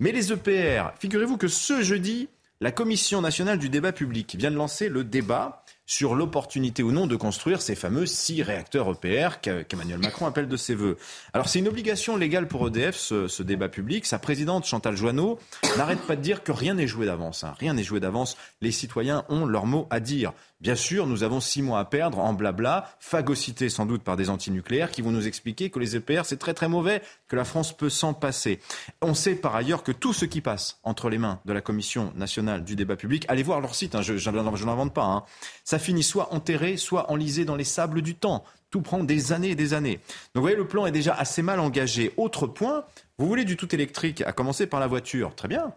Mais 0.00 0.12
les 0.12 0.32
EPR, 0.32 0.90
figurez-vous 0.98 1.38
que 1.38 1.48
ce 1.48 1.82
jeudi, 1.82 2.28
la 2.62 2.72
Commission 2.72 3.20
nationale 3.20 3.58
du 3.58 3.68
débat 3.68 3.92
public 3.92 4.34
vient 4.38 4.50
de 4.50 4.56
lancer 4.56 4.88
le 4.88 5.04
débat 5.04 5.62
sur 5.84 6.14
l'opportunité 6.14 6.82
ou 6.82 6.90
non 6.90 7.06
de 7.06 7.14
construire 7.14 7.60
ces 7.60 7.74
fameux 7.74 8.06
six 8.06 8.42
réacteurs 8.42 8.90
EPR 8.90 9.40
qu'Emmanuel 9.40 9.98
Macron 9.98 10.26
appelle 10.26 10.48
de 10.48 10.56
ses 10.56 10.74
voeux. 10.74 10.96
Alors 11.34 11.48
c'est 11.48 11.58
une 11.58 11.68
obligation 11.68 12.16
légale 12.16 12.48
pour 12.48 12.66
EDF, 12.66 12.96
ce, 12.96 13.42
débat 13.42 13.68
public. 13.68 14.06
Sa 14.06 14.18
présidente, 14.18 14.64
Chantal 14.64 14.96
Joanneau, 14.96 15.38
n'arrête 15.76 16.00
pas 16.00 16.16
de 16.16 16.22
dire 16.22 16.42
que 16.42 16.50
rien 16.50 16.74
n'est 16.74 16.88
joué 16.88 17.06
d'avance. 17.06 17.44
Hein. 17.44 17.54
Rien 17.60 17.74
n'est 17.74 17.84
joué 17.84 18.00
d'avance. 18.00 18.36
Les 18.62 18.72
citoyens 18.72 19.24
ont 19.28 19.44
leur 19.44 19.66
mot 19.66 19.86
à 19.90 20.00
dire. 20.00 20.32
Bien 20.58 20.74
sûr, 20.74 21.06
nous 21.06 21.22
avons 21.22 21.40
six 21.40 21.60
mois 21.60 21.80
à 21.80 21.84
perdre 21.84 22.18
en 22.18 22.32
blabla, 22.32 22.88
phagocytés 22.98 23.68
sans 23.68 23.84
doute 23.84 24.02
par 24.02 24.16
des 24.16 24.30
antinucléaires 24.30 24.90
qui 24.90 25.02
vont 25.02 25.10
nous 25.10 25.26
expliquer 25.26 25.68
que 25.68 25.78
les 25.78 25.96
EPR, 25.96 26.22
c'est 26.24 26.38
très 26.38 26.54
très 26.54 26.66
mauvais, 26.66 27.02
que 27.28 27.36
la 27.36 27.44
France 27.44 27.76
peut 27.76 27.90
s'en 27.90 28.14
passer. 28.14 28.58
On 29.02 29.12
sait 29.12 29.34
par 29.34 29.54
ailleurs 29.54 29.82
que 29.82 29.92
tout 29.92 30.14
ce 30.14 30.24
qui 30.24 30.40
passe 30.40 30.80
entre 30.82 31.10
les 31.10 31.18
mains 31.18 31.40
de 31.44 31.52
la 31.52 31.60
Commission 31.60 32.10
nationale 32.16 32.64
du 32.64 32.74
débat 32.74 32.96
public, 32.96 33.26
allez 33.28 33.42
voir 33.42 33.60
leur 33.60 33.74
site, 33.74 33.94
hein, 33.94 34.00
je, 34.00 34.30
n'invente 34.30 34.94
pas, 34.94 35.04
hein, 35.04 35.24
ça 35.62 35.78
finit 35.78 36.02
soit 36.02 36.32
enterré, 36.32 36.78
soit 36.78 37.10
enlisé 37.10 37.44
dans 37.44 37.56
les 37.56 37.64
sables 37.64 38.00
du 38.00 38.14
temps. 38.14 38.42
Tout 38.70 38.80
prend 38.80 39.04
des 39.04 39.32
années 39.32 39.50
et 39.50 39.54
des 39.56 39.74
années. 39.74 39.96
Donc 39.96 40.36
vous 40.36 40.40
voyez, 40.40 40.56
le 40.56 40.66
plan 40.66 40.86
est 40.86 40.92
déjà 40.92 41.12
assez 41.14 41.42
mal 41.42 41.60
engagé. 41.60 42.14
Autre 42.16 42.46
point, 42.46 42.84
vous 43.18 43.26
voulez 43.26 43.44
du 43.44 43.58
tout 43.58 43.72
électrique, 43.74 44.22
à 44.22 44.32
commencer 44.32 44.66
par 44.66 44.80
la 44.80 44.86
voiture. 44.86 45.34
Très 45.34 45.48
bien, 45.48 45.74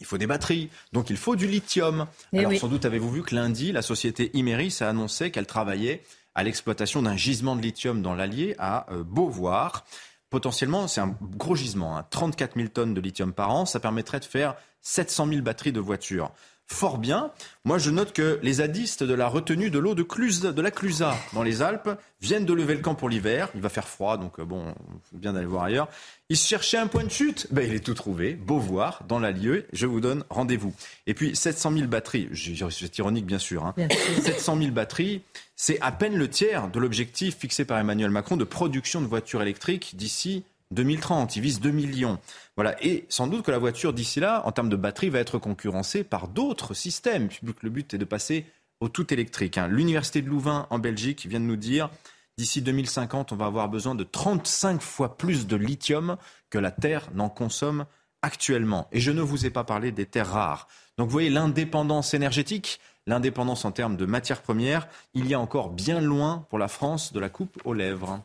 il 0.00 0.06
faut 0.06 0.18
des 0.18 0.26
batteries, 0.26 0.70
donc 0.92 1.10
il 1.10 1.16
faut 1.16 1.36
du 1.36 1.46
lithium. 1.46 2.06
Eh 2.32 2.40
Alors 2.40 2.50
oui. 2.50 2.58
sans 2.58 2.68
doute 2.68 2.84
avez-vous 2.84 3.10
vu 3.10 3.22
que 3.22 3.34
lundi, 3.34 3.72
la 3.72 3.82
société 3.82 4.30
Imeris 4.34 4.78
a 4.80 4.88
annoncé 4.88 5.30
qu'elle 5.30 5.46
travaillait 5.46 6.02
à 6.34 6.42
l'exploitation 6.42 7.02
d'un 7.02 7.16
gisement 7.16 7.56
de 7.56 7.60
lithium 7.62 8.02
dans 8.02 8.14
l'Allier 8.14 8.54
à 8.58 8.90
euh, 8.92 9.02
Beauvoir. 9.04 9.84
Potentiellement, 10.30 10.86
c'est 10.86 11.00
un 11.00 11.16
gros 11.20 11.56
gisement, 11.56 11.96
hein, 11.96 12.06
34 12.08 12.56
000 12.56 12.68
tonnes 12.68 12.94
de 12.94 13.00
lithium 13.00 13.32
par 13.32 13.50
an. 13.50 13.66
Ça 13.66 13.80
permettrait 13.80 14.20
de 14.20 14.24
faire 14.24 14.54
700 14.80 15.28
000 15.28 15.42
batteries 15.42 15.72
de 15.72 15.80
voitures. 15.80 16.30
Fort 16.72 16.98
bien. 16.98 17.32
Moi, 17.64 17.78
je 17.78 17.90
note 17.90 18.12
que 18.12 18.38
les 18.42 18.54
zadistes 18.54 19.02
de 19.02 19.12
la 19.12 19.26
retenue 19.26 19.70
de 19.70 19.78
l'eau 19.78 19.94
de, 19.94 20.04
Cluse, 20.04 20.40
de 20.40 20.62
la 20.62 20.70
Clusa 20.70 21.16
dans 21.32 21.42
les 21.42 21.62
Alpes 21.62 21.90
viennent 22.22 22.46
de 22.46 22.54
lever 22.54 22.74
le 22.74 22.80
camp 22.80 22.94
pour 22.94 23.08
l'hiver. 23.08 23.48
Il 23.56 23.60
va 23.60 23.68
faire 23.68 23.88
froid, 23.88 24.16
donc 24.16 24.38
euh, 24.38 24.44
bon, 24.44 24.72
faut 25.10 25.18
bien 25.18 25.32
d'aller 25.32 25.46
voir 25.46 25.64
ailleurs. 25.64 25.88
Ils 26.28 26.38
cherchaient 26.38 26.78
un 26.78 26.86
point 26.86 27.02
de 27.02 27.10
chute. 27.10 27.48
Ben, 27.50 27.68
il 27.68 27.74
est 27.74 27.84
tout 27.84 27.92
trouvé. 27.92 28.34
Beauvoir, 28.34 29.02
dans 29.08 29.18
l'Allieu. 29.18 29.66
Je 29.72 29.86
vous 29.86 30.00
donne 30.00 30.24
rendez-vous. 30.30 30.72
Et 31.08 31.12
puis, 31.12 31.34
700 31.34 31.72
000 31.72 31.86
batteries. 31.88 32.28
C'est 32.34 32.98
ironique, 32.98 33.26
bien 33.26 33.40
sûr. 33.40 33.66
Hein. 33.66 33.74
Bien 33.76 33.88
sûr. 33.90 34.22
700 34.22 34.58
000 34.58 34.70
batteries, 34.70 35.22
c'est 35.56 35.78
à 35.80 35.90
peine 35.90 36.16
le 36.16 36.30
tiers 36.30 36.68
de 36.68 36.78
l'objectif 36.78 37.36
fixé 37.36 37.64
par 37.64 37.78
Emmanuel 37.78 38.10
Macron 38.10 38.36
de 38.36 38.44
production 38.44 39.00
de 39.00 39.06
voitures 39.06 39.42
électriques 39.42 39.96
d'ici 39.96 40.44
2030. 40.70 41.36
Il 41.36 41.42
vise 41.42 41.60
2 41.60 41.70
millions. 41.70 42.18
Voilà. 42.56 42.76
Et 42.84 43.06
sans 43.08 43.26
doute 43.26 43.44
que 43.44 43.50
la 43.50 43.58
voiture 43.58 43.92
d'ici 43.92 44.20
là, 44.20 44.42
en 44.46 44.52
termes 44.52 44.68
de 44.68 44.76
batterie, 44.76 45.10
va 45.10 45.18
être 45.18 45.38
concurrencée 45.38 46.04
par 46.04 46.28
d'autres 46.28 46.74
systèmes. 46.74 47.28
Le 47.62 47.70
but 47.70 47.94
est 47.94 47.98
de 47.98 48.04
passer 48.04 48.46
au 48.80 48.88
tout 48.88 49.12
électrique. 49.12 49.58
hein. 49.58 49.68
L'Université 49.68 50.22
de 50.22 50.28
Louvain 50.28 50.66
en 50.70 50.78
Belgique 50.78 51.26
vient 51.26 51.40
de 51.40 51.44
nous 51.44 51.56
dire 51.56 51.90
d'ici 52.38 52.62
2050, 52.62 53.32
on 53.32 53.36
va 53.36 53.46
avoir 53.46 53.68
besoin 53.68 53.94
de 53.94 54.04
35 54.04 54.80
fois 54.80 55.18
plus 55.18 55.46
de 55.46 55.56
lithium 55.56 56.16
que 56.48 56.58
la 56.58 56.70
Terre 56.70 57.10
n'en 57.14 57.28
consomme 57.28 57.84
actuellement. 58.22 58.88
Et 58.92 59.00
je 59.00 59.10
ne 59.10 59.20
vous 59.20 59.44
ai 59.44 59.50
pas 59.50 59.64
parlé 59.64 59.92
des 59.92 60.06
terres 60.06 60.30
rares. 60.30 60.66
Donc 60.96 61.08
vous 61.08 61.12
voyez 61.12 61.30
l'indépendance 61.30 62.14
énergétique, 62.14 62.80
l'indépendance 63.06 63.64
en 63.64 63.72
termes 63.72 63.96
de 63.96 64.06
matières 64.06 64.42
premières, 64.42 64.88
il 65.14 65.26
y 65.26 65.34
a 65.34 65.40
encore 65.40 65.70
bien 65.70 66.00
loin 66.00 66.46
pour 66.48 66.58
la 66.58 66.68
France 66.68 67.12
de 67.12 67.20
la 67.20 67.28
coupe 67.28 67.60
aux 67.64 67.74
lèvres. 67.74 68.22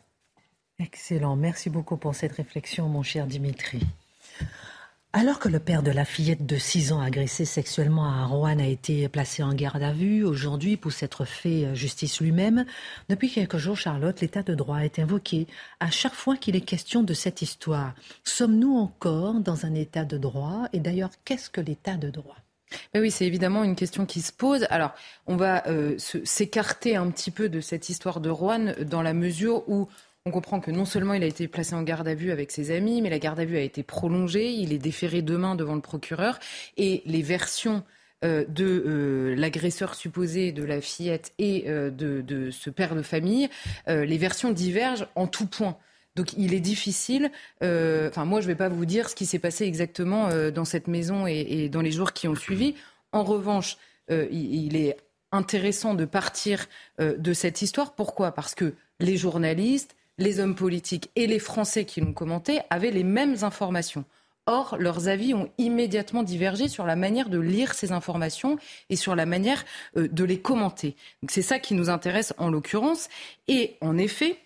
Excellent. 0.79 1.37
Merci 1.37 1.69
beaucoup 1.69 1.95
pour 1.95 2.15
cette 2.15 2.33
réflexion, 2.33 2.89
mon 2.89 3.01
cher 3.01 3.27
Dimitri. 3.27 3.79
Alors 5.13 5.39
que 5.39 5.47
le 5.47 5.59
père 5.59 5.81
de 5.81 5.91
la 5.91 6.03
fillette 6.03 6.45
de 6.45 6.57
6 6.57 6.91
ans 6.91 6.99
agressée 6.99 7.45
sexuellement 7.45 8.03
à 8.03 8.25
Rouen 8.25 8.59
a 8.59 8.65
été 8.65 9.07
placé 9.07 9.41
en 9.41 9.53
garde 9.53 9.81
à 9.81 9.93
vue 9.93 10.25
aujourd'hui 10.25 10.75
pour 10.75 10.91
s'être 10.91 11.23
fait 11.23 11.73
justice 11.73 12.19
lui-même, 12.19 12.65
depuis 13.07 13.31
quelques 13.31 13.55
jours, 13.55 13.77
Charlotte, 13.77 14.19
l'état 14.19 14.43
de 14.43 14.53
droit 14.53 14.79
est 14.79 14.99
invoqué 14.99 15.47
à 15.79 15.89
chaque 15.89 16.13
fois 16.13 16.35
qu'il 16.35 16.57
est 16.57 16.61
question 16.61 17.01
de 17.01 17.13
cette 17.13 17.41
histoire. 17.41 17.95
Sommes-nous 18.25 18.75
encore 18.75 19.35
dans 19.35 19.65
un 19.65 19.73
état 19.73 20.03
de 20.03 20.17
droit? 20.17 20.67
Et 20.73 20.81
d'ailleurs, 20.81 21.11
qu'est-ce 21.23 21.49
que 21.49 21.61
l'état 21.61 21.95
de 21.95 22.09
droit? 22.09 22.35
Ben 22.93 22.99
oui, 22.99 23.11
c'est 23.11 23.25
évidemment 23.25 23.63
une 23.63 23.75
question 23.75 24.05
qui 24.05 24.19
se 24.21 24.33
pose. 24.33 24.67
Alors, 24.69 24.93
on 25.27 25.37
va 25.37 25.65
euh, 25.67 25.95
s'écarter 25.97 26.97
un 26.97 27.09
petit 27.09 27.31
peu 27.31 27.47
de 27.47 27.61
cette 27.61 27.87
histoire 27.87 28.19
de 28.19 28.29
Rouen 28.29 28.73
dans 28.81 29.01
la 29.01 29.13
mesure 29.13 29.63
où 29.69 29.87
on 30.27 30.31
comprend 30.31 30.59
que 30.59 30.71
non 30.71 30.85
seulement 30.85 31.13
il 31.13 31.23
a 31.23 31.27
été 31.27 31.47
placé 31.47 31.75
en 31.75 31.83
garde 31.83 32.07
à 32.07 32.15
vue 32.15 32.31
avec 32.31 32.51
ses 32.51 32.71
amis, 32.71 32.99
mais 33.03 33.11
la 33.11 33.19
garde 33.19 33.39
à 33.39 33.45
vue 33.45 33.57
a 33.57 33.61
été 33.61 33.83
prolongée. 33.83 34.49
Il 34.49 34.73
est 34.73 34.79
déféré 34.79 35.21
demain 35.21 35.53
devant 35.53 35.75
le 35.75 35.81
procureur 35.81 36.39
et 36.77 37.03
les 37.05 37.21
versions 37.21 37.83
euh, 38.23 38.43
de 38.47 38.65
euh, 38.65 39.35
l'agresseur 39.35 39.93
supposé 39.93 40.51
de 40.51 40.63
la 40.63 40.81
fillette 40.81 41.33
et 41.37 41.65
euh, 41.67 41.91
de, 41.91 42.49
ce 42.49 42.71
père 42.71 42.95
de 42.95 43.03
famille, 43.03 43.49
les 43.87 44.17
versions 44.17 44.51
divergent 44.51 45.07
en 45.13 45.27
tout 45.27 45.45
point. 45.45 45.77
Donc 46.15 46.33
il 46.37 46.55
est 46.55 46.59
difficile. 46.59 47.29
Enfin, 47.61 48.25
moi, 48.25 48.41
je 48.41 48.47
ne 48.47 48.51
vais 48.53 48.57
pas 48.57 48.69
vous 48.69 48.85
dire 48.85 49.09
ce 49.09 49.15
qui 49.15 49.27
s'est 49.27 49.37
passé 49.37 49.65
exactement 49.65 50.29
dans 50.49 50.65
cette 50.65 50.87
maison 50.87 51.27
et, 51.27 51.69
dans 51.69 51.81
les 51.81 51.91
jours 51.91 52.13
qui 52.13 52.27
ont 52.27 52.35
suivi. 52.35 52.73
En 53.11 53.23
revanche, 53.23 53.77
il, 54.09 54.75
est 54.75 54.97
intéressant 55.31 55.93
de 55.93 56.05
partir 56.05 56.67
de 56.99 57.33
cette 57.33 57.61
histoire. 57.61 57.93
Pourquoi? 57.93 58.31
Parce 58.31 58.55
que 58.55 58.73
les 59.01 59.17
journalistes, 59.17 59.95
les 60.17 60.39
hommes 60.39 60.55
politiques 60.55 61.11
et 61.15 61.27
les 61.27 61.39
Français 61.39 61.85
qui 61.85 62.01
l'ont 62.01 62.13
commenté 62.13 62.59
avaient 62.69 62.91
les 62.91 63.03
mêmes 63.03 63.37
informations. 63.43 64.05
Or, 64.47 64.77
leurs 64.77 65.07
avis 65.07 65.33
ont 65.33 65.49
immédiatement 65.57 66.21
divergé 66.21 66.67
sur 66.67 66.85
la 66.85 66.95
manière 66.95 67.29
de 67.29 67.39
lire 67.39 67.73
ces 67.73 67.91
informations 67.91 68.57
et 68.91 68.95
sur 68.95 69.15
la 69.15 69.25
manière 69.25 69.65
euh, 69.97 70.07
de 70.07 70.23
les 70.23 70.39
commenter. 70.39 70.95
C'est 71.27 71.41
ça 71.41 71.57
qui 71.57 71.73
nous 71.73 71.89
intéresse 71.89 72.33
en 72.37 72.51
l'occurrence. 72.51 73.09
Et 73.47 73.75
en 73.81 73.97
effet, 73.97 74.37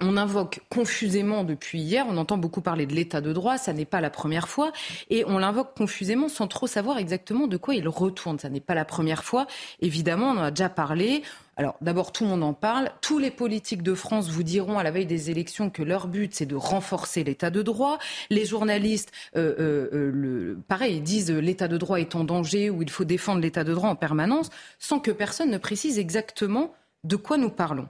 on 0.00 0.16
invoque 0.16 0.60
confusément 0.70 1.42
depuis 1.42 1.80
hier, 1.80 2.04
on 2.08 2.18
entend 2.18 2.36
beaucoup 2.36 2.60
parler 2.60 2.86
de 2.86 2.94
l'état 2.94 3.22
de 3.22 3.32
droit, 3.32 3.56
ça 3.56 3.72
n'est 3.72 3.86
pas 3.86 4.02
la 4.02 4.10
première 4.10 4.48
fois, 4.48 4.72
et 5.08 5.24
on 5.26 5.38
l'invoque 5.38 5.74
confusément 5.74 6.28
sans 6.28 6.48
trop 6.48 6.66
savoir 6.66 6.98
exactement 6.98 7.46
de 7.46 7.56
quoi 7.56 7.74
il 7.74 7.88
retourne. 7.88 8.38
Ça 8.38 8.50
n'est 8.50 8.60
pas 8.60 8.74
la 8.74 8.84
première 8.84 9.24
fois, 9.24 9.46
évidemment, 9.80 10.30
on 10.30 10.38
en 10.38 10.42
a 10.42 10.50
déjà 10.50 10.68
parlé. 10.68 11.22
Alors 11.56 11.76
d'abord, 11.80 12.12
tout 12.12 12.24
le 12.24 12.30
monde 12.30 12.42
en 12.42 12.52
parle. 12.52 12.90
Tous 13.00 13.18
les 13.18 13.30
politiques 13.30 13.82
de 13.82 13.94
France 13.94 14.28
vous 14.28 14.42
diront 14.42 14.78
à 14.78 14.82
la 14.82 14.90
veille 14.90 15.06
des 15.06 15.30
élections 15.30 15.70
que 15.70 15.82
leur 15.82 16.08
but, 16.08 16.34
c'est 16.34 16.44
de 16.44 16.56
renforcer 16.56 17.24
l'état 17.24 17.48
de 17.48 17.62
droit. 17.62 17.98
Les 18.28 18.44
journalistes, 18.44 19.10
euh, 19.36 19.54
euh, 19.58 19.88
euh, 19.94 20.58
pareil, 20.68 21.00
disent 21.00 21.30
euh, 21.30 21.40
l'état 21.40 21.68
de 21.68 21.78
droit 21.78 21.98
est 21.98 22.14
en 22.14 22.24
danger 22.24 22.68
ou 22.68 22.82
il 22.82 22.90
faut 22.90 23.04
défendre 23.04 23.40
l'état 23.40 23.64
de 23.64 23.72
droit 23.72 23.88
en 23.88 23.96
permanence, 23.96 24.50
sans 24.78 25.00
que 25.00 25.10
personne 25.10 25.50
ne 25.50 25.56
précise 25.56 25.98
exactement 25.98 26.74
de 27.04 27.16
quoi 27.16 27.38
nous 27.38 27.50
parlons. 27.50 27.88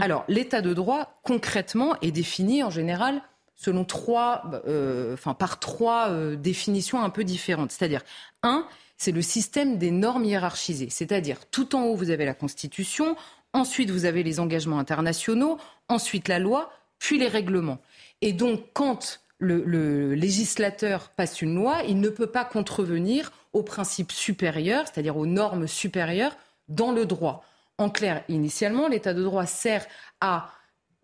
Alors, 0.00 0.24
l'état 0.28 0.60
de 0.60 0.74
droit, 0.74 1.20
concrètement, 1.22 1.96
est 2.02 2.12
défini 2.12 2.62
en 2.62 2.70
général 2.70 3.22
selon 3.56 3.84
trois, 3.84 4.42
euh, 4.66 5.14
enfin, 5.14 5.34
par 5.34 5.60
trois 5.60 6.08
euh, 6.10 6.34
définitions 6.34 7.02
un 7.02 7.10
peu 7.10 7.22
différentes. 7.22 7.70
C'est-à-dire, 7.70 8.02
un, 8.42 8.66
c'est 8.96 9.12
le 9.12 9.22
système 9.22 9.78
des 9.78 9.90
normes 9.92 10.24
hiérarchisées. 10.24 10.90
C'est-à-dire, 10.90 11.38
tout 11.50 11.76
en 11.76 11.84
haut, 11.84 11.94
vous 11.94 12.10
avez 12.10 12.24
la 12.24 12.34
Constitution, 12.34 13.16
ensuite, 13.52 13.90
vous 13.90 14.04
avez 14.04 14.22
les 14.24 14.40
engagements 14.40 14.78
internationaux, 14.80 15.58
ensuite 15.88 16.28
la 16.28 16.40
loi, 16.40 16.72
puis 16.98 17.18
les 17.18 17.28
règlements. 17.28 17.78
Et 18.20 18.32
donc, 18.32 18.60
quand 18.72 19.20
le, 19.38 19.62
le 19.64 20.14
législateur 20.14 21.10
passe 21.10 21.40
une 21.40 21.54
loi, 21.54 21.82
il 21.86 22.00
ne 22.00 22.08
peut 22.08 22.26
pas 22.26 22.44
contrevenir 22.44 23.30
aux 23.52 23.62
principes 23.62 24.12
supérieurs, 24.12 24.86
c'est-à-dire 24.86 25.16
aux 25.16 25.26
normes 25.26 25.68
supérieures 25.68 26.36
dans 26.68 26.92
le 26.92 27.06
droit. 27.06 27.44
En 27.78 27.90
clair, 27.90 28.22
initialement, 28.28 28.88
l'état 28.88 29.14
de 29.14 29.22
droit 29.22 29.46
sert 29.46 29.86
à 30.20 30.50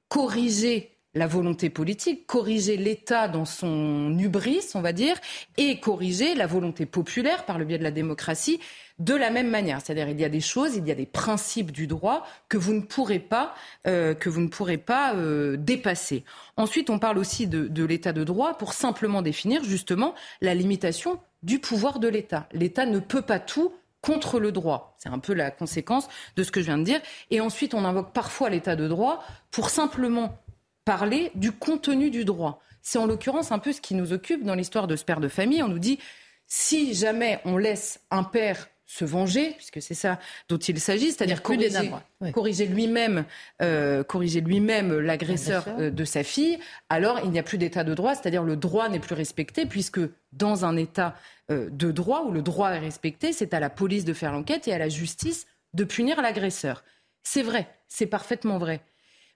corriger 0.09 0.99
la 1.15 1.27
volonté 1.27 1.71
politique, 1.71 2.27
corriger 2.27 2.77
l'État 2.77 3.29
dans 3.29 3.45
son 3.45 4.17
hubris, 4.19 4.67
on 4.75 4.81
va 4.81 4.93
dire, 4.93 5.17
et 5.57 5.81
corriger 5.81 6.35
la 6.35 6.47
volonté 6.47 6.87
populaire 6.87 7.45
par 7.45 7.59
le 7.59 7.65
biais 7.65 7.79
de 7.79 7.83
la 7.83 7.91
démocratie 7.91 8.61
de 8.99 9.15
la 9.15 9.31
même 9.31 9.49
manière. 9.49 9.81
C'est-à-dire, 9.81 10.09
il 10.09 10.21
y 10.21 10.25
a 10.25 10.29
des 10.29 10.41
choses, 10.41 10.77
il 10.77 10.87
y 10.87 10.91
a 10.91 10.95
des 10.95 11.07
principes 11.07 11.73
du 11.73 11.87
droit 11.87 12.27
que 12.49 12.57
vous 12.57 12.75
ne 12.75 12.81
pourrez 12.81 13.21
pas, 13.21 13.55
euh, 13.87 14.15
que 14.15 14.29
vous 14.29 14.41
ne 14.41 14.49
pourrez 14.49 14.79
pas 14.79 15.15
euh, 15.15 15.57
dépasser. 15.57 16.25
Ensuite, 16.57 16.91
on 16.91 16.99
parle 16.99 17.19
aussi 17.19 17.47
de, 17.47 17.69
de 17.69 17.85
l'état 17.85 18.13
de 18.13 18.25
droit 18.25 18.59
pour 18.59 18.73
simplement 18.73 19.23
définir 19.23 19.65
justement 19.65 20.15
la 20.41 20.55
limitation 20.55 21.21
du 21.43 21.59
pouvoir 21.59 22.01
de 22.01 22.09
l'État. 22.09 22.49
L'État 22.53 22.87
ne 22.87 22.99
peut 22.99 23.23
pas 23.23 23.39
tout 23.39 23.73
contre 24.01 24.39
le 24.41 24.53
droit. 24.53 24.97
C'est 24.99 25.09
un 25.09 25.19
peu 25.19 25.35
la 25.35 25.51
conséquence 25.51 26.09
de 26.37 26.43
ce 26.43 26.51
que 26.51 26.61
je 26.61 26.67
viens 26.67 26.79
de 26.79 26.85
dire. 26.85 27.01
Et 27.31 27.41
ensuite, 27.41 27.75
on 27.75 27.85
invoque 27.85 28.13
parfois 28.13 28.51
l'état 28.51 28.77
de 28.77 28.89
droit 28.89 29.25
pour 29.51 29.71
simplement 29.71 30.39
parler 30.85 31.31
du 31.35 31.53
contenu 31.53 32.11
du 32.11 32.25
droit. 32.25 32.61
C'est 32.83 32.99
en 32.99 33.07
l'occurrence 33.07 33.53
un 33.53 33.59
peu 33.59 33.73
ce 33.73 33.81
qui 33.81 33.95
nous 33.95 34.13
occupe 34.13 34.45
dans 34.45 34.55
l'histoire 34.55 34.87
de 34.87 34.97
ce 34.97 35.05
père 35.05 35.21
de 35.21 35.29
famille. 35.29 35.63
On 35.63 35.69
nous 35.69 35.79
dit, 35.79 35.99
si 36.47 36.95
jamais 36.95 37.41
on 37.45 37.57
laisse 37.59 38.01
un 38.11 38.25
père 38.25 38.69
se 38.91 39.05
venger, 39.05 39.53
puisque 39.53 39.83
c'est 39.83 39.95
ça 39.95 40.19
dont 40.49 40.57
il 40.57 40.81
s'agit, 40.81 41.13
c'est-à-dire 41.13 41.43
corriger. 41.43 41.93
Oui. 42.23 42.33
corriger 42.33 42.67
lui-même, 42.67 43.27
euh, 43.61 44.03
corriger 44.03 44.41
lui-même 44.41 44.99
l'agresseur 44.99 45.67
euh, 45.69 45.91
de 45.91 46.05
sa 46.05 46.25
fille, 46.25 46.59
alors 46.89 47.21
il 47.23 47.31
n'y 47.31 47.39
a 47.39 47.43
plus 47.43 47.59
d'état 47.59 47.85
de 47.85 47.93
droit, 47.95 48.15
c'est-à-dire 48.15 48.43
le 48.43 48.57
droit 48.57 48.89
n'est 48.89 48.99
plus 48.99 49.15
respecté, 49.15 49.67
puisque 49.67 50.01
dans 50.33 50.65
un 50.65 50.77
état 50.77 51.15
euh, 51.51 51.69
de 51.71 51.93
droit 51.93 52.23
où 52.23 52.33
le 52.33 52.41
droit 52.41 52.71
est 52.71 52.79
respecté, 52.79 53.35
c'est 53.35 53.53
à 53.53 53.61
la 53.61 53.69
police 53.69 54.07
de 54.07 54.15
faire 54.15 54.33
l'enquête 54.33 54.67
et 54.69 54.73
à 54.73 54.79
la 54.79 54.89
justice 54.89 55.47
de 55.75 55.85
punir 55.85 56.23
l'agresseur. 56.23 56.83
C'est 57.23 57.43
vrai, 57.43 57.69
c'est 57.89 58.07
parfaitement 58.07 58.57
vrai. 58.57 58.81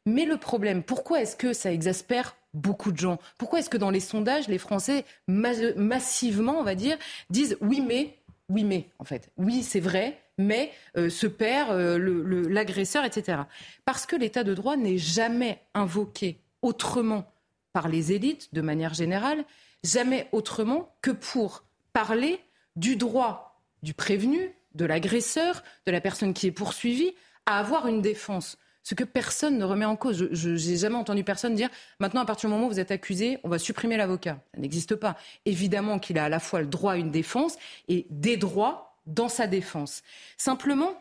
Mais 0.06 0.24
le 0.24 0.38
problème, 0.38 0.82
pourquoi 0.82 1.20
est-ce 1.20 1.36
que 1.36 1.52
ça 1.52 1.70
exaspère 1.72 2.34
beaucoup 2.54 2.90
de 2.90 2.98
gens? 2.98 3.18
Pourquoi 3.38 3.60
est-ce 3.60 3.70
que 3.70 3.76
dans 3.76 3.90
les 3.90 4.00
sondages, 4.00 4.48
les 4.48 4.58
Français, 4.58 5.04
ma- 5.28 5.72
massivement, 5.76 6.58
on 6.58 6.64
va 6.64 6.74
dire, 6.74 6.96
disent 7.30 7.56
oui 7.60 7.84
mais, 7.86 8.16
oui 8.48 8.64
mais, 8.64 8.88
en 8.98 9.04
fait, 9.04 9.30
oui 9.36 9.62
c'est 9.62 9.80
vrai, 9.80 10.20
mais 10.38 10.70
euh, 10.96 11.08
père, 11.26 11.70
euh, 11.70 11.98
le- 11.98 12.22
le- 12.22 12.48
l'agresseur, 12.48 13.04
etc. 13.04 13.42
Parce 13.84 14.06
que 14.06 14.16
l'état 14.16 14.44
de 14.44 14.54
droit 14.54 14.76
n'est 14.76 14.98
jamais 14.98 15.60
invoqué 15.74 16.40
autrement 16.62 17.30
par 17.72 17.88
les 17.88 18.12
élites, 18.12 18.52
de 18.54 18.60
manière 18.60 18.94
générale, 18.94 19.44
jamais 19.84 20.28
autrement 20.32 20.94
que 21.02 21.10
pour 21.10 21.64
parler 21.92 22.38
du 22.76 22.96
droit 22.96 23.62
du 23.82 23.94
prévenu, 23.94 24.52
de 24.74 24.84
l'agresseur, 24.84 25.62
de 25.86 25.92
la 25.92 26.00
personne 26.00 26.34
qui 26.34 26.46
est 26.46 26.52
poursuivie, 26.52 27.14
à 27.46 27.58
avoir 27.58 27.86
une 27.88 28.00
défense. 28.02 28.56
Ce 28.82 28.94
que 28.94 29.04
personne 29.04 29.58
ne 29.58 29.64
remet 29.64 29.84
en 29.84 29.96
cause. 29.96 30.28
Je 30.32 30.50
n'ai 30.50 30.76
jamais 30.76 30.96
entendu 30.96 31.24
personne 31.24 31.54
dire 31.54 31.68
maintenant, 32.00 32.20
à 32.20 32.24
partir 32.24 32.48
du 32.48 32.54
moment 32.54 32.66
où 32.66 32.70
vous 32.70 32.80
êtes 32.80 32.90
accusé, 32.90 33.38
on 33.44 33.48
va 33.48 33.58
supprimer 33.58 33.96
l'avocat. 33.96 34.40
Ça 34.54 34.60
n'existe 34.60 34.96
pas. 34.96 35.16
Évidemment 35.46 35.98
qu'il 35.98 36.18
a 36.18 36.24
à 36.24 36.28
la 36.28 36.40
fois 36.40 36.60
le 36.60 36.66
droit 36.66 36.92
à 36.92 36.96
une 36.96 37.10
défense 37.10 37.56
et 37.88 38.06
des 38.10 38.36
droits 38.36 38.98
dans 39.06 39.28
sa 39.28 39.46
défense. 39.46 40.02
Simplement, 40.36 40.92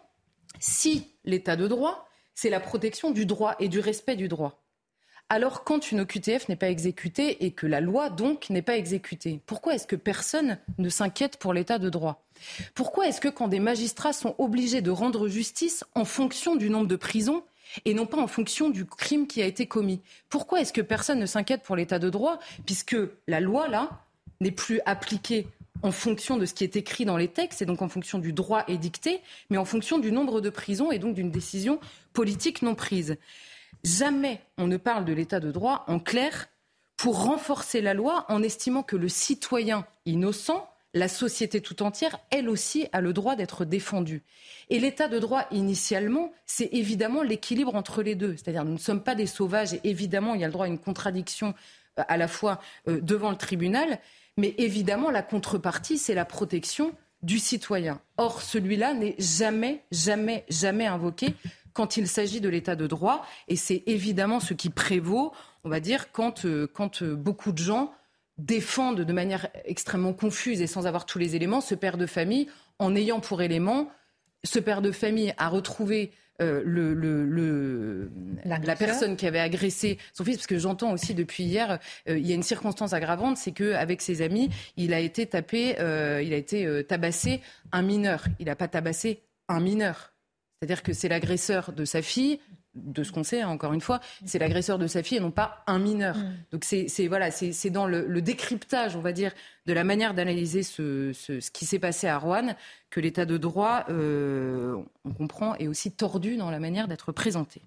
si 0.60 1.08
l'état 1.24 1.56
de 1.56 1.68
droit, 1.68 2.08
c'est 2.34 2.50
la 2.50 2.60
protection 2.60 3.12
du 3.12 3.26
droit 3.26 3.56
et 3.60 3.68
du 3.68 3.80
respect 3.80 4.16
du 4.16 4.28
droit, 4.28 4.62
alors 5.32 5.64
quand 5.64 5.94
une 5.94 6.02
OQTF 6.02 6.50
n'est 6.50 6.58
pas 6.58 6.70
exécutée 6.70 7.46
et 7.46 7.52
que 7.52 7.66
la 7.66 7.80
loi 7.80 8.10
donc 8.10 8.50
n'est 8.50 8.62
pas 8.62 8.76
exécutée, 8.76 9.40
pourquoi 9.46 9.76
est-ce 9.76 9.88
que 9.88 9.96
personne 9.96 10.58
ne 10.78 10.90
s'inquiète 10.90 11.38
pour 11.38 11.54
l'état 11.54 11.80
de 11.80 11.90
droit? 11.90 12.26
Pourquoi 12.76 13.08
est-ce 13.08 13.22
que 13.22 13.30
quand 13.30 13.48
des 13.48 13.62
magistrats 13.62 14.12
sont 14.12 14.36
obligés 14.40 14.82
de 14.82 14.92
rendre 14.92 15.30
justice 15.30 15.86
en 15.96 16.04
fonction 16.04 16.58
du 16.58 16.70
nombre 16.70 16.88
de 16.88 16.98
prisons 16.98 17.44
et 17.86 17.94
non 17.94 18.06
pas 18.06 18.18
en 18.18 18.28
fonction 18.28 18.70
du 18.70 18.86
crime 18.86 19.28
qui 19.28 19.42
a 19.42 19.46
été 19.46 19.66
commis 19.66 20.02
Pourquoi 20.30 20.62
est-ce 20.62 20.74
que 20.74 20.82
personne 20.82 21.20
ne 21.20 21.26
s'inquiète 21.26 21.64
pour 21.64 21.76
l'état 21.76 22.00
de 22.00 22.10
droit 22.10 22.40
puisque 22.66 22.98
la 23.28 23.40
loi 23.40 23.68
là 23.68 23.90
n'est 24.40 24.52
plus 24.52 24.82
appliquée 24.86 25.48
en 25.84 25.92
fonction 25.92 26.38
de 26.38 26.46
ce 26.46 26.54
qui 26.54 26.64
est 26.64 26.76
écrit 26.76 27.06
dans 27.06 27.18
les 27.18 27.28
textes, 27.28 27.62
et 27.62 27.66
donc 27.66 27.82
en 27.82 27.90
fonction 27.90 28.20
du 28.20 28.34
droit 28.34 28.64
édicté, 28.68 29.22
mais 29.50 29.58
en 29.58 29.66
fonction 29.66 30.00
du 30.00 30.12
nombre 30.12 30.42
de 30.42 30.50
prisons 30.50 30.92
et 30.92 31.00
donc 31.00 31.16
d'une 31.16 31.32
décision 31.32 31.80
politique 32.14 32.62
non 32.62 32.76
prise. 32.76 33.18
Jamais 33.84 34.42
on 34.58 34.68
ne 34.68 34.78
parle 34.78 35.06
de 35.06 35.14
l'état 35.14 35.40
de 35.40 35.52
droit 35.52 35.86
en 35.88 36.00
clair 36.00 36.50
pour 36.98 37.24
renforcer 37.24 37.82
la 37.82 37.96
loi 37.96 38.26
en 38.30 38.44
estimant 38.44 38.84
que 38.84 38.96
le 38.96 39.10
citoyen 39.10 39.88
innocent, 40.06 40.71
la 40.94 41.08
société 41.08 41.62
tout 41.62 41.84
entière, 41.84 42.20
elle 42.30 42.50
aussi, 42.50 42.88
a 42.92 43.02
le 43.02 43.14
droit 43.14 43.36
d'être 43.36 43.64
défendue. 43.64 44.24
Et 44.70 44.80
l'état 44.80 45.08
de 45.08 45.20
droit, 45.20 45.46
initialement, 45.52 46.32
c'est 46.46 46.70
évidemment 46.74 47.24
l'équilibre 47.24 47.76
entre 47.76 48.04
les 48.04 48.16
deux. 48.16 48.36
C'est-à-dire, 48.36 48.66
nous 48.66 48.74
ne 48.74 48.78
sommes 48.78 49.04
pas 49.04 49.16
des 49.16 49.28
sauvages 49.28 49.74
et 49.74 49.82
évidemment, 49.84 50.36
il 50.36 50.42
y 50.42 50.44
a 50.44 50.48
le 50.48 50.54
droit 50.54 50.66
à 50.66 50.70
une 50.70 50.80
contradiction 50.80 51.54
euh, 52.00 52.04
à 52.08 52.18
la 52.18 52.28
fois 52.28 52.60
euh, 52.88 53.00
devant 53.02 53.32
le 53.32 53.38
tribunal, 53.38 54.00
mais 54.38 54.54
évidemment, 54.58 55.12
la 55.12 55.22
contrepartie, 55.22 55.98
c'est 55.98 56.14
la 56.14 56.26
protection 56.26 56.94
du 57.22 57.40
citoyen. 57.40 58.02
Or, 58.18 58.42
celui-là 58.42 58.94
n'est 58.94 59.16
jamais, 59.20 59.84
jamais, 59.92 60.46
jamais 60.50 60.88
invoqué 60.88 61.36
quand 61.74 61.96
il 61.96 62.08
s'agit 62.08 62.42
de 62.42 62.50
l'état 62.50 62.76
de 62.76 62.88
droit. 62.88 63.26
Et 63.48 63.56
c'est 63.56 63.84
évidemment 63.86 64.40
ce 64.40 64.54
qui 64.54 64.70
prévaut, 64.70 65.32
on 65.64 65.70
va 65.70 65.80
dire, 65.80 66.12
quand, 66.12 66.46
euh, 66.46 66.68
quand 66.74 67.04
beaucoup 67.04 67.54
de 67.54 67.60
gens 67.60 67.94
défendent 68.38 69.02
de 69.02 69.14
manière 69.14 69.48
extrêmement 69.66 70.14
confuse 70.14 70.62
et 70.62 70.68
sans 70.68 70.88
avoir 70.88 71.06
tous 71.06 71.20
les 71.20 71.36
éléments 71.36 71.62
ce 71.62 71.76
père 71.76 71.98
de 71.98 72.06
famille 72.06 72.48
en 72.80 72.96
ayant 72.96 73.20
pour 73.20 73.42
élément 73.42 73.90
ce 74.44 74.60
père 74.60 74.82
de 74.82 74.92
famille 74.92 75.34
a 75.38 75.50
retrouvé 75.50 76.12
euh, 76.42 76.64
le, 76.66 76.96
le, 76.96 78.12
la 78.44 78.76
personne 78.76 79.16
qui 79.16 79.28
avait 79.28 79.40
agressé 79.40 80.00
son 80.14 80.24
fils, 80.24 80.38
parce 80.38 80.48
que 80.48 80.58
j'entends 80.58 80.92
aussi 80.92 81.14
depuis 81.14 81.44
hier, 81.44 81.78
il 82.08 82.26
y 82.26 82.32
a 82.32 82.36
une 82.36 82.42
circonstance 82.42 82.94
aggravante, 82.94 83.38
c'est 83.38 83.52
qu'avec 83.52 84.02
ses 84.02 84.24
amis, 84.24 84.50
il 84.78 84.96
a 84.96 85.00
été 85.00 85.28
tapé, 85.28 85.76
il 85.78 86.34
a 86.34 86.38
été 86.38 86.84
tabassé 86.86 87.42
un 87.72 87.84
mineur. 87.84 88.26
Il 88.40 88.48
n'a 88.48 88.56
pas 88.56 88.68
tabassé 88.68 89.22
un 89.48 89.60
mineur. 89.60 90.14
C'est-à-dire 90.62 90.84
que 90.84 90.94
c'est 90.94 91.10
l'agresseur 91.10 91.74
de 91.74 91.86
sa 91.86 92.02
fille, 92.02 92.40
de 92.76 93.04
ce 93.04 93.12
qu'on 93.12 93.24
sait, 93.24 93.42
hein, 93.42 93.50
encore 93.50 93.74
une 93.74 93.82
fois, 93.82 94.00
c'est 94.26 94.40
l'agresseur 94.40 94.80
de 94.80 94.88
sa 94.88 95.04
fille 95.04 95.18
et 95.18 95.22
non 95.22 95.32
pas 95.32 95.64
un 95.68 95.80
mineur. 95.80 96.18
Mm. 96.18 96.34
Donc 96.52 96.64
c'est 96.64 97.08
voilà, 97.08 97.32
c'est 97.32 97.70
dans 97.70 97.86
le, 97.86 98.22
décryptage, 98.22 98.96
on 98.96 99.02
va 99.02 99.12
dire, 99.12 99.34
de 99.66 99.74
la 99.74 99.84
manière 99.84 100.14
d'analyser 100.14 100.64
ce, 100.64 101.12
ce, 101.14 101.52
qui 101.52 101.66
s'est 101.66 101.80
passé 101.80 102.08
à 102.08 102.18
Rouen 102.18 102.56
que 102.90 103.00
l'état 103.00 103.26
de 103.26 103.38
droit, 103.38 103.86
euh, 103.90 104.78
on 105.06 105.14
comprend, 105.14 105.56
est 105.56 105.68
aussi 105.68 105.92
tordu 105.92 106.38
dans 106.38 106.52
la 106.52 106.60
manière 106.60 106.88
d'être 106.88 107.12
présenté. 107.12 107.62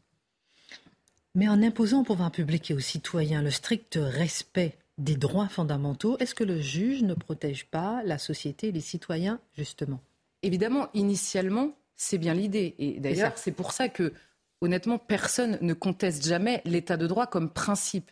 Mais 1.34 1.48
en 1.48 1.62
imposant 1.62 2.00
au 2.00 2.04
pouvoir 2.04 2.30
public 2.30 2.70
et 2.70 2.74
aux 2.74 2.80
citoyens 2.80 3.42
le 3.42 3.50
strict 3.50 3.98
respect 4.00 4.76
des 4.98 5.16
droits 5.16 5.48
fondamentaux, 5.48 6.16
est-ce 6.18 6.34
que 6.34 6.44
le 6.44 6.60
juge 6.60 7.02
ne 7.02 7.14
protège 7.14 7.66
pas 7.66 8.02
la 8.04 8.18
société 8.18 8.68
et 8.68 8.72
les 8.72 8.80
citoyens, 8.80 9.40
justement? 9.56 10.00
Évidemment, 10.42 10.88
initialement, 10.94 11.74
c'est 11.96 12.18
bien 12.18 12.34
l'idée. 12.34 12.74
Et 12.78 13.00
d'ailleurs, 13.00 13.32
c'est 13.36 13.52
pour 13.52 13.72
ça 13.72 13.88
que, 13.88 14.12
honnêtement, 14.64 14.98
personne 14.98 15.58
ne 15.60 15.74
conteste 15.74 16.26
jamais 16.26 16.62
l'état 16.64 16.96
de 16.96 17.06
droit 17.06 17.26
comme 17.26 17.50
principe. 17.50 18.10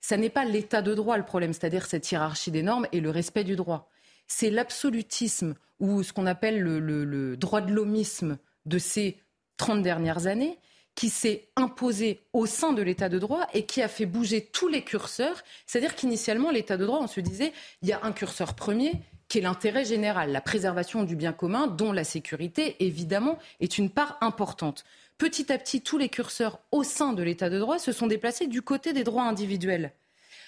Ça 0.00 0.16
n'est 0.16 0.30
pas 0.30 0.44
l'état 0.44 0.82
de 0.82 0.94
droit 0.94 1.16
le 1.16 1.24
problème, 1.24 1.52
c'est-à-dire 1.52 1.86
cette 1.86 2.10
hiérarchie 2.10 2.50
des 2.50 2.62
normes 2.62 2.86
et 2.92 3.00
le 3.00 3.10
respect 3.10 3.44
du 3.44 3.56
droit. 3.56 3.90
C'est 4.26 4.50
l'absolutisme 4.50 5.54
ou 5.80 6.02
ce 6.02 6.12
qu'on 6.12 6.26
appelle 6.26 6.60
le, 6.60 7.36
droit 7.36 7.60
de 7.60 7.72
l'homisme 7.72 8.38
de 8.66 8.78
ces 8.78 9.16
30 9.56 9.82
dernières 9.82 10.26
années 10.26 10.58
qui 10.94 11.10
s'est 11.10 11.48
imposé 11.56 12.22
au 12.32 12.46
sein 12.46 12.72
de 12.72 12.82
l'état 12.82 13.08
de 13.08 13.18
droit 13.18 13.46
et 13.52 13.66
qui 13.66 13.82
a 13.82 13.88
fait 13.88 14.06
bouger 14.06 14.42
tous 14.42 14.68
les 14.68 14.82
curseurs. 14.82 15.42
C'est-à-dire 15.66 15.94
qu'initialement, 15.94 16.50
l'état 16.50 16.76
de 16.78 16.86
droit, 16.86 17.00
on 17.02 17.06
se 17.06 17.20
disait, 17.20 17.52
il 17.82 17.88
y 17.88 17.92
a 17.92 18.00
un 18.02 18.12
curseur 18.12 18.54
premier 18.54 18.92
qui 19.28 19.38
est 19.38 19.42
l'intérêt 19.42 19.84
général, 19.84 20.30
la 20.30 20.40
préservation 20.40 21.02
du 21.02 21.16
bien 21.16 21.32
commun, 21.32 21.66
dont 21.66 21.92
la 21.92 22.04
sécurité, 22.04 22.76
évidemment, 22.80 23.38
est 23.60 23.76
une 23.76 23.90
part 23.90 24.18
importante. 24.20 24.84
Petit 25.18 25.50
à 25.50 25.58
petit, 25.58 25.80
tous 25.80 25.96
les 25.96 26.08
curseurs 26.10 26.60
au 26.72 26.82
sein 26.82 27.12
de 27.12 27.22
l'état 27.22 27.48
de 27.48 27.58
droit 27.58 27.78
se 27.78 27.92
sont 27.92 28.06
déplacés 28.06 28.46
du 28.46 28.60
côté 28.60 28.92
des 28.92 29.04
droits 29.04 29.24
individuels. 29.24 29.92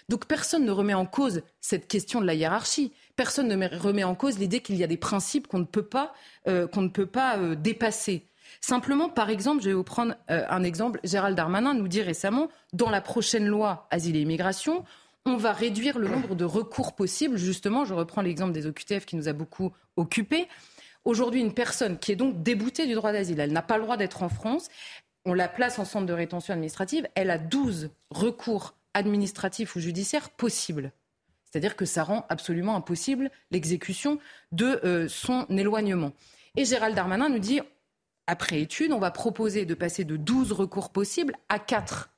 Donc 0.09 0.27
personne 0.27 0.65
ne 0.65 0.71
remet 0.71 0.95
en 0.95 1.07
cause 1.07 1.43
cette 1.61 1.89
question 1.89 2.21
de 2.21 2.27
la 2.27 2.35
hiérarchie. 2.35 2.93
Personne 3.17 3.49
ne 3.49 3.79
remet 3.79 4.05
en 4.05 4.15
cause 4.15 4.39
l'idée 4.39 4.61
qu'il 4.61 4.77
y 4.77 4.85
a 4.85 4.87
des 4.87 4.97
principes 4.97 5.47
qu'on 5.47 5.59
ne 5.59 5.65
peut 5.65 5.87
pas, 5.87 6.15
euh, 6.49 6.67
qu'on 6.67 6.83
ne 6.83 6.89
peut 6.89 7.07
pas 7.07 7.39
euh, 7.39 7.55
dépasser. 7.55 8.27
Simplement, 8.61 9.09
par 9.09 9.31
exemple, 9.31 9.63
je 9.63 9.69
vais 9.69 9.75
vous 9.75 9.85
prendre 9.85 10.15
euh, 10.31 10.45
un 10.49 10.63
exemple. 10.63 11.01
Gérald 11.05 11.37
Darmanin 11.37 11.75
nous 11.75 11.89
dit 11.89 12.03
récemment, 12.03 12.49
dans 12.73 12.91
la 12.91 13.01
prochaine 13.01 13.47
loi 13.47 13.87
Asile 13.91 14.17
et 14.17 14.21
Immigration, 14.21 14.85
on 15.27 15.37
va 15.37 15.53
réduire 15.53 15.99
le 15.99 16.09
nombre 16.09 16.35
de 16.35 16.45
recours 16.45 16.95
possibles. 16.95 17.37
Justement, 17.37 17.85
je 17.85 17.93
reprends 17.93 18.23
l'exemple 18.23 18.53
des 18.53 18.67
OQTF 18.67 19.05
qui 19.05 19.17
nous 19.17 19.29
a 19.29 19.35
beaucoup 19.35 19.73
occupés. 19.97 20.49
Aujourd'hui, 21.05 21.41
une 21.41 21.55
personne 21.55 21.99
qui 21.99 22.13
est 22.13 22.17
donc 22.17 22.43
déboutée 22.43 22.87
du 22.87 22.95
droit 22.95 23.13
d'asile, 23.13 23.41
elle 23.41 23.53
n'a 23.53 23.63
pas 23.63 23.77
le 23.77 23.85
droit 23.85 23.97
d'être 23.97 24.23
en 24.23 24.29
France, 24.29 24.69
on 25.25 25.35
la 25.35 25.49
place 25.49 25.79
en 25.79 25.85
centre 25.85 26.07
de 26.07 26.13
rétention 26.13 26.55
administrative, 26.55 27.07
elle 27.15 27.31
a 27.31 27.39
12 27.39 27.91
recours 28.11 28.75
administratifs 28.95 29.77
ou 29.77 29.81
judiciaires 29.81 30.31
possibles. 30.31 30.93
C'est-à-dire 31.45 31.77
que 31.77 31.85
ça 31.85 32.03
rend 32.03 32.27
absolument 32.29 32.77
impossible 32.77 33.31
l'exécution 33.51 34.19
de 34.53 34.81
euh, 34.85 35.09
son 35.09 35.47
éloignement. 35.49 36.13
Et 36.57 36.65
Gérald 36.65 36.95
Darmanin 36.95 37.29
nous 37.29 37.39
dit, 37.39 37.61
après 38.27 38.61
étude, 38.61 38.93
on 38.93 38.99
va 38.99 39.11
proposer 39.11 39.65
de 39.65 39.75
passer 39.75 40.05
de 40.05 40.17
12 40.17 40.53
recours 40.53 40.91
possibles 40.91 41.35
à 41.49 41.59
4. 41.59 42.11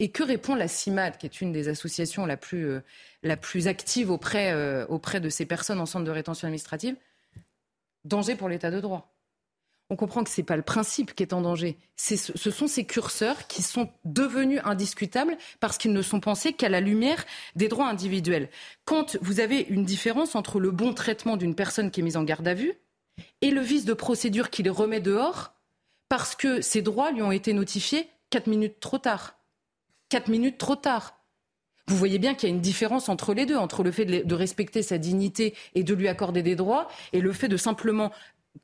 Et 0.00 0.10
que 0.10 0.22
répond 0.22 0.54
la 0.54 0.66
CIMAD, 0.66 1.18
qui 1.18 1.26
est 1.26 1.40
une 1.40 1.52
des 1.52 1.68
associations 1.68 2.26
la 2.26 2.36
plus, 2.36 2.66
euh, 2.66 3.66
active 3.66 4.10
euh, 4.10 4.86
auprès 4.88 5.20
de 5.20 5.28
ces 5.28 5.46
personnes 5.46 5.78
en 5.78 5.86
centre 5.86 6.04
de 6.04 6.10
rétention 6.10 6.46
administrative? 6.46 6.96
Danger 8.04 8.36
pour 8.36 8.48
l'état 8.48 8.70
de 8.70 8.80
droit. 8.80 9.14
On 9.92 9.96
comprend 9.96 10.22
que 10.22 10.30
ce 10.30 10.40
n'est 10.40 10.44
pas 10.44 10.56
le 10.56 10.62
principe 10.62 11.14
qui 11.14 11.24
est 11.24 11.32
en 11.32 11.40
danger. 11.40 11.76
ce 11.96 12.16
sont 12.16 12.68
ces 12.68 12.84
curseurs 12.84 13.48
qui 13.48 13.62
sont 13.62 13.90
devenus 14.04 14.60
indiscutables 14.64 15.36
parce 15.58 15.78
qu'ils 15.78 15.92
ne 15.92 16.02
sont 16.02 16.20
pensés 16.20 16.52
qu'à 16.52 16.68
la 16.68 16.80
lumière 16.80 17.24
des 17.56 17.66
droits 17.66 17.88
individuels. 17.88 18.50
Quand 18.84 19.16
vous 19.20 19.40
avez 19.40 19.62
une 19.62 19.84
différence 19.84 20.36
entre 20.36 20.60
le 20.60 20.70
bon 20.70 20.94
traitement 20.94 21.36
d'une 21.36 21.56
personne 21.56 21.90
qui 21.90 22.00
est 22.00 22.04
mise 22.04 22.16
en 22.16 22.22
garde 22.22 22.46
à 22.46 22.54
vue 22.54 22.74
et 23.40 23.50
le 23.50 23.60
vice 23.60 23.84
de 23.84 23.94
procédure 23.94 24.50
qui 24.50 24.62
les 24.62 24.70
remet 24.70 25.00
dehors 25.00 25.54
parce 26.08 26.36
que 26.36 26.60
ses 26.60 26.82
droits 26.82 27.10
lui 27.10 27.22
ont 27.22 27.32
été 27.32 27.52
notifiés 27.52 28.08
quatre 28.30 28.46
minutes 28.46 28.78
trop 28.78 28.98
tard. 28.98 29.40
4 30.10 30.28
minutes 30.28 30.58
trop 30.58 30.76
tard. 30.76 31.19
Vous 31.90 31.96
voyez 31.96 32.20
bien 32.20 32.34
qu'il 32.34 32.48
y 32.48 32.52
a 32.52 32.54
une 32.54 32.60
différence 32.60 33.08
entre 33.08 33.34
les 33.34 33.46
deux, 33.46 33.56
entre 33.56 33.82
le 33.82 33.90
fait 33.90 34.04
de 34.04 34.34
respecter 34.36 34.80
sa 34.80 34.96
dignité 34.96 35.54
et 35.74 35.82
de 35.82 35.92
lui 35.92 36.06
accorder 36.06 36.40
des 36.40 36.54
droits, 36.54 36.86
et 37.12 37.20
le 37.20 37.32
fait 37.32 37.48
de 37.48 37.56
simplement 37.56 38.12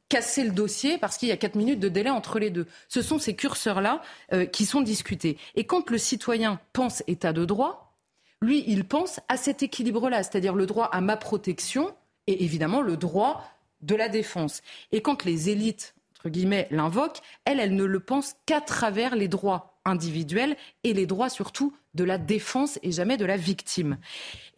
casser 0.09 0.45
le 0.45 0.53
dossier 0.53 0.97
parce 0.97 1.17
qu'il 1.19 1.29
y 1.29 1.33
a 1.33 1.37
4 1.37 1.57
minutes 1.57 1.81
de 1.81 1.89
délai 1.89 2.11
entre 2.11 2.39
les 2.39 2.51
deux. 2.51 2.67
Ce 2.87 3.03
sont 3.03 3.19
ces 3.19 3.35
curseurs-là 3.35 4.01
euh, 4.33 4.47
qui 4.47 4.65
sont 4.65 4.81
discutés. 4.81 5.39
Et 5.57 5.65
quand 5.65 5.91
le 5.91 5.99
citoyen 5.99 6.61
pense 6.73 7.03
état 7.09 7.33
de 7.33 7.45
droit, 7.45 7.97
lui, 8.41 8.63
il 8.69 8.85
pense 8.85 9.19
à 9.29 9.37
cet 9.37 9.61
équilibre-là, 9.61 10.23
c'est-à-dire 10.23 10.55
le 10.55 10.67
droit 10.67 10.89
à 10.93 11.01
ma 11.01 11.17
protection 11.17 11.93
et 12.29 12.45
évidemment 12.45 12.81
le 12.81 12.97
droit 12.97 13.43
de 13.81 13.97
la 13.97 14.09
défense. 14.09 14.63
Et 14.93 15.03
quand 15.03 15.25
les 15.25 15.51
élites, 15.51 15.97
entre 16.17 16.29
guillemets, 16.29 16.69
l'invoquent, 16.71 17.23
elles, 17.45 17.59
elles 17.59 17.75
ne 17.75 17.85
le 17.85 17.99
pensent 17.99 18.37
qu'à 18.47 18.61
travers 18.61 19.17
les 19.17 19.27
droits 19.27 19.81
individuels 19.85 20.57
et 20.85 20.93
les 20.93 21.07
droits 21.07 21.29
surtout 21.29 21.75
de 21.97 22.05
la 22.05 22.19
défense 22.19 22.79
et 22.83 22.93
jamais 22.93 23.17
de 23.17 23.25
la 23.25 23.37
victime. 23.37 23.99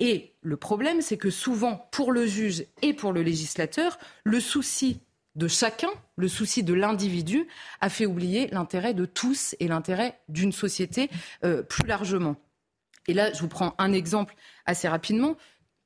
Et 0.01 0.35
le 0.43 0.57
problème, 0.57 1.01
c'est 1.01 1.17
que 1.17 1.31
souvent, 1.31 1.89
pour 1.91 2.13
le 2.13 2.27
juge 2.27 2.65
et 2.83 2.93
pour 2.93 3.13
le 3.13 3.23
législateur, 3.23 3.99
le 4.25 4.41
souci 4.41 5.01
de 5.37 5.49
chacun, 5.49 5.91
le 6.17 6.29
souci 6.29 6.63
de 6.63 6.75
l'individu, 6.75 7.47
a 7.81 7.89
fait 7.89 8.07
oublier 8.07 8.49
l'intérêt 8.49 8.93
de 8.93 9.07
tous 9.07 9.55
et 9.61 9.69
l'intérêt 9.69 10.19
d'une 10.29 10.53
société 10.53 11.09
euh, 11.45 11.63
plus 11.63 11.87
largement. 11.87 12.37
Et 13.07 13.15
là, 13.15 13.33
je 13.33 13.41
vous 13.41 13.49
prends 13.49 13.75
un 13.79 13.93
exemple 13.93 14.35
assez 14.67 14.89
rapidement. 14.89 15.37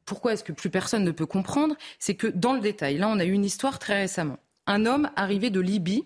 Pourquoi 0.06 0.32
est-ce 0.32 0.42
que 0.42 0.52
plus 0.52 0.70
personne 0.70 1.04
ne 1.04 1.12
peut 1.12 1.26
comprendre? 1.26 1.76
C'est 1.98 2.16
que 2.16 2.26
dans 2.26 2.54
le 2.54 2.60
détail, 2.60 2.96
là, 2.96 3.08
on 3.08 3.18
a 3.18 3.24
eu 3.24 3.32
une 3.32 3.44
histoire 3.44 3.78
très 3.78 4.00
récemment. 4.00 4.38
un 4.66 4.86
homme 4.86 5.10
arrivé 5.16 5.50
de 5.50 5.60
Libye 5.60 6.04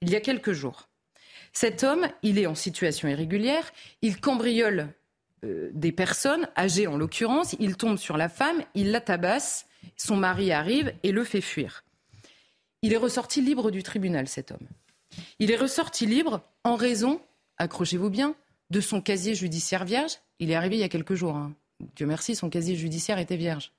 il 0.00 0.10
y 0.10 0.16
a 0.16 0.20
quelques 0.20 0.52
jours. 0.52 0.88
Cet 1.52 1.84
homme, 1.84 2.08
il 2.22 2.38
est 2.38 2.46
en 2.46 2.54
situation 2.54 3.08
irrégulière, 3.08 3.72
il 4.02 4.20
cambriole 4.20 4.92
euh, 5.44 5.70
des 5.72 5.92
personnes, 5.92 6.48
âgées 6.56 6.86
en 6.86 6.96
l'occurrence, 6.96 7.54
il 7.60 7.76
tombe 7.76 7.98
sur 7.98 8.16
la 8.16 8.28
femme, 8.28 8.62
il 8.74 8.90
la 8.90 9.00
tabasse, 9.00 9.66
son 9.96 10.16
mari 10.16 10.52
arrive 10.52 10.92
et 11.02 11.12
le 11.12 11.24
fait 11.24 11.40
fuir. 11.40 11.84
Il 12.82 12.92
est 12.92 12.98
ressorti 12.98 13.40
libre 13.40 13.70
du 13.70 13.82
tribunal, 13.82 14.28
cet 14.28 14.52
homme. 14.52 14.68
Il 15.38 15.50
est 15.50 15.56
ressorti 15.56 16.06
libre 16.06 16.42
en 16.64 16.76
raison, 16.76 17.20
accrochez-vous 17.56 18.10
bien, 18.10 18.34
de 18.70 18.80
son 18.80 19.00
casier 19.00 19.34
judiciaire 19.34 19.84
vierge. 19.84 20.12
Il 20.38 20.50
est 20.50 20.54
arrivé 20.54 20.76
il 20.76 20.80
y 20.80 20.84
a 20.84 20.88
quelques 20.88 21.14
jours. 21.14 21.36
Hein. 21.36 21.54
Dieu 21.94 22.06
merci, 22.06 22.34
son 22.34 22.50
casier 22.50 22.74
judiciaire 22.74 23.18
était 23.18 23.36
vierge. 23.36 23.72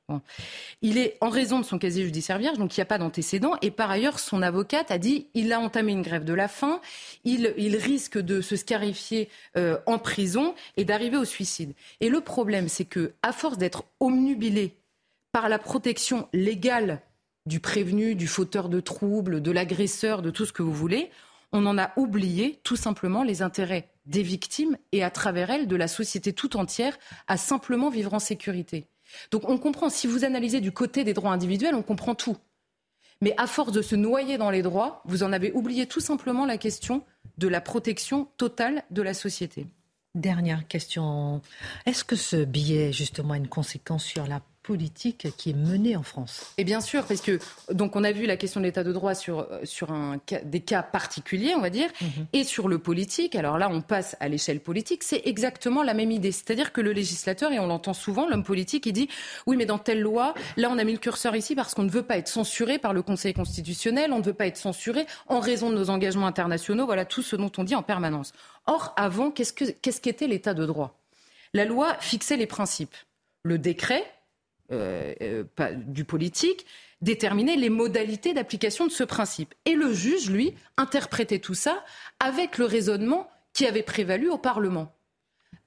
Il 0.82 0.98
est 0.98 1.18
en 1.20 1.30
raison 1.30 1.60
de 1.60 1.66
son 1.66 1.78
casier 1.78 2.06
judiciaire 2.06 2.38
vierge, 2.38 2.58
donc 2.58 2.76
il 2.76 2.80
n'y 2.80 2.84
a 2.84 2.86
pas 2.86 2.98
d'antécédent. 2.98 3.56
Et 3.62 3.72
par 3.72 3.92
ailleurs, 3.92 4.20
son 4.20 4.42
avocate 4.42 4.90
a 4.90 4.98
dit 4.98 5.28
il 5.34 5.52
a 5.52 5.60
entamé 5.60 5.92
une 5.92 6.02
grève 6.02 6.24
de 6.24 6.34
la 6.34 6.48
faim, 6.48 6.80
il, 7.26 7.48
risque 7.76 8.18
de 8.18 8.40
se 8.40 8.56
scarifier 8.56 9.30
euh, 9.58 9.78
en 9.86 10.00
prison 10.00 10.56
et 10.78 10.86
d'arriver 10.86 11.18
au 11.18 11.26
suicide. 11.26 11.74
Et 12.00 12.08
le 12.08 12.22
problème, 12.22 12.70
c'est 12.70 12.86
que, 12.86 13.14
à 13.22 13.34
force 13.34 13.58
d'être 13.58 13.84
omnubilé 14.00 14.76
par 15.34 15.50
la 15.50 15.60
protection 15.60 16.30
légale 16.32 17.02
du 17.46 17.60
prévenu, 17.60 18.16
du 18.16 18.28
fauteur 18.28 18.70
de 18.70 18.80
troubles, 18.80 19.42
de 19.42 19.52
l'agresseur, 19.52 20.22
de 20.22 20.30
tout 20.30 20.46
ce 20.46 20.54
que 20.54 20.64
vous 20.64 20.74
voulez, 20.74 21.10
on 21.52 21.66
en 21.66 21.78
a 21.78 21.92
oublié 21.98 22.60
tout 22.64 22.76
simplement 22.76 23.24
les 23.24 23.42
intérêts 23.42 23.90
des 24.10 24.24
victimes 24.24 24.78
et 24.92 25.04
à 25.04 25.10
travers 25.10 25.50
elles 25.50 25.68
de 25.68 25.76
la 25.76 25.88
société 25.88 26.34
tout 26.34 26.58
entière 26.58 26.98
à 27.28 27.38
simplement 27.38 27.90
vivre 27.90 28.14
en 28.14 28.20
sécurité. 28.20 28.88
Donc 29.32 29.48
on 29.48 29.58
comprend, 29.58 29.90
si 29.90 30.08
vous 30.08 30.26
analysez 30.26 30.60
du 30.60 30.72
côté 30.72 31.04
des 31.04 31.14
droits 31.14 31.32
individuels, 31.32 31.76
on 31.76 31.84
comprend 31.84 32.16
tout. 32.16 32.38
Mais 33.22 33.34
à 33.38 33.48
force 33.48 33.72
de 33.72 33.82
se 33.82 33.96
noyer 33.96 34.38
dans 34.38 34.50
les 34.50 34.62
droits, 34.62 35.02
vous 35.06 35.24
en 35.24 35.34
avez 35.34 35.52
oublié 35.52 35.88
tout 35.88 36.00
simplement 36.00 36.46
la 36.46 36.58
question 36.58 37.04
de 37.38 37.48
la 37.48 37.62
protection 37.62 38.28
totale 38.38 38.84
de 38.92 39.02
la 39.02 39.14
société. 39.14 39.68
Dernière 40.16 40.68
question. 40.68 41.42
Est-ce 41.86 42.04
que 42.04 42.16
ce 42.16 42.44
billet, 42.44 42.92
justement, 42.92 43.34
a 43.34 43.38
une 43.38 43.48
conséquence 43.48 44.04
sur 44.04 44.26
la 44.26 44.42
politique 44.64 45.28
qui 45.38 45.52
est 45.52 45.56
menée 45.56 45.96
en 45.96 46.04
France. 46.04 46.54
Et 46.58 46.64
bien 46.64 46.82
sûr, 46.82 47.06
parce 47.06 47.22
que 47.22 47.40
donc 47.72 47.96
on 47.96 48.04
a 48.04 48.12
vu 48.12 48.26
la 48.26 48.38
question 48.38 48.60
de 48.60 48.66
l'état 48.66 48.84
de 48.84 48.92
droit 48.92 49.16
sur, 49.16 49.48
sur 49.64 49.92
un, 49.92 50.20
des 50.44 50.60
cas 50.60 50.84
particuliers, 50.84 51.54
on 51.56 51.62
va 51.62 51.70
dire, 51.70 51.90
mhm. 52.02 52.28
et 52.34 52.44
sur 52.44 52.68
le 52.68 52.78
politique. 52.78 53.36
Alors 53.36 53.58
là, 53.58 53.70
on 53.72 53.82
passe 53.82 54.16
à 54.20 54.28
l'échelle 54.28 54.60
politique. 54.60 55.04
C'est 55.04 55.22
exactement 55.26 55.84
la 55.84 55.94
même 55.94 56.12
idée. 56.12 56.32
C'est-à-dire 56.32 56.72
que 56.72 56.82
le 56.82 56.92
législateur, 56.92 57.52
et 57.52 57.60
on 57.60 57.68
l'entend 57.68 57.94
souvent, 57.94 58.28
l'homme 58.28 58.44
politique, 58.44 58.86
il 58.86 58.94
dit 58.94 59.10
oui, 59.48 59.58
mais 59.58 59.66
dans 59.66 59.80
telle 59.80 60.02
loi, 60.02 60.34
là, 60.58 60.70
on 60.72 60.78
a 60.78 60.84
mis 60.84 60.94
le 60.94 61.00
curseur 61.00 61.36
ici 61.36 61.56
parce 61.56 61.74
qu'on 61.74 61.84
ne 61.84 61.90
veut 61.90 62.04
pas 62.04 62.18
être 62.18 62.28
censuré 62.28 62.80
par 62.80 62.94
le 62.94 63.02
Conseil 63.02 63.34
constitutionnel, 63.34 64.12
on 64.14 64.20
ne 64.20 64.24
veut 64.24 64.34
pas 64.34 64.48
être 64.48 64.58
censuré 64.58 65.06
en 65.28 65.40
raison 65.40 65.70
de 65.70 65.76
nos 65.76 65.90
engagements 65.90 66.28
internationaux. 66.28 66.86
Voilà 66.86 67.06
tout 67.06 67.22
ce 67.22 67.36
dont 67.36 67.52
on 67.58 67.64
dit 67.64 67.76
en 67.76 67.84
permanence. 67.84 68.34
Or, 68.68 68.94
avant, 68.98 69.32
qu'est-ce 69.32 69.54
qu'était 69.54 70.26
qu 70.26 70.30
l'état 70.30 70.54
de 70.54 70.66
droit? 70.66 71.00
La 71.54 71.66
loi 71.66 71.96
fixait 72.00 72.38
les 72.38 72.46
principes. 72.46 72.96
Le 73.44 73.58
décret, 73.58 74.04
euh, 74.72 75.14
euh, 75.22 75.44
du 75.76 76.06
politique, 76.06 76.66
déterminer 77.02 77.56
les 77.56 77.70
modalités 77.70 78.34
d'application 78.34 78.86
de 78.86 78.92
ce 78.92 79.04
principe. 79.04 79.54
Et 79.66 79.74
le 79.74 79.94
juge, 79.94 80.30
lui, 80.30 80.54
interprétait 80.78 81.40
tout 81.40 81.54
ça 81.54 81.84
avec 82.20 82.58
le 82.58 82.66
raisonnement 82.66 83.30
qui 83.54 83.66
avait 83.66 83.84
prévalu 83.84 84.30
au 84.30 84.38
Parlement, 84.38 84.96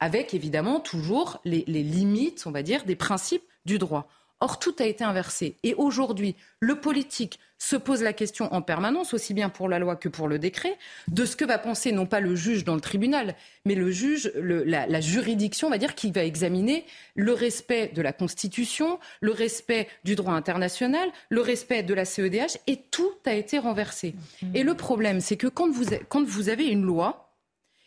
avec 0.00 0.34
évidemment 0.34 0.80
toujours 0.80 1.40
les 1.44 1.64
limites, 1.64 2.44
on 2.46 2.53
va 2.53 2.62
dire, 2.62 2.84
des 2.84 2.96
principes 2.96 3.44
du 3.64 3.78
droit. 3.78 4.09
Or, 4.43 4.59
tout 4.59 4.74
a 4.80 4.84
été 4.86 5.05
inversé. 5.05 5.57
Et 5.62 5.72
aujourd'hui, 5.74 6.34
le 6.59 6.74
politique 6.74 7.38
se 7.59 7.76
pose 7.76 8.03
la 8.03 8.12
question 8.12 8.53
en 8.53 8.61
permanence, 8.61 9.14
aussi 9.14 9.34
bien 9.34 9.49
pour 9.49 9.68
la 9.68 9.78
loi 9.78 9.95
que 9.95 10.09
pour 10.09 10.26
le 10.26 10.40
décret, 10.40 10.76
de 11.07 11.24
ce 11.24 11.36
que 11.36 11.45
va 11.45 11.59
penser 11.59 11.93
non 11.93 12.07
pas 12.07 12.18
le 12.18 12.34
juge 12.34 12.64
dans 12.64 12.74
le 12.74 12.80
tribunal, 12.80 13.36
mais 13.64 13.76
le 13.76 13.93
juge, 13.93 14.32
la, 14.34 15.01
juridiction, 15.01 15.68
on 15.68 15.70
va 15.70 15.78
dire, 15.78 15.95
qui 15.95 16.11
va 16.11 16.24
examiner 16.24 16.84
le 17.14 17.32
respect 17.32 17.93
de 17.95 18.03
la 18.03 18.12
Constitution, 18.12 18.99
le 19.20 19.30
respect 19.30 19.86
du 20.03 20.16
droit 20.16 20.34
international, 20.34 21.09
le 21.28 21.40
respect 21.40 21.84
de 21.84 21.95
la 21.95 22.05
CEDH, 22.05 22.59
et 22.66 22.78
tout 22.90 23.12
a 23.24 23.34
été 23.34 23.61
renversé. 23.61 24.16
Mmh. 24.43 24.57
Et 24.57 24.64
le 24.64 24.74
problème, 24.74 25.20
c'est 25.20 25.36
que 25.36 25.47
quand 25.47 25.70
vous, 25.70 25.84
quand 26.09 26.26
vous 26.26 26.49
avez 26.49 26.66
une 26.66 26.82
loi, 26.82 27.32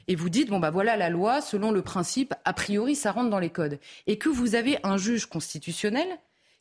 et 0.08 0.16
vous 0.16 0.30
dites, 0.30 0.48
bon, 0.48 0.60
bah 0.60 0.72
voilà 0.72 0.96
la 0.96 1.10
loi, 1.10 1.42
selon 1.42 1.72
le 1.72 1.82
principe, 1.82 2.34
a 2.46 2.54
priori, 2.54 2.96
ça 2.96 3.12
rentre 3.12 3.30
dans 3.30 3.40
les 3.40 3.50
codes. 3.50 3.78
Et 4.08 4.18
que 4.18 4.30
vous 4.30 4.56
avez 4.56 4.78
un 4.84 4.96
juge 4.96 5.26
constitutionnel 5.26 6.08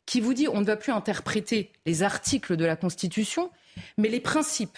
qui 0.05 0.21
vous 0.21 0.33
dit 0.33 0.47
on 0.47 0.61
ne 0.61 0.65
va 0.65 0.77
plus 0.77 0.91
interpréter 0.91 1.71
les 1.85 2.03
articles 2.03 2.55
de 2.55 2.65
la 2.65 2.75
Constitution, 2.75 3.49
mais 3.97 4.09
les 4.09 4.19
principes. 4.19 4.77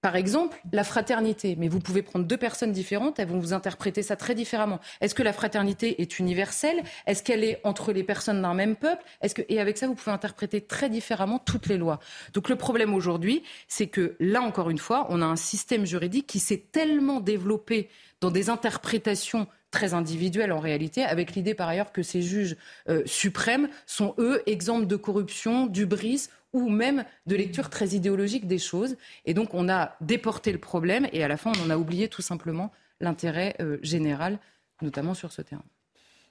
Par 0.00 0.16
exemple, 0.16 0.58
la 0.72 0.82
fraternité. 0.82 1.56
Mais 1.58 1.68
vous 1.68 1.78
pouvez 1.78 2.00
prendre 2.02 2.24
deux 2.24 2.38
personnes 2.38 2.72
différentes, 2.72 3.18
elles 3.18 3.28
vont 3.28 3.38
vous 3.38 3.52
interpréter 3.52 4.02
ça 4.02 4.16
très 4.16 4.34
différemment. 4.34 4.80
Est-ce 5.02 5.14
que 5.14 5.22
la 5.22 5.34
fraternité 5.34 6.00
est 6.00 6.18
universelle? 6.18 6.82
Est-ce 7.06 7.22
qu'elle 7.22 7.44
est 7.44 7.60
entre 7.64 7.92
les 7.92 8.02
personnes 8.02 8.40
d'un 8.40 8.54
même 8.54 8.76
peuple? 8.76 9.04
Est-ce 9.20 9.34
que 9.34 9.42
et 9.50 9.60
avec 9.60 9.76
ça, 9.76 9.86
vous 9.86 9.94
pouvez 9.94 10.12
interpréter 10.12 10.62
très 10.62 10.88
différemment 10.88 11.38
toutes 11.38 11.66
les 11.66 11.76
lois. 11.76 12.00
Donc 12.32 12.48
le 12.48 12.56
problème 12.56 12.94
aujourd'hui, 12.94 13.42
c'est 13.68 13.88
que 13.88 14.16
là 14.20 14.40
encore 14.40 14.70
une 14.70 14.78
fois, 14.78 15.06
on 15.10 15.20
a 15.20 15.26
un 15.26 15.36
système 15.36 15.84
juridique 15.84 16.26
qui 16.26 16.38
s'est 16.38 16.64
tellement 16.72 17.20
développé 17.20 17.90
dans 18.22 18.30
des 18.30 18.48
interprétations 18.48 19.48
très 19.70 19.94
individuelle 19.94 20.52
en 20.52 20.60
réalité, 20.60 21.02
avec 21.02 21.34
l'idée 21.34 21.54
par 21.54 21.68
ailleurs 21.68 21.92
que 21.92 22.02
ces 22.02 22.22
juges 22.22 22.56
euh, 22.88 23.02
suprêmes 23.06 23.68
sont, 23.86 24.14
eux, 24.18 24.42
exemples 24.46 24.86
de 24.86 24.96
corruption, 24.96 25.66
d'ubris 25.66 26.28
ou 26.52 26.68
même 26.68 27.04
de 27.26 27.36
lecture 27.36 27.70
très 27.70 27.88
idéologique 27.88 28.46
des 28.46 28.58
choses. 28.58 28.96
Et 29.24 29.34
donc 29.34 29.54
on 29.54 29.68
a 29.68 29.96
déporté 30.00 30.52
le 30.52 30.58
problème 30.58 31.06
et 31.12 31.22
à 31.22 31.28
la 31.28 31.36
fin 31.36 31.52
on 31.56 31.66
en 31.66 31.70
a 31.70 31.76
oublié 31.76 32.08
tout 32.08 32.22
simplement 32.22 32.72
l'intérêt 33.00 33.56
euh, 33.60 33.78
général, 33.82 34.38
notamment 34.82 35.14
sur 35.14 35.32
ce 35.32 35.42
terrain. 35.42 35.64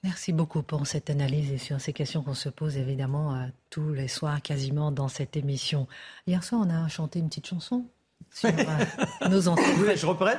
Merci 0.02 0.32
beaucoup 0.32 0.62
pour 0.62 0.86
cette 0.86 1.10
analyse 1.10 1.52
et 1.52 1.58
sur 1.58 1.78
ces 1.80 1.92
questions 1.92 2.22
qu'on 2.22 2.34
se 2.34 2.48
pose 2.48 2.78
évidemment 2.78 3.34
euh, 3.34 3.46
tous 3.68 3.92
les 3.92 4.08
soirs 4.08 4.40
quasiment 4.40 4.92
dans 4.92 5.08
cette 5.08 5.36
émission. 5.36 5.86
Hier 6.26 6.42
soir, 6.42 6.62
on 6.64 6.70
a 6.70 6.88
chanté 6.88 7.18
une 7.18 7.28
petite 7.28 7.46
chanson 7.46 7.84
sur 8.32 8.48
euh, 8.48 9.28
nos 9.28 9.48
ancêtres. 9.48 9.96
je 9.96 10.06
reprends 10.06 10.30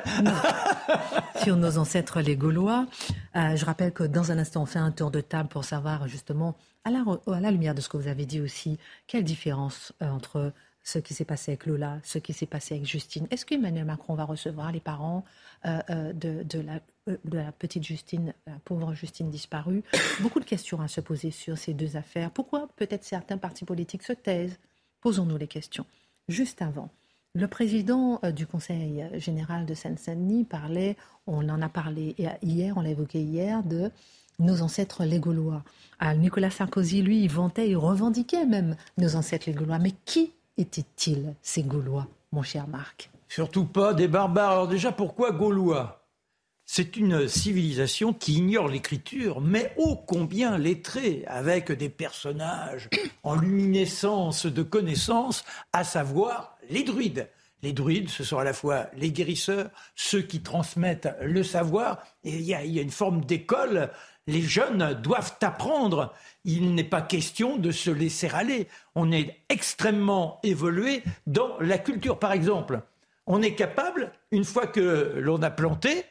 Sur 1.44 1.58
nos 1.58 1.78
ancêtres 1.78 2.22
les 2.22 2.36
Gaulois. 2.36 2.88
Euh, 3.36 3.56
je 3.56 3.66
rappelle 3.66 3.92
que 3.92 4.04
dans 4.04 4.32
un 4.32 4.38
instant, 4.38 4.64
on 4.64 4.66
fait 4.66 4.80
un 4.80 4.92
tour 4.92 5.12
de 5.12 5.22
table 5.22 5.50
pour 5.50 5.64
savoir 5.64 6.08
justement, 6.08 6.56
à 6.86 6.92
la, 6.92 7.04
à 7.28 7.40
la 7.40 7.52
lumière 7.52 7.76
de 7.76 7.82
ce 7.82 7.90
que 7.90 7.98
vous 7.98 8.08
avez 8.08 8.26
dit 8.26 8.42
aussi, 8.42 8.78
quelle 9.08 9.24
différence 9.24 9.94
euh, 10.02 10.10
entre 10.10 10.54
ce 10.84 10.98
qui 10.98 11.14
s'est 11.14 11.26
passé 11.26 11.52
avec 11.52 11.68
Lola, 11.68 12.00
ce 12.04 12.18
qui 12.18 12.34
s'est 12.34 12.48
passé 12.48 12.74
avec 12.74 12.88
Justine. 12.88 13.28
Est-ce 13.30 13.46
qu'Emmanuel 13.46 13.86
Macron 13.86 14.16
va 14.16 14.24
recevoir 14.24 14.72
les 14.72 14.80
parents 14.80 15.24
de, 15.64 16.42
de, 16.42 16.60
la, 16.60 16.80
de, 17.06 17.38
la, 17.38 17.52
petite 17.52 17.84
Justine, 17.84 18.34
la 18.48 18.54
pauvre 18.66 18.92
Justine 18.96 19.30
disparue? 19.30 19.84
Beaucoup 20.22 20.40
de 20.40 20.46
questions 20.46 20.82
à 20.82 20.88
se 20.88 21.00
poser 21.00 21.30
sur 21.30 21.56
ces 21.56 21.76
deux 21.76 21.98
affaires. 21.98 22.32
Pourquoi 22.32 22.68
peut-être 22.78 23.04
certains 23.04 23.38
partis 23.38 23.64
politiques 23.64 24.02
se 24.02 24.14
taisent? 24.14 24.58
Posons-nous 25.02 25.38
les 25.38 25.48
questions. 25.48 25.86
Juste 26.28 26.64
avant, 26.64 26.90
le 27.34 27.48
président 27.48 28.20
euh, 28.24 28.32
du 28.32 28.46
Conseil 28.46 29.08
général 29.16 29.66
de 29.66 29.74
Seine-Saint-Denis 29.74 30.44
parlait, 30.44 30.98
on 31.28 31.48
en 31.50 31.62
a 31.62 31.70
parlé 31.70 32.16
hier, 32.42 32.74
on 32.78 32.82
l'a 32.82 32.90
évoqué 32.90 33.22
hier, 33.22 33.64
de 33.64 33.92
nos 34.40 34.62
ancêtres 34.62 35.06
les 35.06 35.20
Gaulois. 35.20 35.64
Ah, 36.00 36.16
Nicolas 36.16 36.50
Sarkozy, 36.50 37.02
lui, 37.02 37.24
il 37.24 37.30
vantait, 37.30 37.70
il 37.70 37.78
revendiquait 37.78 38.46
même 38.46 38.76
nos 38.98 39.16
ancêtres 39.16 39.46
les 39.48 39.54
Gaulois. 39.54 39.80
Mais 39.80 39.94
qui 40.06 40.34
étaient-ils, 40.58 41.36
ces 41.42 41.64
Gaulois, 41.64 42.08
mon 42.32 42.42
cher 42.42 42.68
Marc? 42.68 43.10
Surtout 43.30 43.66
pas 43.66 43.94
des 43.94 44.08
barbares. 44.08 44.52
Alors 44.52 44.68
déjà, 44.68 44.92
pourquoi 44.92 45.32
Gaulois? 45.32 46.00
C'est 46.66 46.96
une 46.96 47.28
civilisation 47.28 48.14
qui 48.14 48.36
ignore 48.36 48.68
l'écriture, 48.68 49.42
mais 49.42 49.74
ô 49.78 49.96
combien 49.96 50.58
lettrée, 50.58 51.24
avec 51.28 51.72
des 51.72 51.90
personnages 51.90 52.90
en 53.24 53.36
luminescence 53.36 54.46
de 54.46 54.64
connaissances, 54.64 55.44
à 55.74 55.84
savoir 55.84 56.51
les 56.72 56.84
druides. 56.84 57.30
Les 57.64 57.74
druides, 57.74 58.10
ce 58.10 58.24
sont 58.24 58.40
à 58.40 58.44
la 58.44 58.54
fois 58.54 58.88
les 58.96 59.12
guérisseurs, 59.12 59.70
ceux 59.96 60.22
qui 60.22 60.42
transmettent 60.42 61.10
le 61.22 61.44
savoir, 61.44 62.04
et 62.24 62.32
il 62.32 62.42
y 62.42 62.56
a, 62.56 62.64
une 62.64 62.90
forme 62.90 63.24
d'école. 63.24 63.92
Les 64.26 64.42
jeunes 64.42 65.00
doivent 65.02 65.36
apprendre. 65.42 66.14
Il 66.44 66.74
n'est 66.74 66.84
pas 66.84 67.02
question 67.02 67.58
de 67.58 67.72
se 67.72 67.92
laisser 67.92 68.30
aller. 68.30 68.68
On 68.96 69.12
est 69.12 69.42
extrêmement 69.50 70.40
évolué 70.42 71.04
dans 71.28 71.60
la 71.60 71.78
culture. 71.78 72.18
Par 72.18 72.32
exemple, 72.32 72.82
on 73.28 73.44
est 73.44 73.54
capable, 73.54 74.12
une 74.32 74.46
fois 74.46 74.66
que 74.66 75.14
l'on 75.18 75.44
a 75.44 75.52
planté, 75.52 76.04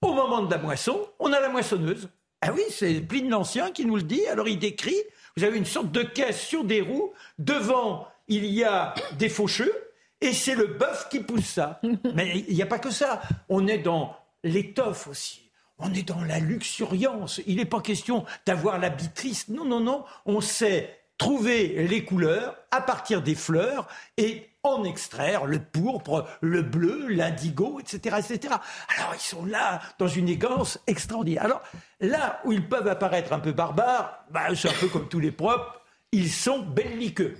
au 0.00 0.14
moment 0.14 0.42
de 0.42 0.50
la 0.50 0.58
moisson, 0.58 1.06
on 1.18 1.32
a 1.32 1.40
la 1.40 1.50
moissonneuse. 1.50 2.08
Ah 2.40 2.52
oui, 2.54 2.62
c'est 2.70 3.00
Pline 3.00 3.28
l'Ancien 3.28 3.72
qui 3.72 3.84
nous 3.84 3.96
le 3.96 4.02
dit. 4.02 4.26
Alors 4.26 4.48
il 4.48 4.58
décrit, 4.58 4.96
vous 5.36 5.44
avez 5.44 5.58
une 5.58 5.66
sorte 5.66 5.90
de 5.90 6.02
caisse 6.02 6.40
sur 6.40 6.64
des 6.64 6.80
roues. 6.80 7.12
Devant, 7.38 8.08
il 8.28 8.46
y 8.46 8.64
a 8.64 8.94
des 9.18 9.28
faucheux 9.28 9.72
et 10.20 10.32
c'est 10.32 10.54
le 10.54 10.66
bœuf 10.66 11.08
qui 11.10 11.20
pousse 11.20 11.46
ça. 11.46 11.80
Mais 12.14 12.44
il 12.48 12.54
n'y 12.54 12.62
a 12.62 12.66
pas 12.66 12.78
que 12.78 12.90
ça. 12.90 13.22
On 13.48 13.66
est 13.66 13.78
dans 13.78 14.16
l'étoffe 14.42 15.06
aussi. 15.08 15.50
On 15.78 15.94
est 15.94 16.06
dans 16.06 16.22
la 16.22 16.40
luxuriance. 16.40 17.40
Il 17.46 17.56
n'est 17.56 17.64
pas 17.64 17.80
question 17.80 18.24
d'avoir 18.46 18.78
l'habit 18.78 19.10
triste. 19.10 19.48
Non, 19.48 19.64
non, 19.64 19.80
non. 19.80 20.04
On 20.26 20.40
sait 20.40 20.98
trouver 21.18 21.86
les 21.88 22.04
couleurs 22.04 22.56
à 22.70 22.80
partir 22.80 23.22
des 23.22 23.34
fleurs 23.34 23.88
et 24.16 24.48
en 24.62 24.84
extraire 24.84 25.46
le 25.46 25.60
pourpre, 25.60 26.26
le 26.40 26.62
bleu, 26.62 27.06
l'indigo, 27.08 27.80
etc., 27.80 28.16
etc. 28.18 28.54
Alors 28.96 29.14
ils 29.14 29.20
sont 29.20 29.44
là 29.44 29.80
dans 29.98 30.08
une 30.08 30.28
élégance 30.28 30.78
extraordinaire. 30.86 31.44
Alors 31.44 31.62
là 32.00 32.40
où 32.44 32.52
ils 32.52 32.68
peuvent 32.68 32.88
apparaître 32.88 33.32
un 33.32 33.40
peu 33.40 33.52
barbares, 33.52 34.24
bah, 34.30 34.54
c'est 34.54 34.68
un 34.68 34.80
peu 34.80 34.88
comme 34.88 35.08
tous 35.08 35.20
les 35.20 35.32
propres, 35.32 35.80
ils 36.12 36.30
sont 36.30 36.60
belliqueux. 36.60 37.36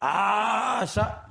Ah 0.00 0.84
ça, 0.86 1.24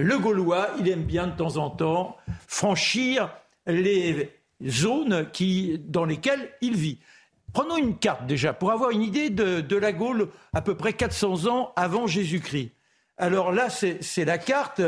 le 0.00 0.16
Gaulois, 0.18 0.68
il 0.78 0.88
aime 0.88 1.02
bien 1.02 1.26
de 1.26 1.36
temps 1.36 1.56
en 1.56 1.70
temps 1.70 2.16
franchir 2.46 3.30
les 3.66 4.30
zones 4.64 5.28
qui, 5.32 5.80
dans 5.86 6.04
lesquelles 6.04 6.50
il 6.60 6.76
vit. 6.76 6.98
Prenons 7.52 7.76
une 7.76 7.98
carte 7.98 8.24
déjà 8.26 8.52
pour 8.52 8.70
avoir 8.70 8.90
une 8.90 9.02
idée 9.02 9.28
de, 9.30 9.76
la 9.76 9.92
Gaule 9.92 10.28
à 10.52 10.62
peu 10.62 10.76
près 10.76 10.92
400 10.92 11.46
ans 11.46 11.72
avant 11.74 12.06
Jésus-Christ. 12.06 12.70
Alors 13.16 13.50
là, 13.50 13.68
c'est 13.70 14.24
la 14.24 14.38
carte, 14.38 14.80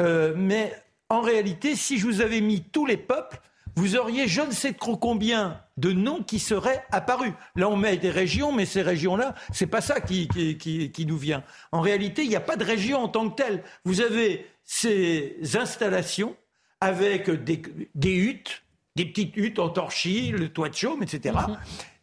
euh, 0.00 0.34
mais 0.36 0.74
en 1.08 1.22
réalité, 1.22 1.74
si 1.74 1.96
je 1.96 2.06
vous 2.06 2.20
avais 2.20 2.42
mis 2.42 2.62
tous 2.62 2.84
les 2.84 2.98
peuples, 2.98 3.40
vous 3.74 3.96
auriez 3.96 4.28
je 4.28 4.42
ne 4.42 4.50
sais 4.50 4.74
combien 4.74 5.60
de 5.76 5.92
noms 5.92 6.22
qui 6.22 6.40
seraient 6.40 6.84
apparus. 6.90 7.32
Là, 7.54 7.68
on 7.68 7.76
met 7.76 7.96
des 7.96 8.10
régions, 8.10 8.52
mais 8.52 8.66
ces 8.66 8.82
régions-là, 8.82 9.34
c'est 9.52 9.68
pas 9.68 9.80
ça 9.80 10.00
qui, 10.00 10.28
qui, 10.28 11.06
nous 11.06 11.16
vient. 11.16 11.44
En 11.70 11.80
réalité, 11.80 12.24
il 12.24 12.28
n'y 12.28 12.36
a 12.36 12.40
pas 12.40 12.56
de 12.56 12.64
région 12.64 12.98
en 12.98 13.08
tant 13.08 13.30
que 13.30 13.36
telle. 13.40 13.62
Vous 13.84 14.00
avez 14.00 14.46
ces 14.70 15.38
installations 15.54 16.36
avec 16.80 17.28
des, 17.30 17.62
des 17.94 18.14
huttes, 18.14 18.62
des 18.94 19.06
petites 19.06 19.36
huttes 19.36 19.58
en 19.58 19.70
torchis, 19.70 20.30
le 20.30 20.48
toit 20.50 20.68
de 20.68 20.74
chaume, 20.74 21.02
etc 21.02 21.34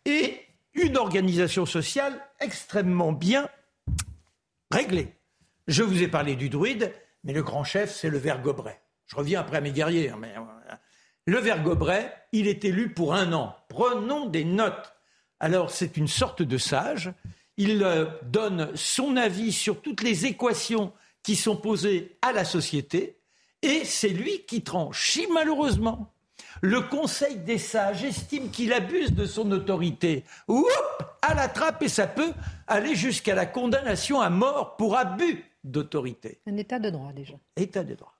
et 0.05 0.39
une 0.73 0.97
organisation 0.97 1.65
sociale 1.65 2.21
extrêmement 2.39 3.11
bien 3.11 3.49
réglée. 4.71 5.13
Je 5.67 5.83
vous 5.83 6.03
ai 6.03 6.07
parlé 6.07 6.35
du 6.35 6.49
druide, 6.49 6.93
mais 7.23 7.33
le 7.33 7.43
grand 7.43 7.63
chef, 7.63 7.93
c'est 7.93 8.09
le 8.09 8.17
Vergobret. 8.17 8.79
Je 9.07 9.15
reviens 9.15 9.41
après 9.41 9.57
à 9.57 9.61
mes 9.61 9.71
guerriers. 9.71 10.09
Hein, 10.09 10.17
mais 10.19 10.33
le 11.25 11.39
Vergobret, 11.39 12.13
il 12.31 12.47
est 12.47 12.65
élu 12.65 12.93
pour 12.93 13.15
un 13.15 13.33
an. 13.33 13.55
Prenons 13.67 14.27
des 14.27 14.45
notes. 14.45 14.93
Alors, 15.39 15.71
c'est 15.71 15.97
une 15.97 16.07
sorte 16.07 16.41
de 16.41 16.57
sage. 16.57 17.11
Il 17.57 17.83
euh, 17.83 18.05
donne 18.23 18.75
son 18.75 19.17
avis 19.17 19.51
sur 19.51 19.81
toutes 19.81 20.03
les 20.03 20.25
équations 20.25 20.93
qui 21.25 21.35
sont 21.35 21.57
posées 21.57 22.17
à 22.21 22.31
la 22.31 22.45
société. 22.45 23.17
Et 23.63 23.83
c'est 23.83 24.09
lui 24.09 24.45
qui 24.45 24.61
tranche. 24.61 25.11
Si 25.11 25.27
malheureusement, 25.33 26.13
le 26.61 26.81
Conseil 26.81 27.37
des 27.37 27.57
sages 27.57 28.03
estime 28.03 28.51
qu'il 28.51 28.71
abuse 28.71 29.11
de 29.11 29.25
son 29.25 29.51
autorité. 29.51 30.23
Oup 30.47 30.67
À 31.23 31.33
la 31.33 31.47
trappe 31.47 31.81
et 31.81 31.89
ça 31.89 32.05
peut 32.05 32.31
aller 32.67 32.95
jusqu'à 32.95 33.33
la 33.33 33.47
condamnation 33.47 34.21
à 34.21 34.29
mort 34.29 34.77
pour 34.77 34.95
abus 34.95 35.43
d'autorité. 35.63 36.41
Un 36.45 36.57
état 36.57 36.77
de 36.77 36.91
droit 36.91 37.11
déjà. 37.11 37.33
État 37.57 37.83
de 37.83 37.95
droit. 37.95 38.13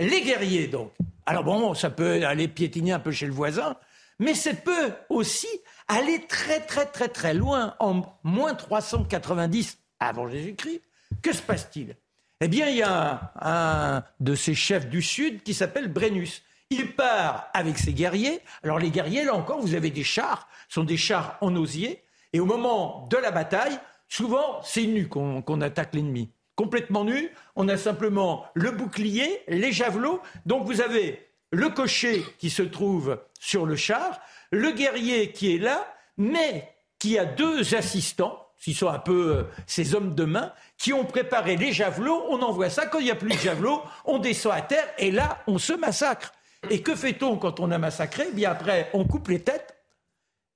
Les 0.00 0.22
guerriers 0.22 0.68
donc. 0.68 0.92
Alors 1.26 1.44
bon, 1.44 1.74
ça 1.74 1.90
peut 1.90 2.24
aller 2.24 2.48
piétiner 2.48 2.92
un 2.92 2.98
peu 2.98 3.10
chez 3.10 3.26
le 3.26 3.32
voisin, 3.32 3.76
mais 4.18 4.32
ça 4.32 4.54
peut 4.54 4.92
aussi 5.10 5.48
aller 5.86 6.26
très 6.26 6.60
très 6.60 6.86
très 6.86 7.08
très 7.08 7.34
loin 7.34 7.74
en 7.78 8.02
moins 8.22 8.54
390 8.54 9.76
avant 10.00 10.28
Jésus-Christ. 10.28 10.80
Que 11.20 11.34
se 11.34 11.42
passe-t-il? 11.42 11.94
Eh 12.40 12.46
bien, 12.46 12.68
il 12.68 12.76
y 12.76 12.82
a 12.82 13.32
un, 13.40 14.04
de 14.20 14.34
ces 14.36 14.54
chefs 14.54 14.88
du 14.88 15.02
Sud 15.02 15.42
qui 15.42 15.54
s'appelle 15.54 15.92
Brennus. 15.92 16.42
Il 16.70 16.94
part 16.94 17.48
avec 17.52 17.78
ses 17.78 17.92
guerriers. 17.92 18.40
Alors 18.62 18.78
les 18.78 18.90
guerriers, 18.90 19.24
là 19.24 19.34
encore, 19.34 19.60
vous 19.60 19.74
avez 19.74 19.90
des 19.90 20.04
chars, 20.04 20.48
sont 20.68 20.84
des 20.84 20.96
chars 20.96 21.36
en 21.40 21.56
osier. 21.56 22.02
Et 22.32 22.40
au 22.40 22.44
moment 22.44 23.08
de 23.10 23.16
la 23.16 23.32
bataille, 23.32 23.78
souvent, 24.08 24.60
c'est 24.62 24.86
nu 24.86 25.08
qu'on 25.08 25.60
attaque 25.60 25.94
l'ennemi. 25.94 26.30
Complètement 26.54 27.04
nu, 27.04 27.30
on 27.56 27.68
a 27.68 27.76
simplement 27.76 28.46
le 28.54 28.70
bouclier, 28.70 29.42
les 29.48 29.72
javelots. 29.72 30.20
Donc 30.46 30.64
vous 30.64 30.80
avez 30.80 31.28
le 31.50 31.70
cocher 31.70 32.24
qui 32.38 32.50
se 32.50 32.62
trouve 32.62 33.20
sur 33.40 33.64
le 33.64 33.76
char, 33.76 34.20
le 34.50 34.70
guerrier 34.72 35.32
qui 35.32 35.54
est 35.54 35.58
là, 35.58 35.86
mais 36.16 36.72
qui 36.98 37.18
a 37.18 37.24
deux 37.24 37.74
assistants, 37.74 38.47
qui 38.58 38.74
sont 38.74 38.88
un 38.88 38.98
peu 38.98 39.36
euh, 39.36 39.42
ces 39.66 39.94
hommes 39.94 40.14
de 40.14 40.24
main, 40.24 40.52
qui 40.76 40.92
ont 40.92 41.04
préparé 41.04 41.56
les 41.56 41.72
javelots. 41.72 42.24
On 42.28 42.42
envoie 42.42 42.70
ça. 42.70 42.86
Quand 42.86 42.98
il 42.98 43.04
n'y 43.04 43.10
a 43.10 43.16
plus 43.16 43.30
de 43.30 43.38
javelots, 43.38 43.82
on 44.04 44.18
descend 44.18 44.52
à 44.52 44.62
terre 44.62 44.88
et 44.98 45.10
là, 45.10 45.38
on 45.46 45.58
se 45.58 45.72
massacre. 45.72 46.32
Et 46.70 46.82
que 46.82 46.94
fait-on 46.94 47.36
quand 47.36 47.60
on 47.60 47.70
a 47.70 47.78
massacré? 47.78 48.24
Eh 48.28 48.34
Bien 48.34 48.50
après, 48.50 48.90
on 48.92 49.04
coupe 49.04 49.28
les 49.28 49.40
têtes 49.40 49.76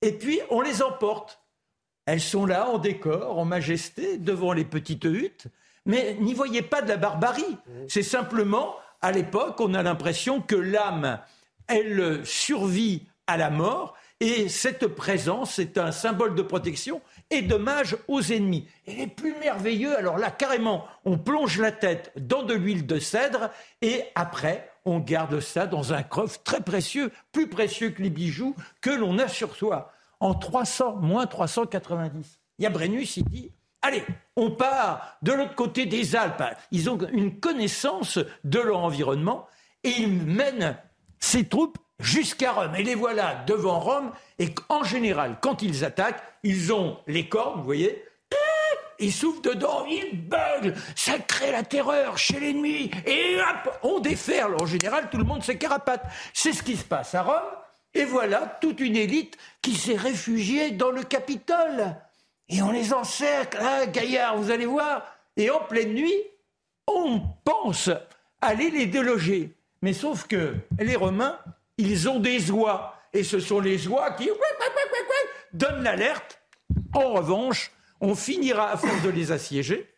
et 0.01 0.11
puis 0.11 0.39
on 0.49 0.61
les 0.61 0.81
emporte. 0.81 1.39
Elles 2.05 2.21
sont 2.21 2.45
là 2.45 2.67
en 2.69 2.77
décor, 2.77 3.39
en 3.39 3.45
majesté, 3.45 4.17
devant 4.17 4.51
les 4.51 4.65
petites 4.65 5.05
huttes. 5.05 5.47
Mais 5.85 6.17
n'y 6.19 6.33
voyez 6.33 6.61
pas 6.61 6.81
de 6.81 6.89
la 6.89 6.97
barbarie. 6.97 7.57
C'est 7.87 8.03
simplement, 8.03 8.75
à 9.01 9.11
l'époque, 9.11 9.59
on 9.61 9.73
a 9.73 9.83
l'impression 9.83 10.41
que 10.41 10.55
l'âme, 10.55 11.19
elle 11.67 12.25
survit 12.25 13.03
à 13.27 13.37
la 13.37 13.49
mort. 13.49 13.95
Et 14.19 14.49
cette 14.49 14.87
présence 14.87 15.59
est 15.59 15.77
un 15.77 15.91
symbole 15.91 16.35
de 16.35 16.41
protection 16.41 17.01
et 17.33 17.41
dommage 17.41 17.97
aux 18.07 18.21
ennemis. 18.21 18.67
Et 18.85 18.93
les 18.93 19.07
plus 19.07 19.33
merveilleux, 19.39 19.97
alors 19.97 20.17
là, 20.17 20.31
carrément, 20.31 20.85
on 21.03 21.17
plonge 21.17 21.59
la 21.59 21.71
tête 21.71 22.11
dans 22.15 22.43
de 22.43 22.53
l'huile 22.53 22.85
de 22.85 22.99
cèdre 22.99 23.49
et 23.81 24.03
après, 24.15 24.69
on 24.85 24.99
garde 24.99 25.39
ça 25.39 25.65
dans 25.65 25.93
un 25.93 26.03
coffre 26.03 26.41
très 26.43 26.61
précieux, 26.61 27.11
plus 27.31 27.47
précieux 27.47 27.89
que 27.89 28.03
les 28.03 28.09
bijoux 28.09 28.55
que 28.81 28.91
l'on 28.91 29.17
a 29.17 29.27
sur 29.27 29.55
soi. 29.55 29.91
En 30.19 30.35
300, 30.35 30.97
moins 30.97 31.25
390. 31.25 32.39
Il 32.59 32.63
y 32.63 32.65
a 32.65 32.69
Brennus, 32.69 33.17
il 33.17 33.25
dit 33.25 33.51
Allez, 33.81 34.03
on 34.37 34.51
part 34.51 35.17
de 35.23 35.33
l'autre 35.33 35.55
côté 35.55 35.85
des 35.85 36.15
Alpes. 36.15 36.55
Ils 36.71 36.89
ont 36.89 36.97
une 37.11 37.39
connaissance 37.39 38.19
de 38.45 38.59
leur 38.59 38.79
environnement 38.79 39.47
et 39.83 39.89
ils 39.89 40.07
mènent 40.09 40.77
ces 41.19 41.47
troupes 41.49 41.77
jusqu'à 42.03 42.51
Rome. 42.51 42.75
Et 42.75 42.83
les 42.83 42.95
voilà 42.95 43.43
devant 43.47 43.79
Rome. 43.79 44.11
Et 44.39 44.53
en 44.69 44.83
général, 44.83 45.37
quand 45.41 45.61
ils 45.61 45.83
attaquent, 45.85 46.21
ils 46.43 46.73
ont 46.73 46.97
les 47.07 47.27
cornes, 47.27 47.59
vous 47.59 47.65
voyez, 47.65 48.03
ils 48.99 49.11
soufflent 49.11 49.41
dedans, 49.41 49.85
ils 49.85 50.21
buglent, 50.21 50.75
ça 50.95 51.17
crée 51.19 51.51
la 51.51 51.63
terreur 51.63 52.17
chez 52.17 52.39
l'ennemi, 52.39 52.91
et 53.05 53.37
hop, 53.37 53.79
on 53.83 53.99
déferle. 53.99 54.55
En 54.61 54.65
général, 54.65 55.09
tout 55.09 55.17
le 55.17 55.23
monde 55.23 55.43
s'écarapate. 55.43 56.05
C'est 56.33 56.53
ce 56.53 56.63
qui 56.63 56.77
se 56.77 56.83
passe 56.83 57.15
à 57.15 57.23
Rome, 57.23 57.51
et 57.93 58.05
voilà 58.05 58.57
toute 58.61 58.79
une 58.79 58.95
élite 58.95 59.37
qui 59.61 59.75
s'est 59.75 59.97
réfugiée 59.97 60.71
dans 60.71 60.91
le 60.91 61.03
Capitole. 61.03 61.95
Et 62.49 62.61
on 62.61 62.71
les 62.71 62.93
encercle, 62.93 63.57
ah, 63.61 63.85
gaillard, 63.87 64.37
vous 64.37 64.51
allez 64.51 64.65
voir. 64.65 65.03
Et 65.37 65.49
en 65.49 65.59
pleine 65.61 65.93
nuit, 65.93 66.21
on 66.87 67.21
pense 67.43 67.89
aller 68.41 68.69
les 68.69 68.85
déloger. 68.85 69.55
Mais 69.81 69.93
sauf 69.93 70.27
que 70.27 70.55
les 70.79 70.95
Romains, 70.95 71.39
ils 71.77 72.09
ont 72.09 72.19
des 72.19 72.51
oies. 72.51 72.95
Et 73.13 73.23
ce 73.23 73.39
sont 73.39 73.59
les 73.59 73.87
oies 73.87 74.11
qui 74.11 74.29
donnent 75.53 75.83
l'alerte. 75.83 76.39
En 76.93 77.13
revanche, 77.13 77.71
on 78.01 78.15
finira, 78.15 78.71
à 78.71 78.77
force 78.77 79.01
de 79.03 79.09
les 79.09 79.31
assiéger, 79.31 79.93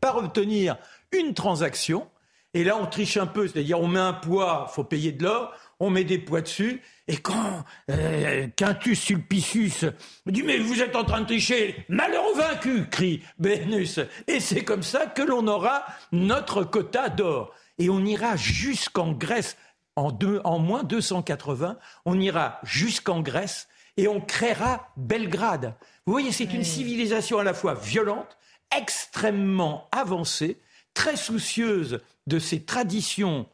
par 0.00 0.18
obtenir 0.18 0.76
une 1.12 1.34
transaction. 1.34 2.08
Et 2.52 2.62
là, 2.62 2.76
on 2.76 2.86
triche 2.86 3.16
un 3.16 3.26
peu, 3.26 3.48
c'est-à-dire 3.48 3.80
on 3.80 3.88
met 3.88 3.98
un 4.00 4.12
poids, 4.12 4.70
faut 4.72 4.84
payer 4.84 5.12
de 5.12 5.24
l'or, 5.24 5.52
on 5.80 5.90
met 5.90 6.04
des 6.04 6.18
poids 6.18 6.40
dessus, 6.40 6.82
et 7.08 7.16
quand 7.16 7.64
euh, 7.90 8.46
Quintus 8.56 9.00
Sulpicius 9.00 9.84
dit 10.26 10.42
mais 10.42 10.58
vous 10.58 10.80
êtes 10.80 10.96
en 10.96 11.04
train 11.04 11.20
de 11.20 11.26
tricher, 11.26 11.84
malheureux 11.88 12.36
vaincu, 12.36 12.88
crie 12.88 13.22
Bénus. 13.38 14.00
Et 14.26 14.40
c'est 14.40 14.64
comme 14.64 14.82
ça 14.82 15.06
que 15.06 15.22
l'on 15.22 15.46
aura 15.48 15.84
notre 16.12 16.64
quota 16.64 17.08
d'or. 17.08 17.52
Et 17.78 17.90
on 17.90 18.04
ira 18.04 18.36
jusqu'en 18.36 19.12
Grèce 19.12 19.56
en, 19.96 20.10
deux, 20.10 20.40
en 20.44 20.58
moins 20.58 20.82
280, 20.82 21.78
on 22.04 22.20
ira 22.20 22.60
jusqu'en 22.62 23.20
Grèce 23.20 23.68
et 23.96 24.08
on 24.08 24.20
créera 24.20 24.88
Belgrade. 24.96 25.74
Vous 26.06 26.12
voyez, 26.12 26.32
c'est 26.32 26.52
une 26.52 26.64
civilisation 26.64 27.38
à 27.38 27.44
la 27.44 27.54
fois 27.54 27.74
violente, 27.74 28.36
extrêmement 28.76 29.88
avancée, 29.92 30.60
très 30.94 31.16
soucieuse 31.16 32.00
de 32.26 32.38
ses 32.38 32.64
traditions 32.64 33.46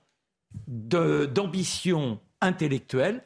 d'ambition 0.66 2.18
intellectuelle. 2.40 3.22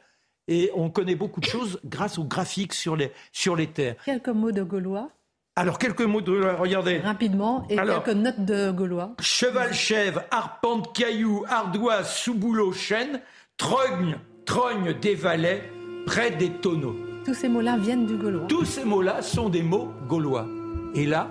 Et 0.47 0.69
on 0.75 0.91
connaît 0.91 1.15
beaucoup 1.15 1.39
de 1.39 1.45
choses 1.45 1.79
grâce 1.85 2.19
aux 2.19 2.23
graphiques 2.23 2.73
sur 2.73 2.95
les, 2.95 3.11
sur 3.31 3.55
les 3.55 3.67
terres. 3.67 3.95
Quelques 4.05 4.29
mots 4.29 4.51
de 4.51 4.61
Gaulois? 4.61 5.09
Alors, 5.57 5.79
quelques 5.79 6.01
mots 6.01 6.19
de 6.19 6.33
regardez. 6.59 6.97
Rapidement, 6.97 7.65
et 7.69 7.77
quelques 7.77 8.09
notes 8.09 8.43
de 8.43 8.71
Gaulois. 8.71 9.13
Cheval, 9.21 9.73
chèvre, 9.73 10.23
arpente, 10.29 10.93
caillou, 10.93 11.45
ardoise, 11.47 12.13
sous-boulot, 12.13 12.73
chêne, 12.73 13.21
trogne, 13.55 14.17
trogne 14.45 14.93
des 14.99 15.15
valets, 15.15 15.63
près 16.05 16.31
des 16.31 16.49
tonneaux. 16.49 16.97
Tous 17.23 17.33
ces 17.33 17.47
mots-là 17.47 17.77
viennent 17.77 18.05
du 18.05 18.17
gaulois. 18.17 18.47
Tous 18.47 18.65
ces 18.65 18.83
mots-là 18.83 19.21
sont 19.21 19.47
des 19.47 19.63
mots 19.63 19.91
gaulois. 20.09 20.45
Et 20.93 21.05
là, 21.05 21.29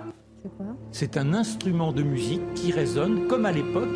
c'est 0.91 1.17
un 1.17 1.35
instrument 1.35 1.91
de 1.91 2.01
musique 2.01 2.53
qui 2.55 2.71
résonne 2.71 3.27
comme 3.27 3.45
à 3.45 3.51
l'époque. 3.51 3.95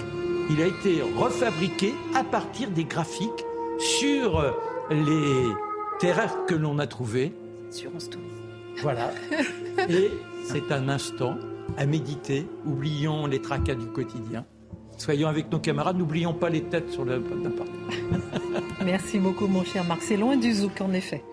Il 0.52 0.62
a 0.62 0.68
été 0.68 1.02
refabriqué 1.18 1.96
à 2.16 2.24
partir 2.24 2.70
des 2.70 2.86
graphiques 2.86 3.46
sur 3.80 4.44
les 4.92 5.48
terres 6.00 6.46
que 6.46 6.54
l'on 6.56 6.78
a 6.78 6.86
trouvées. 6.86 7.34
Sur 7.72 7.92
Voilà. 8.82 9.12
Et 9.90 10.12
c'est 10.46 10.72
un 10.72 10.90
instant 10.90 11.38
à 11.78 11.86
méditer, 11.86 12.48
oublions 12.66 13.28
les 13.28 13.42
tracas 13.42 13.76
du 13.76 13.88
quotidien. 13.88 14.46
Soyons 14.98 15.28
avec 15.28 15.52
nos 15.52 15.60
camarades, 15.60 15.98
n'oublions 15.98 16.34
pas 16.34 16.50
les 16.50 16.64
têtes 16.64 16.92
sur 16.92 17.06
le 17.06 17.20
n'importe. 17.20 17.70
Merci 18.84 19.20
beaucoup, 19.20 19.48
mon 19.48 19.64
cher 19.64 19.84
Marc. 19.84 20.02
C'est 20.02 20.18
loin 20.18 20.36
du 20.36 20.54
zouk, 20.54 20.82
en 20.82 20.92
effet. 20.94 21.24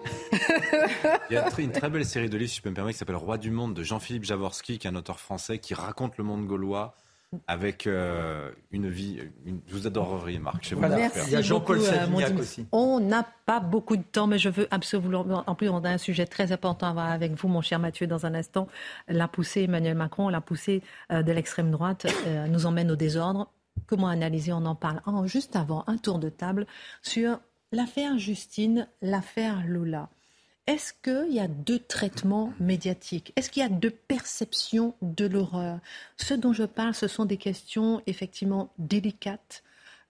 Il 1.31 1.35
y 1.35 1.37
a 1.37 1.49
une 1.59 1.73
très 1.73 1.89
belle 1.89 2.05
série 2.05 2.29
de 2.29 2.37
livres, 2.37 2.51
si 2.51 2.59
je 2.59 2.63
peux 2.63 2.71
me 2.71 2.75
permettre, 2.75 2.95
qui 2.95 2.99
s'appelle 2.99 3.17
Roi 3.17 3.39
du 3.39 3.51
monde 3.51 3.75
de 3.75 3.83
Jean-Philippe 3.83 4.25
Javorski, 4.25 4.79
qui 4.79 4.87
est 4.87 4.91
un 4.91 4.95
auteur 4.95 5.19
français 5.19 5.59
qui 5.59 5.75
raconte 5.75 6.17
le 6.19 6.25
monde 6.25 6.47
gaulois 6.47 6.97
avec 7.47 7.87
euh, 7.87 8.51
une 8.71 8.89
vie. 8.89 9.21
Une... 9.45 9.61
Vous 9.69 9.87
adoreriez, 9.87 10.39
Marc. 10.39 10.65
Chez 10.65 10.75
vous 10.75 10.83
Merci 10.83 11.21
Il 11.27 11.33
y 11.33 11.37
a 11.37 11.43
Jean-Paul 11.43 11.79
euh, 11.79 11.83
Savignac 11.83 12.39
aussi. 12.39 12.67
On 12.73 13.01
n'a 13.01 13.27
pas 13.47 13.61
beaucoup 13.61 13.97
de 13.97 14.03
temps, 14.03 14.27
mais 14.27 14.39
je 14.39 14.49
veux 14.49 14.69
absolument. 14.71 15.45
En 15.47 15.55
plus, 15.55 15.69
on 15.69 15.79
a 15.85 15.91
un 15.91 15.99
sujet 15.99 16.27
très 16.27 16.53
important 16.53 16.89
à 16.89 16.93
voir 16.93 17.11
avec 17.11 17.33
vous, 17.33 17.49
mon 17.49 17.61
cher 17.61 17.79
Mathieu, 17.79 18.07
dans 18.07 18.27
un 18.27 18.35
instant. 18.35 18.69
La 19.09 19.29
poussée 19.29 19.63
Emmanuel 19.63 19.97
Macron, 19.97 20.29
la 20.29 20.41
poussée 20.41 20.83
euh, 21.13 21.23
de 21.23 21.33
l'extrême 21.33 21.71
droite 21.71 22.07
nous 22.49 22.67
emmène 22.67 22.91
au 22.91 22.97
désordre. 22.97 23.51
Comment 23.87 24.09
analyser 24.09 24.53
On 24.53 24.65
en 24.65 24.75
parle 24.75 25.01
juste 25.27 25.57
avant 25.57 25.85
un 25.87 25.99
tour 25.99 26.19
de 26.19 26.29
table 26.29 26.67
sur 27.03 27.41
l'affaire 27.73 28.19
Justine, 28.19 28.89
l'affaire 29.03 29.63
Lola. 29.67 30.09
Est-ce 30.67 30.93
qu'il 30.93 31.33
y 31.33 31.39
a 31.39 31.47
deux 31.47 31.79
traitements 31.79 32.53
médiatiques? 32.59 33.33
Est-ce 33.37 33.51
qu'il 33.51 33.63
y 33.63 33.67
a 33.67 33.69
deux 33.69 33.91
perceptions 33.91 34.95
de 35.01 35.25
l'horreur? 35.25 35.79
Ce 36.17 36.35
dont 36.35 36.53
je 36.53 36.65
parle, 36.65 36.95
ce 36.95 37.07
sont 37.07 37.25
des 37.25 37.37
questions 37.37 38.03
effectivement 38.09 38.73
délicates 38.79 39.63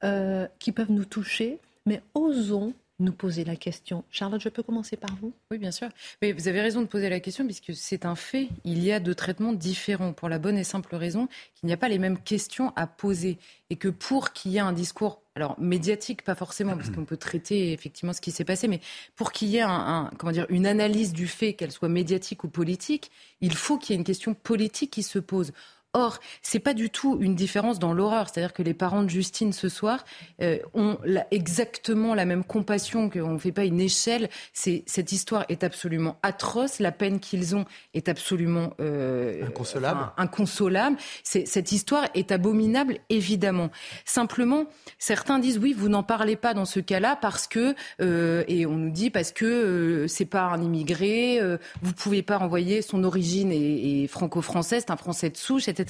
euh, 0.02 0.48
qui 0.58 0.72
peuvent 0.72 0.90
nous 0.90 1.04
toucher, 1.04 1.58
mais 1.84 2.02
osons 2.14 2.72
nous 2.98 3.12
poser 3.12 3.44
la 3.44 3.56
question. 3.56 4.04
Charlotte, 4.10 4.40
je 4.40 4.48
peux 4.48 4.62
commencer 4.62 4.96
par 4.96 5.14
vous? 5.16 5.34
Oui, 5.50 5.58
bien 5.58 5.70
sûr. 5.70 5.88
Mais 6.22 6.32
vous 6.32 6.48
avez 6.48 6.62
raison 6.62 6.80
de 6.80 6.86
poser 6.86 7.10
la 7.10 7.20
question 7.20 7.44
puisque 7.44 7.74
c'est 7.74 8.06
un 8.06 8.14
fait. 8.14 8.48
Il 8.64 8.82
y 8.82 8.92
a 8.92 9.00
deux 9.00 9.14
traitements 9.14 9.52
différents 9.52 10.14
pour 10.14 10.30
la 10.30 10.38
bonne 10.38 10.56
et 10.56 10.64
simple 10.64 10.96
raison 10.96 11.28
qu'il 11.54 11.66
n'y 11.66 11.74
a 11.74 11.76
pas 11.76 11.88
les 11.88 11.98
mêmes 11.98 12.18
questions 12.18 12.72
à 12.76 12.86
poser 12.86 13.36
et 13.68 13.76
que 13.76 13.88
pour 13.88 14.32
qu'il 14.32 14.52
y 14.52 14.56
ait 14.56 14.60
un 14.60 14.72
discours 14.72 15.20
alors 15.36 15.54
médiatique 15.60 16.22
pas 16.22 16.34
forcément 16.34 16.76
parce 16.76 16.90
qu'on 16.90 17.04
peut 17.04 17.18
traiter 17.18 17.72
effectivement 17.72 18.14
ce 18.14 18.22
qui 18.22 18.32
s'est 18.32 18.44
passé 18.44 18.66
mais 18.68 18.80
pour 19.14 19.30
qu'il 19.30 19.48
y 19.48 19.58
ait 19.58 19.62
un, 19.62 20.10
comment 20.18 20.32
dire 20.32 20.46
une 20.48 20.66
analyse 20.66 21.12
du 21.12 21.28
fait 21.28 21.52
qu'elle 21.52 21.70
soit 21.70 21.90
médiatique 21.90 22.42
ou 22.42 22.48
politique 22.48 23.10
il 23.42 23.54
faut 23.54 23.76
qu'il 23.76 23.92
y 23.92 23.96
ait 23.96 23.98
une 23.98 24.04
question 24.04 24.34
politique 24.34 24.90
qui 24.90 25.02
se 25.02 25.18
pose 25.18 25.52
Or, 25.96 26.20
c'est 26.42 26.58
pas 26.58 26.74
du 26.74 26.90
tout 26.90 27.16
une 27.22 27.34
différence 27.34 27.78
dans 27.78 27.94
l'horreur. 27.94 28.28
C'est-à-dire 28.28 28.52
que 28.52 28.62
les 28.62 28.74
parents 28.74 29.02
de 29.02 29.08
Justine 29.08 29.54
ce 29.54 29.70
soir 29.70 30.04
euh, 30.42 30.58
ont 30.74 30.98
exactement 31.30 32.14
la 32.14 32.26
même 32.26 32.44
compassion, 32.44 33.08
qu'on 33.08 33.32
ne 33.32 33.38
fait 33.38 33.50
pas 33.50 33.64
une 33.64 33.80
échelle. 33.80 34.28
cette 34.52 35.12
histoire 35.12 35.46
est 35.48 35.64
absolument 35.64 36.18
atroce. 36.22 36.80
La 36.80 36.92
peine 36.92 37.18
qu'ils 37.18 37.56
ont 37.56 37.64
est 37.94 38.10
absolument 38.10 38.74
euh, 38.78 39.42
inconsolable. 39.46 40.10
inconsolable. 40.18 40.98
cette 41.22 41.72
histoire 41.72 42.04
est 42.14 42.30
abominable, 42.30 42.98
évidemment. 43.08 43.70
Simplement, 44.04 44.66
certains 44.98 45.38
disent 45.38 45.56
oui, 45.56 45.72
vous 45.72 45.88
n'en 45.88 46.02
parlez 46.02 46.36
pas 46.36 46.52
dans 46.52 46.66
ce 46.66 46.80
cas-là 46.80 47.16
parce 47.16 47.46
que 47.46 47.74
euh, 48.02 48.44
et 48.48 48.66
on 48.66 48.76
nous 48.76 48.90
dit 48.90 49.08
parce 49.08 49.32
que 49.32 50.04
c'est 50.08 50.26
pas 50.26 50.42
un 50.42 50.60
immigré, 50.60 51.40
vous 51.80 51.94
pouvez 51.94 52.22
pas 52.22 52.36
envoyer 52.36 52.82
son 52.82 53.02
origine 53.02 53.50
est, 53.50 54.06
franco-française, 54.08 54.84
c'est 54.86 54.92
un 54.92 54.96
Français 54.98 55.30
de 55.30 55.38
souche, 55.38 55.68
etc. 55.68 55.85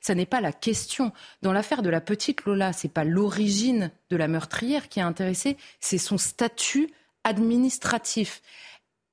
Ça 0.00 0.14
n'est 0.14 0.26
pas 0.26 0.40
la 0.40 0.52
question. 0.52 1.12
Dans 1.42 1.52
l'affaire 1.52 1.82
de 1.82 1.90
la 1.90 2.00
petite 2.00 2.44
Lola, 2.44 2.72
c'est 2.72 2.92
pas 2.92 3.04
l'origine 3.04 3.90
de 4.10 4.16
la 4.16 4.28
meurtrière 4.28 4.88
qui 4.88 5.00
est 5.00 5.02
intéressée, 5.02 5.56
c'est 5.80 5.98
son 5.98 6.18
statut 6.18 6.90
administratif. 7.24 8.42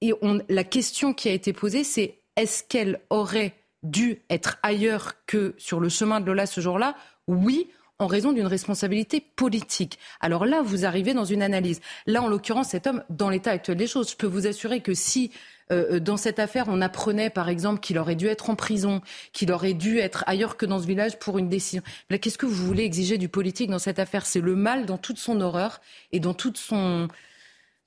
Et 0.01 0.13
la 0.49 0.63
question 0.63 1.13
qui 1.13 1.29
a 1.29 1.31
été 1.31 1.53
posée, 1.53 1.83
c'est 1.83 2.19
est-ce 2.35 2.63
qu'elle 2.63 2.99
aurait 3.09 3.53
dû 3.83 4.21
être 4.29 4.57
ailleurs 4.63 5.13
que 5.25 5.55
sur 5.57 5.79
le 5.79 5.89
chemin 5.89 6.19
de 6.19 6.25
Lola 6.25 6.45
ce 6.45 6.61
jour-là? 6.61 6.95
Oui, 7.27 7.69
en 7.99 8.07
raison 8.07 8.33
d'une 8.33 8.47
responsabilité 8.47 9.21
politique. 9.21 9.99
Alors 10.19 10.45
là, 10.45 10.61
vous 10.61 10.85
arrivez 10.85 11.13
dans 11.13 11.25
une 11.25 11.41
analyse. 11.41 11.79
Là, 12.05 12.21
en 12.21 12.27
l'occurrence, 12.27 12.69
cet 12.69 12.87
homme, 12.87 13.03
dans 13.09 13.29
l'état 13.29 13.51
actuel 13.51 13.77
des 13.77 13.87
choses, 13.87 14.11
je 14.11 14.17
peux 14.17 14.27
vous 14.27 14.47
assurer 14.47 14.81
que 14.81 14.93
si 14.93 15.31
euh, 15.71 15.95
euh, 15.95 15.99
dans 15.99 16.17
cette 16.17 16.39
affaire, 16.39 16.65
on 16.67 16.81
apprenait 16.81 17.29
par 17.29 17.49
exemple 17.49 17.79
qu'il 17.79 17.97
aurait 17.97 18.15
dû 18.15 18.27
être 18.27 18.49
en 18.49 18.55
prison, 18.55 19.01
qu'il 19.31 19.51
aurait 19.51 19.73
dû 19.73 19.99
être 19.99 20.23
ailleurs 20.27 20.57
que 20.57 20.65
dans 20.65 20.79
ce 20.79 20.87
village 20.87 21.19
pour 21.19 21.37
une 21.37 21.49
décision. 21.49 21.83
Qu'est-ce 22.09 22.37
que 22.37 22.45
vous 22.45 22.65
voulez 22.65 22.83
exiger 22.83 23.17
du 23.17 23.29
politique 23.29 23.69
dans 23.69 23.79
cette 23.79 23.99
affaire? 23.99 24.25
C'est 24.25 24.41
le 24.41 24.55
mal 24.55 24.85
dans 24.85 24.97
toute 24.97 25.17
son 25.17 25.41
horreur 25.41 25.81
et 26.11 26.19
dans, 26.19 26.33
toute 26.33 26.57
son... 26.57 27.07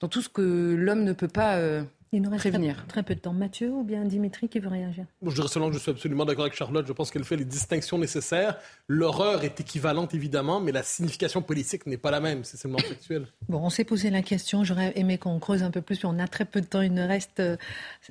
dans 0.01 0.09
tout 0.09 0.23
ce 0.23 0.29
que 0.29 0.75
l'homme 0.79 1.05
ne 1.05 1.13
peut 1.13 1.29
pas. 1.29 1.57
Euh, 1.57 1.83
il 2.17 2.23
nous 2.23 2.31
reste 2.31 2.43
Très, 2.89 3.03
peu 3.03 3.15
de 3.15 3.21
temps. 3.21 3.33
Mathieu 3.33 3.71
ou 3.71 3.85
bien 3.85 4.05
Dimitri 4.05 4.49
qui 4.49 4.59
veut 4.59 4.69
réagir? 4.69 5.05
Je 5.23 5.35
dirais 5.35 5.49
seulement 5.49 5.69
que 5.69 5.75
je 5.75 5.79
suis 5.79 5.91
absolument 5.91 6.25
d'accord 6.25 6.45
avec 6.45 6.57
Charlotte. 6.57 6.87
Je 6.87 6.93
pense 6.93 7.11
qu'elle 7.11 7.25
fait 7.25 7.37
les 7.37 7.45
distinctions 7.45 7.99
nécessaires. 7.99 8.59
L'horreur 8.89 9.45
est 9.45 9.61
équivalente, 9.61 10.15
évidemment, 10.15 10.61
mais 10.61 10.73
la 10.73 10.83
signification 10.83 11.43
politique 11.43 11.87
n'est 11.87 11.99
pas 11.99 12.11
la 12.11 12.21
même. 12.21 12.45
C'est 12.45 12.57
seulement 12.57 12.79
factuel. 12.79 13.27
Bon, 13.49 13.61
on 13.63 13.71
s'est 13.71 13.85
posé 13.85 14.11
la 14.11 14.23
question. 14.23 14.65
J'aurais 14.65 14.93
aimé 14.97 15.19
qu'on 15.19 15.39
creuse 15.39 15.63
un 15.63 15.71
peu 15.71 15.83
plus, 15.83 16.03
mais 16.03 16.11
on 16.11 16.19
a 16.19 16.29
très 16.29 16.45
peu 16.45 16.61
de 16.61 16.67
temps. 16.67 16.81
Il 16.81 16.95
nous 16.95 17.07
reste 17.07 17.41
euh, 17.41 17.57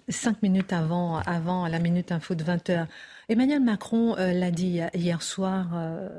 cinq 0.08 0.42
minutes 0.44 0.72
avant, 0.72 1.18
avant 1.20 1.68
la 1.68 1.80
minute 1.80 2.12
info 2.12 2.36
de 2.36 2.44
20 2.44 2.70
heures. 2.70 2.88
Emmanuel 3.28 3.62
Macron 3.62 4.16
euh, 4.18 4.34
l'a 4.34 4.52
dit 4.52 4.80
hier 4.94 5.22
soir. 5.22 5.70
Euh, 5.74 6.10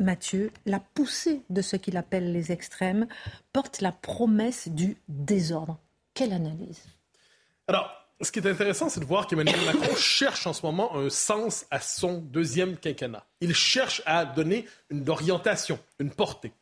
Mathieu, 0.00 0.52
la 0.64 0.78
poussée 0.78 1.42
de 1.50 1.60
ce 1.60 1.74
qu'il 1.74 1.96
appelle 1.96 2.32
les 2.32 2.52
extrêmes 2.52 3.08
porte 3.52 3.80
la 3.80 3.90
promesse 3.90 4.68
du 4.68 4.96
désordre. 5.08 5.78
Quelle 6.14 6.32
analyse? 6.32 6.84
Alors, 7.68 7.92
ce 8.22 8.32
qui 8.32 8.38
est 8.38 8.46
intéressant, 8.48 8.88
c'est 8.88 9.00
de 9.00 9.04
voir 9.04 9.26
qu'Emmanuel 9.26 9.60
Macron 9.66 9.94
cherche 9.96 10.46
en 10.46 10.54
ce 10.54 10.64
moment 10.64 10.96
un 10.96 11.10
sens 11.10 11.66
à 11.70 11.80
son 11.80 12.18
deuxième 12.18 12.78
quinquennat. 12.78 13.26
Il 13.42 13.54
cherche 13.54 14.02
à 14.06 14.24
donner 14.24 14.64
une 14.88 15.08
orientation, 15.08 15.78
une 16.00 16.10
portée. 16.10 16.52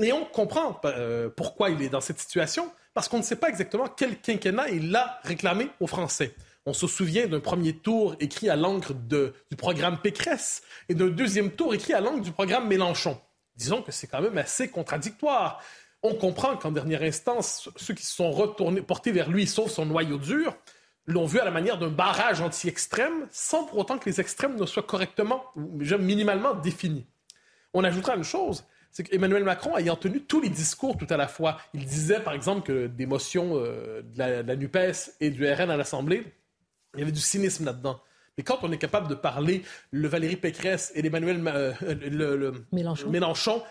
Et 0.00 0.12
on 0.12 0.26
comprend 0.26 0.78
euh, 0.84 1.30
pourquoi 1.30 1.70
il 1.70 1.80
est 1.80 1.88
dans 1.88 2.02
cette 2.02 2.18
situation, 2.18 2.70
parce 2.92 3.08
qu'on 3.08 3.18
ne 3.18 3.22
sait 3.22 3.36
pas 3.36 3.48
exactement 3.48 3.88
quel 3.88 4.20
quinquennat 4.20 4.68
il 4.68 4.94
a 4.94 5.20
réclamé 5.24 5.70
aux 5.80 5.86
Français. 5.86 6.34
On 6.66 6.74
se 6.74 6.86
souvient 6.86 7.26
d'un 7.26 7.40
premier 7.40 7.72
tour 7.72 8.14
écrit 8.20 8.50
à 8.50 8.56
l'encre 8.56 8.92
du 8.94 9.56
programme 9.56 9.98
Pécresse 9.98 10.62
et 10.88 10.94
d'un 10.94 11.08
deuxième 11.08 11.50
tour 11.50 11.74
écrit 11.74 11.94
à 11.94 12.00
l'encre 12.00 12.20
du 12.20 12.30
programme 12.30 12.68
Mélenchon. 12.68 13.18
Disons 13.56 13.82
que 13.82 13.92
c'est 13.92 14.06
quand 14.06 14.20
même 14.20 14.38
assez 14.38 14.68
contradictoire. 14.68 15.62
On 16.02 16.14
comprend 16.14 16.56
qu'en 16.56 16.72
dernière 16.72 17.02
instance, 17.02 17.70
ceux 17.76 17.94
qui 17.94 18.04
se 18.04 18.14
sont 18.14 18.30
retournés, 18.32 18.82
portés 18.82 19.12
vers 19.12 19.30
lui, 19.30 19.46
sauf 19.46 19.70
son 19.70 19.86
noyau 19.86 20.18
dur, 20.18 20.56
l'ont 21.06 21.26
vu 21.26 21.38
à 21.38 21.44
la 21.44 21.50
manière 21.50 21.78
d'un 21.78 21.90
barrage 21.90 22.40
anti-extrême, 22.40 23.26
sans 23.30 23.64
pour 23.64 23.78
autant 23.78 23.98
que 23.98 24.08
les 24.08 24.20
extrêmes 24.20 24.56
ne 24.56 24.66
soient 24.66 24.82
correctement 24.82 25.44
ou 25.56 25.78
minimalement 25.98 26.54
définis. 26.54 27.06
On 27.74 27.84
ajoutera 27.84 28.16
une 28.16 28.24
chose, 28.24 28.64
c'est 28.90 29.04
qu'Emmanuel 29.04 29.44
Macron, 29.44 29.76
ayant 29.76 29.96
tenu 29.96 30.20
tous 30.20 30.40
les 30.40 30.50
discours 30.50 30.96
tout 30.98 31.06
à 31.08 31.16
la 31.16 31.26
fois, 31.26 31.58
il 31.72 31.84
disait 31.84 32.20
par 32.20 32.34
exemple 32.34 32.66
que 32.66 32.86
des 32.86 33.06
motions 33.06 33.56
euh, 33.56 34.02
de, 34.02 34.18
la, 34.18 34.56
NUPES 34.56 35.14
et 35.20 35.30
du 35.30 35.50
RN 35.50 35.70
à 35.70 35.76
l'Assemblée, 35.76 36.24
il 36.94 37.00
y 37.00 37.02
avait 37.02 37.12
du 37.12 37.20
cynisme 37.20 37.64
là-dedans. 37.64 38.00
Mais 38.36 38.44
quand 38.44 38.58
on 38.62 38.70
est 38.70 38.78
capable 38.78 39.08
de 39.08 39.14
parler 39.14 39.62
le 39.90 40.08
Valérie 40.08 40.36
Pécresse 40.36 40.92
et 40.94 41.02
l'Emmanuel 41.02 41.42
euh, 41.46 42.52
Mélenchon 42.72 43.62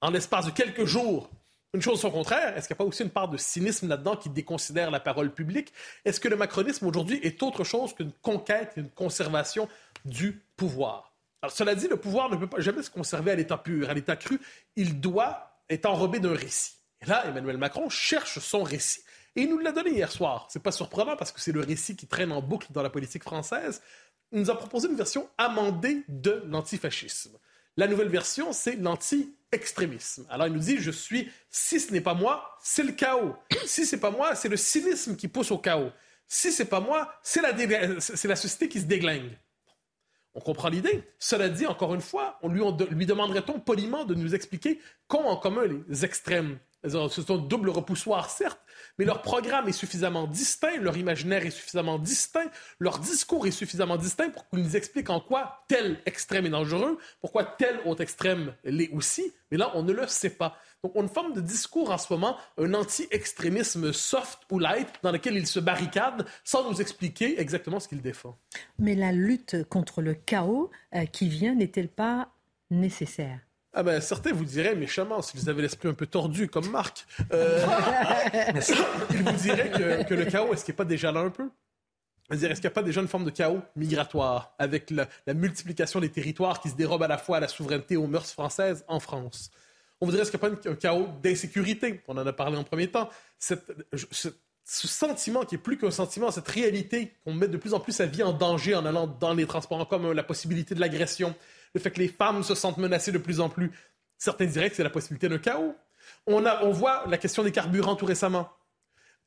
en 0.00 0.10
l'espace 0.10 0.46
de 0.46 0.50
quelques 0.50 0.84
jours, 0.84 1.30
une 1.76 1.82
chose 1.82 2.04
au 2.04 2.10
contraire, 2.10 2.56
est-ce 2.56 2.66
qu'il 2.66 2.74
n'y 2.74 2.78
a 2.78 2.82
pas 2.82 2.84
aussi 2.84 3.02
une 3.02 3.10
part 3.10 3.28
de 3.28 3.36
cynisme 3.36 3.88
là-dedans 3.88 4.16
qui 4.16 4.30
déconsidère 4.30 4.90
la 4.90 4.98
parole 4.98 5.32
publique? 5.32 5.72
Est-ce 6.04 6.18
que 6.18 6.28
le 6.28 6.36
macronisme 6.36 6.86
aujourd'hui 6.86 7.20
est 7.22 7.42
autre 7.42 7.64
chose 7.64 7.94
qu'une 7.94 8.12
conquête, 8.22 8.72
une 8.76 8.90
conservation 8.90 9.68
du 10.04 10.42
pouvoir? 10.56 11.12
Alors, 11.42 11.54
cela 11.54 11.74
dit, 11.74 11.86
le 11.86 11.98
pouvoir 11.98 12.30
ne 12.30 12.36
peut 12.36 12.48
pas 12.48 12.60
jamais 12.60 12.82
se 12.82 12.90
conserver 12.90 13.30
à 13.30 13.34
l'état 13.36 13.58
pur, 13.58 13.90
à 13.90 13.94
l'état 13.94 14.16
cru. 14.16 14.40
Il 14.74 15.00
doit 15.00 15.60
être 15.68 15.86
enrobé 15.86 16.18
d'un 16.18 16.34
récit. 16.34 16.72
Et 17.02 17.06
là, 17.06 17.26
Emmanuel 17.26 17.58
Macron 17.58 17.90
cherche 17.90 18.38
son 18.38 18.62
récit. 18.62 19.02
Et 19.36 19.42
il 19.42 19.50
nous 19.50 19.58
l'a 19.58 19.72
donné 19.72 19.90
hier 19.90 20.10
soir. 20.10 20.48
C'est 20.50 20.62
pas 20.62 20.72
surprenant 20.72 21.14
parce 21.14 21.30
que 21.30 21.40
c'est 21.40 21.52
le 21.52 21.60
récit 21.60 21.94
qui 21.94 22.06
traîne 22.06 22.32
en 22.32 22.40
boucle 22.40 22.68
dans 22.70 22.82
la 22.82 22.90
politique 22.90 23.22
française. 23.22 23.82
Il 24.32 24.40
nous 24.40 24.50
a 24.50 24.56
proposé 24.56 24.88
une 24.88 24.96
version 24.96 25.28
amendée 25.36 26.04
de 26.08 26.42
l'antifascisme. 26.46 27.36
La 27.76 27.86
nouvelle 27.86 28.08
version, 28.08 28.54
c'est 28.54 28.76
l'anti-extrémisme. 29.52 30.26
Alors 30.28 30.46
il 30.46 30.52
nous 30.52 30.60
dit, 30.60 30.78
je 30.78 30.90
suis, 30.90 31.30
si 31.50 31.80
ce 31.80 31.92
n'est 31.92 32.00
pas 32.00 32.14
moi, 32.14 32.56
c'est 32.62 32.82
le 32.82 32.92
chaos. 32.92 33.36
Si 33.66 33.86
c'est 33.86 34.00
pas 34.00 34.10
moi, 34.10 34.34
c'est 34.34 34.48
le 34.48 34.56
cynisme 34.56 35.16
qui 35.16 35.28
pousse 35.28 35.50
au 35.50 35.58
chaos. 35.58 35.90
Si 36.28 36.52
c'est 36.52 36.66
pas 36.66 36.80
moi, 36.80 37.12
c'est 37.22 37.40
la, 37.40 37.52
la 37.52 38.36
société 38.36 38.68
qui 38.68 38.80
se 38.80 38.86
déglingue. 38.86 39.38
On 40.34 40.40
comprend 40.40 40.68
l'idée. 40.68 41.02
Cela 41.18 41.48
dit, 41.48 41.66
encore 41.66 41.94
une 41.94 42.00
fois, 42.00 42.38
on 42.42 42.48
lui, 42.48 42.60
lui 42.90 43.06
demanderait-on 43.06 43.58
poliment 43.58 44.04
de 44.04 44.14
nous 44.14 44.34
expliquer 44.34 44.80
qu'ont 45.08 45.24
en 45.24 45.36
commun 45.36 45.64
les 45.88 46.04
extrêmes? 46.04 46.58
C'est 46.88 47.30
un 47.30 47.38
double 47.38 47.70
repoussoir, 47.70 48.30
certes, 48.30 48.60
mais 48.98 49.04
leur 49.04 49.22
programme 49.22 49.68
est 49.68 49.72
suffisamment 49.72 50.26
distinct, 50.26 50.76
leur 50.80 50.96
imaginaire 50.96 51.44
est 51.44 51.50
suffisamment 51.50 51.98
distinct, 51.98 52.50
leur 52.78 52.98
discours 52.98 53.46
est 53.46 53.50
suffisamment 53.50 53.96
distinct 53.96 54.30
pour 54.30 54.48
qu'ils 54.48 54.60
nous 54.60 54.76
expliquent 54.76 55.10
en 55.10 55.20
quoi 55.20 55.64
tel 55.68 56.00
extrême 56.06 56.46
est 56.46 56.50
dangereux, 56.50 56.98
pourquoi 57.20 57.44
tel 57.44 57.80
autre 57.84 58.02
extrême 58.02 58.54
l'est 58.64 58.90
aussi, 58.92 59.32
mais 59.50 59.58
là, 59.58 59.70
on 59.74 59.82
ne 59.82 59.92
le 59.92 60.06
sait 60.06 60.30
pas. 60.30 60.56
Donc, 60.82 60.92
on 60.94 61.00
a 61.00 61.02
une 61.02 61.08
forme 61.08 61.32
de 61.32 61.40
discours 61.40 61.90
en 61.90 61.98
ce 61.98 62.12
moment, 62.12 62.36
un 62.58 62.74
anti-extrémisme 62.74 63.92
soft 63.92 64.40
ou 64.50 64.58
light, 64.58 64.88
dans 65.02 65.12
lequel 65.12 65.34
ils 65.36 65.46
se 65.46 65.60
barricadent 65.60 66.26
sans 66.44 66.70
nous 66.70 66.80
expliquer 66.80 67.40
exactement 67.40 67.80
ce 67.80 67.88
qu'ils 67.88 68.02
défendent. 68.02 68.36
Mais 68.78 68.94
la 68.94 69.12
lutte 69.12 69.64
contre 69.68 70.02
le 70.02 70.14
chaos 70.14 70.70
euh, 70.94 71.04
qui 71.06 71.28
vient 71.28 71.54
n'est-elle 71.54 71.88
pas 71.88 72.28
nécessaire? 72.70 73.45
Ah 73.78 73.82
ben, 73.82 74.00
certains 74.00 74.32
vous 74.32 74.46
diraient 74.46 74.74
méchamment, 74.74 75.20
si 75.20 75.36
vous 75.36 75.50
avez 75.50 75.60
l'esprit 75.60 75.88
un 75.88 75.92
peu 75.92 76.06
tordu 76.06 76.48
comme 76.48 76.70
Marc, 76.70 77.06
euh, 77.30 77.62
ils 79.10 79.22
vous 79.22 79.32
diraient 79.32 80.04
que, 80.08 80.14
le 80.14 80.24
chaos, 80.24 80.54
est-ce 80.54 80.64
qu'il 80.64 80.72
n'est 80.72 80.76
pas 80.76 80.86
déjà 80.86 81.12
là 81.12 81.20
un 81.20 81.28
peu? 81.28 81.50
Est-ce 82.30 82.40
qu'il 82.40 82.60
n'y 82.62 82.66
a 82.68 82.70
pas 82.70 82.82
déjà 82.82 83.02
une 83.02 83.06
forme 83.06 83.26
de 83.26 83.30
chaos 83.30 83.60
migratoire 83.76 84.54
avec 84.58 84.90
la, 84.90 85.34
multiplication 85.34 86.00
des 86.00 86.08
territoires 86.08 86.58
qui 86.60 86.70
se 86.70 86.74
dérobent 86.74 87.02
à 87.02 87.06
la 87.06 87.18
fois 87.18 87.36
à 87.36 87.40
la 87.40 87.48
souveraineté 87.48 87.94
et 87.94 87.96
aux 87.98 88.06
mœurs 88.06 88.32
françaises 88.32 88.82
en 88.88 88.98
France? 88.98 89.50
On 90.00 90.06
vous 90.06 90.12
dirait, 90.12 90.22
est-ce 90.22 90.30
qu'il 90.30 90.40
n'y 90.40 90.46
a 90.46 90.56
pas 90.56 90.70
un 90.70 90.74
chaos 90.74 91.08
d'insécurité? 91.22 92.00
On 92.08 92.16
en 92.16 92.26
a 92.26 92.32
parlé 92.32 92.56
en 92.56 92.64
premier 92.64 92.88
temps. 92.88 93.10
ce 93.38 94.30
sentiment 94.64 95.44
qui 95.44 95.56
est 95.56 95.58
plus 95.58 95.76
qu'un 95.76 95.90
sentiment, 95.90 96.30
cette 96.30 96.48
réalité 96.48 97.12
qu'on 97.24 97.34
met 97.34 97.46
de 97.46 97.58
plus 97.58 97.74
en 97.74 97.80
plus 97.80 97.92
sa 97.92 98.06
vie 98.06 98.22
en 98.22 98.32
danger 98.32 98.74
en 98.74 98.86
allant 98.86 99.06
dans 99.06 99.34
les 99.34 99.46
transports 99.46 99.78
en 99.78 99.84
commun, 99.84 100.14
la 100.14 100.22
possibilité 100.22 100.74
de 100.74 100.80
l'agression, 100.80 101.34
le 101.76 101.80
fait 101.82 101.90
que 101.90 102.00
les 102.00 102.08
femmes 102.08 102.42
se 102.42 102.54
sentent 102.54 102.78
menacées 102.78 103.12
de 103.12 103.18
plus 103.18 103.38
en 103.38 103.50
plus. 103.50 103.70
Certains 104.16 104.46
diraient 104.46 104.70
que 104.70 104.76
c'est 104.76 104.82
la 104.82 104.88
possibilité 104.88 105.28
d'un 105.28 105.36
chaos. 105.36 105.74
On, 106.26 106.46
a, 106.46 106.64
on 106.64 106.70
voit 106.70 107.04
la 107.06 107.18
question 107.18 107.42
des 107.42 107.52
carburants 107.52 107.96
tout 107.96 108.06
récemment. 108.06 108.50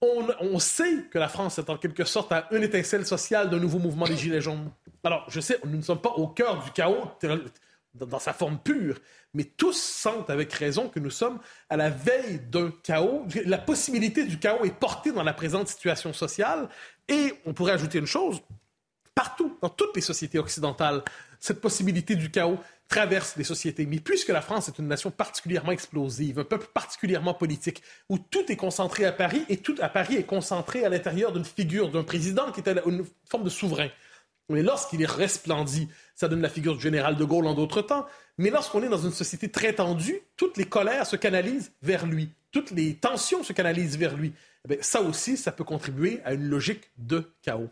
On, 0.02 0.28
on, 0.40 0.58
sait 0.58 1.04
que 1.12 1.20
la 1.20 1.28
France 1.28 1.60
est 1.60 1.70
en 1.70 1.78
quelque 1.78 2.06
sorte 2.06 2.32
à 2.32 2.48
une 2.52 2.64
étincelle 2.64 3.06
sociale 3.06 3.52
d'un 3.52 3.60
nouveau 3.60 3.78
mouvement 3.78 4.08
des 4.08 4.18
Gilets 4.18 4.42
jaunes. 4.42 4.72
Alors, 5.04 5.26
je 5.30 5.40
sais, 5.40 5.60
nous 5.64 5.78
ne 5.78 5.84
sommes 5.84 6.02
pas 6.02 6.10
au 6.10 6.28
cœur 6.28 6.64
du 6.64 6.72
chaos 6.72 7.12
dans 7.94 8.20
sa 8.20 8.34
forme 8.34 8.58
pure, 8.58 8.98
mais 9.36 9.44
tous 9.44 9.80
sentent 9.80 10.32
avec 10.32 10.52
raison 10.54 10.90
que 10.90 11.00
nous 11.00 11.12
sommes 11.12 11.40
à 11.70 11.78
la 11.78 11.92
veille 11.92 12.40
d'un 12.50 12.72
chaos. 12.82 13.28
La 13.46 13.60
possibilité 13.60 14.26
du 14.26 14.40
chaos 14.40 14.66
est 14.66 14.74
portée 14.74 15.12
dans 15.12 15.24
la 15.24 15.34
présente 15.34 15.68
situation 15.68 16.14
sociale. 16.14 16.68
Et 17.08 17.36
on 17.46 17.54
pourrait 17.54 17.74
ajouter 17.74 18.00
une 18.00 18.08
chose, 18.08 18.42
partout, 19.14 19.56
dans 19.62 19.70
toutes 19.70 19.96
les 19.96 20.02
sociétés 20.02 20.40
occidentales, 20.40 21.04
cette 21.40 21.62
possibilité 21.62 22.16
du 22.16 22.32
chaos 22.32 22.58
traverse 22.88 23.36
les 23.38 23.44
sociétés. 23.44 23.86
Mais 23.86 24.00
puisque 24.00 24.30
la 24.30 24.42
France 24.42 24.68
est 24.68 24.80
une 24.80 24.88
nation 24.88 25.12
particulièrement 25.12 25.72
explosive, 25.72 26.40
un 26.40 26.44
peuple 26.44 26.68
particulièrement 26.74 27.34
politique, 27.34 27.82
où 28.10 28.18
tout 28.18 28.52
est 28.52 28.56
concentré 28.56 29.06
à 29.06 29.12
Paris 29.12 29.46
et 29.48 29.58
tout 29.58 29.76
à 29.80 29.90
Paris 29.90 30.16
est 30.16 30.24
concentré 30.24 30.84
à 30.84 30.90
l'intérieur 30.90 31.32
d'une 31.32 31.46
figure 31.46 31.92
d'un 31.92 32.04
président 32.04 32.52
qui 32.52 32.62
est 32.62 32.70
une 32.86 33.06
forme 33.26 33.44
de 33.44 33.50
souverain. 33.50 33.90
Mais 34.50 34.64
lorsqu'il 34.64 35.02
est 35.04 35.10
resplendit, 35.10 35.88
ça 36.16 36.28
donne 36.28 36.42
la 36.42 36.50
figure 36.50 36.76
du 36.76 36.82
général 36.82 37.16
de 37.16 37.24
Gaulle 37.24 37.46
en 37.46 37.54
d'autres 37.54 37.84
temps. 37.84 38.08
Mais 38.40 38.50
lorsqu'on 38.50 38.82
est 38.82 38.90
dans 38.90 38.98
une 38.98 39.12
société 39.12 39.50
très 39.50 39.74
tendue, 39.74 40.20
toutes 40.36 40.58
les 40.58 40.66
colères 40.66 41.06
se 41.06 41.16
canalisent 41.16 41.72
vers 41.84 42.08
lui, 42.08 42.32
toutes 42.52 42.72
les 42.72 42.96
tensions 42.96 43.44
se 43.44 43.54
canalisent 43.54 43.98
vers 43.98 44.18
lui. 44.18 44.34
Eh 44.68 44.80
ça 44.82 45.02
aussi, 45.02 45.38
ça 45.38 45.52
peut 45.52 45.64
contribuer 45.64 46.20
à 46.26 46.34
une 46.34 46.50
logique 46.50 46.90
de 46.98 47.32
chaos. 47.44 47.70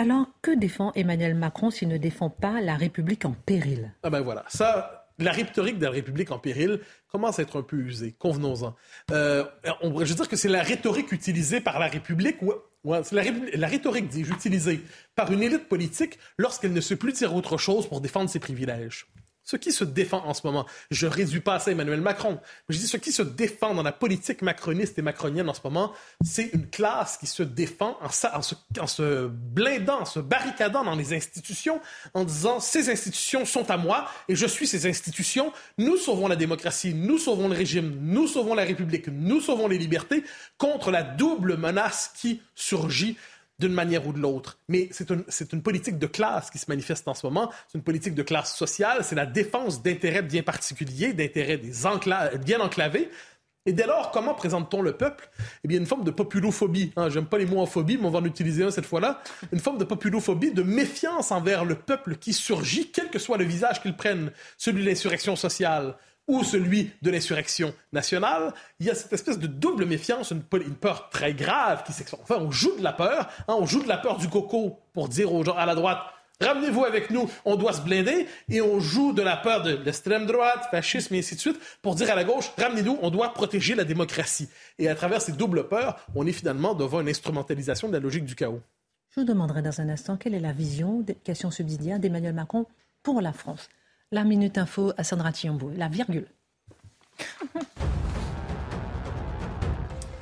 Alors, 0.00 0.28
que 0.40 0.58
défend 0.58 0.92
Emmanuel 0.94 1.34
Macron 1.34 1.70
s'il 1.70 1.88
ne 1.88 1.98
défend 1.98 2.30
pas 2.30 2.62
la 2.62 2.74
République 2.74 3.26
en 3.26 3.32
péril? 3.32 3.92
Ah 4.02 4.08
ben 4.08 4.22
voilà, 4.22 4.46
ça, 4.48 5.10
la 5.18 5.30
rhétorique 5.30 5.78
de 5.78 5.84
la 5.84 5.90
République 5.90 6.30
en 6.30 6.38
péril 6.38 6.80
commence 7.12 7.38
à 7.38 7.42
être 7.42 7.58
un 7.58 7.62
peu 7.62 7.76
usée, 7.76 8.14
convenons-en. 8.18 8.74
Euh, 9.10 9.44
on 9.82 9.90
pourrait 9.90 10.06
dire 10.06 10.26
que 10.26 10.36
c'est 10.36 10.48
la 10.48 10.62
rhétorique 10.62 11.12
utilisée 11.12 11.60
par 11.60 11.78
la 11.78 11.86
République, 11.86 12.40
ou, 12.40 12.54
c'est 13.02 13.14
la, 13.14 13.24
la, 13.52 13.66
rhétorique, 13.66 14.08
dis-je, 14.08 14.32
utilisée 14.32 14.80
par 15.14 15.30
une 15.32 15.42
élite 15.42 15.68
politique 15.68 16.18
lorsqu'elle 16.38 16.72
ne 16.72 16.80
sait 16.80 16.96
plus 16.96 17.12
dire 17.12 17.34
autre 17.34 17.58
chose 17.58 17.86
pour 17.86 18.00
défendre 18.00 18.30
ses 18.30 18.38
privilèges 18.38 19.06
ce 19.50 19.56
qui 19.56 19.72
se 19.72 19.82
défend 19.82 20.22
en 20.26 20.32
ce 20.32 20.46
moment. 20.46 20.64
Je 20.92 21.06
ne 21.08 21.12
réduis 21.12 21.40
pas 21.40 21.58
ça 21.58 21.70
à 21.70 21.72
Emmanuel 21.72 22.00
Macron. 22.00 22.38
je 22.68 22.78
dis 22.78 22.86
ce 22.86 22.96
qui 22.96 23.10
se 23.10 23.22
défend 23.22 23.74
dans 23.74 23.82
la 23.82 23.90
politique 23.90 24.42
macroniste 24.42 24.96
et 24.98 25.02
macronienne 25.02 25.48
en 25.48 25.54
ce 25.54 25.60
moment, 25.64 25.92
c'est 26.22 26.50
une 26.52 26.70
classe 26.70 27.16
qui 27.16 27.26
se 27.26 27.42
défend 27.42 27.98
en, 28.00 28.10
se, 28.10 28.28
en, 28.80 28.86
se, 28.86 29.26
blindant, 29.26 30.02
en 30.02 30.04
se 30.04 30.20
barricadant 30.20 30.84
dans 30.84 30.94
les 30.94 31.14
institutions, 31.14 31.80
en 32.14 32.22
disant 32.22 32.60
ces 32.60 32.90
institutions 32.90 33.44
sont 33.44 33.68
à 33.72 33.76
moi 33.76 34.08
et 34.28 34.36
je 34.36 34.46
suis 34.46 34.68
ces 34.68 34.86
institutions. 34.86 35.52
Nous 35.78 35.96
sauvons 35.96 36.28
la 36.28 36.36
démocratie, 36.36 36.94
nous 36.94 37.18
sauvons 37.18 37.48
le 37.48 37.56
régime, 37.56 37.98
nous 38.00 38.28
sauvons 38.28 38.54
la 38.54 38.64
République, 38.64 39.08
nous 39.08 39.40
sauvons 39.40 39.66
les 39.66 39.78
libertés 39.78 40.22
contre 40.58 40.92
la 40.92 41.02
double 41.02 41.56
menace 41.56 42.12
qui 42.14 42.40
surgit 42.54 43.16
d'une 43.60 43.72
manière 43.72 44.06
ou 44.06 44.12
de 44.12 44.18
l'autre. 44.18 44.58
Mais 44.68 44.88
c'est 44.90 45.10
une, 45.10 45.62
politique 45.62 45.98
de 45.98 46.06
classe 46.06 46.50
qui 46.50 46.58
se 46.58 46.66
manifeste 46.68 47.06
en 47.06 47.14
ce 47.14 47.26
moment. 47.26 47.52
C'est 47.68 47.78
une 47.78 47.84
politique 47.84 48.14
de 48.14 48.22
classe 48.22 48.56
sociale. 48.56 49.04
C'est 49.04 49.14
la 49.14 49.26
défense 49.26 49.82
d'intérêts 49.82 50.22
bien 50.22 50.42
particuliers, 50.42 51.12
d'intérêts 51.12 51.58
bien 51.58 52.60
enclavés. 52.60 53.10
Et 53.66 53.74
dès 53.74 53.86
lors, 53.86 54.10
comment 54.10 54.32
présente-t-on 54.32 54.80
le 54.80 54.92
peuple? 54.92 55.28
Eh 55.62 55.68
bien, 55.68 55.78
une 55.78 55.86
forme 55.86 56.02
de 56.02 56.10
populophobie. 56.10 56.92
Hein, 56.96 57.10
J'aime 57.10 57.26
pas 57.26 57.36
les 57.36 57.44
mots 57.44 57.60
en 57.60 57.66
phobie, 57.66 57.98
mais 57.98 58.06
on 58.06 58.10
va 58.10 58.20
en 58.20 58.24
utiliser 58.24 58.64
un 58.64 58.70
cette 58.70 58.86
fois-là. 58.86 59.22
Une 59.52 59.60
forme 59.60 59.76
de 59.76 59.84
populophobie, 59.84 60.52
de 60.52 60.62
méfiance 60.62 61.30
envers 61.30 61.66
le 61.66 61.74
peuple 61.74 62.16
qui 62.16 62.32
surgit, 62.32 62.90
quel 62.90 63.10
que 63.10 63.18
soit 63.18 63.36
le 63.36 63.44
visage 63.44 63.82
qu'il 63.82 63.94
prenne, 63.94 64.32
celui 64.56 64.82
de 64.82 64.88
l'insurrection 64.88 65.36
sociale, 65.36 65.94
ou 66.30 66.44
celui 66.44 66.92
de 67.02 67.10
l'insurrection 67.10 67.74
nationale, 67.92 68.54
il 68.78 68.86
y 68.86 68.90
a 68.90 68.94
cette 68.94 69.12
espèce 69.12 69.38
de 69.38 69.48
double 69.48 69.84
méfiance, 69.84 70.30
une, 70.30 70.42
peur 70.42 71.10
très 71.10 71.34
grave 71.34 71.82
qui 71.84 71.92
s'exprime. 71.92 72.22
Enfin, 72.22 72.38
on 72.38 72.52
joue 72.52 72.76
de 72.78 72.84
la 72.84 72.92
peur, 72.92 73.28
hein, 73.48 73.56
on 73.58 73.66
joue 73.66 73.82
de 73.82 73.88
la 73.88 73.98
peur 73.98 74.16
du 74.16 74.28
coco 74.28 74.78
pour 74.92 75.08
dire 75.08 75.34
aux 75.34 75.42
gens 75.44 75.56
à 75.56 75.66
la 75.66 75.74
droite, 75.74 75.98
ramenez-vous 76.40 76.84
avec 76.84 77.10
nous, 77.10 77.28
on 77.44 77.56
doit 77.56 77.72
se 77.72 77.80
blinder, 77.80 78.28
et 78.48 78.60
on 78.60 78.78
joue 78.78 79.12
de 79.12 79.22
la 79.22 79.36
peur 79.36 79.64
de 79.64 79.72
l'extrême 79.72 80.26
droite, 80.26 80.68
fascisme 80.70 81.14
et 81.16 81.18
ainsi 81.18 81.34
de 81.34 81.40
suite, 81.40 81.58
pour 81.82 81.96
dire 81.96 82.10
à 82.12 82.14
la 82.14 82.22
gauche, 82.22 82.52
ramenez-nous, 82.56 83.00
on 83.02 83.10
doit 83.10 83.34
protéger 83.34 83.74
la 83.74 83.84
démocratie. 83.84 84.48
Et 84.78 84.88
à 84.88 84.94
travers 84.94 85.20
ces 85.20 85.32
doubles 85.32 85.66
peurs, 85.66 85.98
on 86.14 86.28
est 86.28 86.32
finalement 86.32 86.74
devant 86.74 87.00
une 87.00 87.08
instrumentalisation 87.08 87.88
de 87.88 87.94
la 87.94 88.00
logique 88.00 88.24
du 88.24 88.36
chaos. 88.36 88.60
Je 89.10 89.20
vous 89.20 89.26
demanderai 89.26 89.62
dans 89.62 89.80
un 89.80 89.88
instant 89.88 90.16
quelle 90.16 90.34
est 90.34 90.40
la 90.40 90.52
vision, 90.52 91.00
des 91.00 91.16
questions 91.16 91.50
subsidiaires 91.50 91.98
d'Emmanuel 91.98 92.34
Macron 92.34 92.66
pour 93.02 93.20
la 93.20 93.32
France. 93.32 93.68
La 94.12 94.24
Minute 94.24 94.58
Info 94.58 94.92
à 94.96 95.04
Sandra 95.04 95.30
Thiambo, 95.30 95.70
la 95.76 95.86
virgule. 95.86 96.26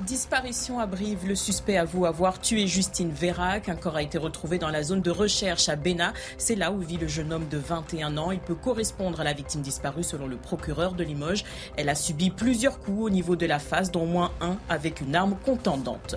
Disparition 0.00 0.78
à. 0.78 0.86
Le 1.26 1.34
suspect 1.34 1.78
avoue 1.78 2.04
avoir 2.04 2.38
tué 2.38 2.66
Justine 2.66 3.10
Vérac. 3.10 3.70
Un 3.70 3.76
corps 3.76 3.96
a 3.96 4.02
été 4.02 4.18
retrouvé 4.18 4.58
dans 4.58 4.68
la 4.68 4.82
zone 4.82 5.00
de 5.00 5.10
recherche 5.10 5.70
à 5.70 5.76
Béna. 5.76 6.12
C'est 6.36 6.54
là 6.54 6.70
où 6.70 6.80
vit 6.80 6.98
le 6.98 7.08
jeune 7.08 7.32
homme 7.32 7.48
de 7.48 7.56
21 7.56 8.18
ans. 8.18 8.30
Il 8.30 8.40
peut 8.40 8.54
correspondre 8.54 9.22
à 9.22 9.24
la 9.24 9.32
victime 9.32 9.62
disparue 9.62 10.04
selon 10.04 10.26
le 10.26 10.36
procureur 10.36 10.92
de 10.92 11.02
Limoges. 11.02 11.44
Elle 11.78 11.88
a 11.88 11.94
subi 11.94 12.28
plusieurs 12.28 12.80
coups 12.80 13.04
au 13.04 13.10
niveau 13.10 13.36
de 13.36 13.46
la 13.46 13.58
face, 13.58 13.90
dont 13.90 14.04
moins 14.04 14.32
un 14.42 14.58
avec 14.68 15.00
une 15.00 15.14
arme 15.14 15.34
contendante. 15.46 16.16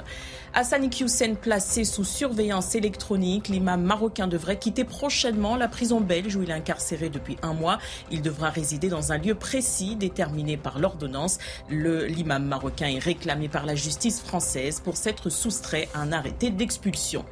Hassani 0.54 0.90
Hussein 1.00 1.36
placé 1.36 1.86
sous 1.86 2.04
surveillance 2.04 2.76
électronique, 2.76 3.48
l'imam 3.48 3.82
marocain 3.82 4.28
devrait 4.28 4.60
quitter 4.60 4.84
prochainement 4.84 5.56
la 5.56 5.70
prison 5.70 6.02
belge 6.02 6.36
où 6.36 6.44
il 6.44 6.50
est 6.50 6.54
incarcéré 6.54 7.10
depuis 7.10 7.38
un 7.42 7.54
mois. 7.54 7.80
Il 8.12 8.22
devra 8.22 8.50
résider 8.50 8.90
dans 8.90 9.14
un 9.14 9.18
lieu 9.18 9.34
précis 9.34 9.96
déterminé 9.96 10.58
par 10.58 10.78
l'ordonnance. 10.78 11.38
L'imam 11.70 12.44
marocain 12.44 12.88
est 12.88 13.00
réclamé 13.00 13.48
par 13.48 13.66
la 13.66 13.76
justice 13.76 14.20
française 14.20 14.82
pour 14.84 14.98
s'être 14.98 15.30
soustrait 15.30 15.88
à 15.94 16.02
un 16.02 16.12
arrêté 16.12 16.50
d'expulsion. 16.50 17.24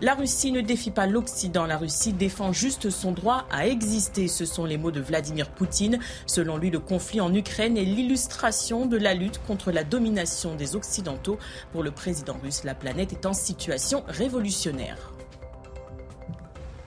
La 0.00 0.14
Russie 0.14 0.52
ne 0.52 0.60
défie 0.60 0.90
pas 0.90 1.06
l'Occident, 1.06 1.66
la 1.66 1.76
Russie 1.76 2.12
défend 2.12 2.52
juste 2.52 2.90
son 2.90 3.12
droit 3.12 3.46
à 3.50 3.66
exister. 3.66 4.28
Ce 4.28 4.44
sont 4.44 4.64
les 4.64 4.76
mots 4.76 4.90
de 4.90 5.00
Vladimir 5.00 5.50
Poutine. 5.50 5.98
Selon 6.26 6.56
lui, 6.56 6.70
le 6.70 6.80
conflit 6.80 7.20
en 7.20 7.32
Ukraine 7.32 7.76
est 7.76 7.84
l'illustration 7.84 8.86
de 8.86 8.96
la 8.96 9.14
lutte 9.14 9.40
contre 9.46 9.70
la 9.70 9.84
domination 9.84 10.56
des 10.56 10.76
Occidentaux. 10.76 11.38
Pour 11.72 11.82
le 11.82 11.92
président 11.92 12.36
russe, 12.42 12.64
la 12.64 12.74
planète 12.74 13.12
est 13.12 13.26
en 13.26 13.32
situation 13.32 14.04
révolutionnaire. 14.08 15.12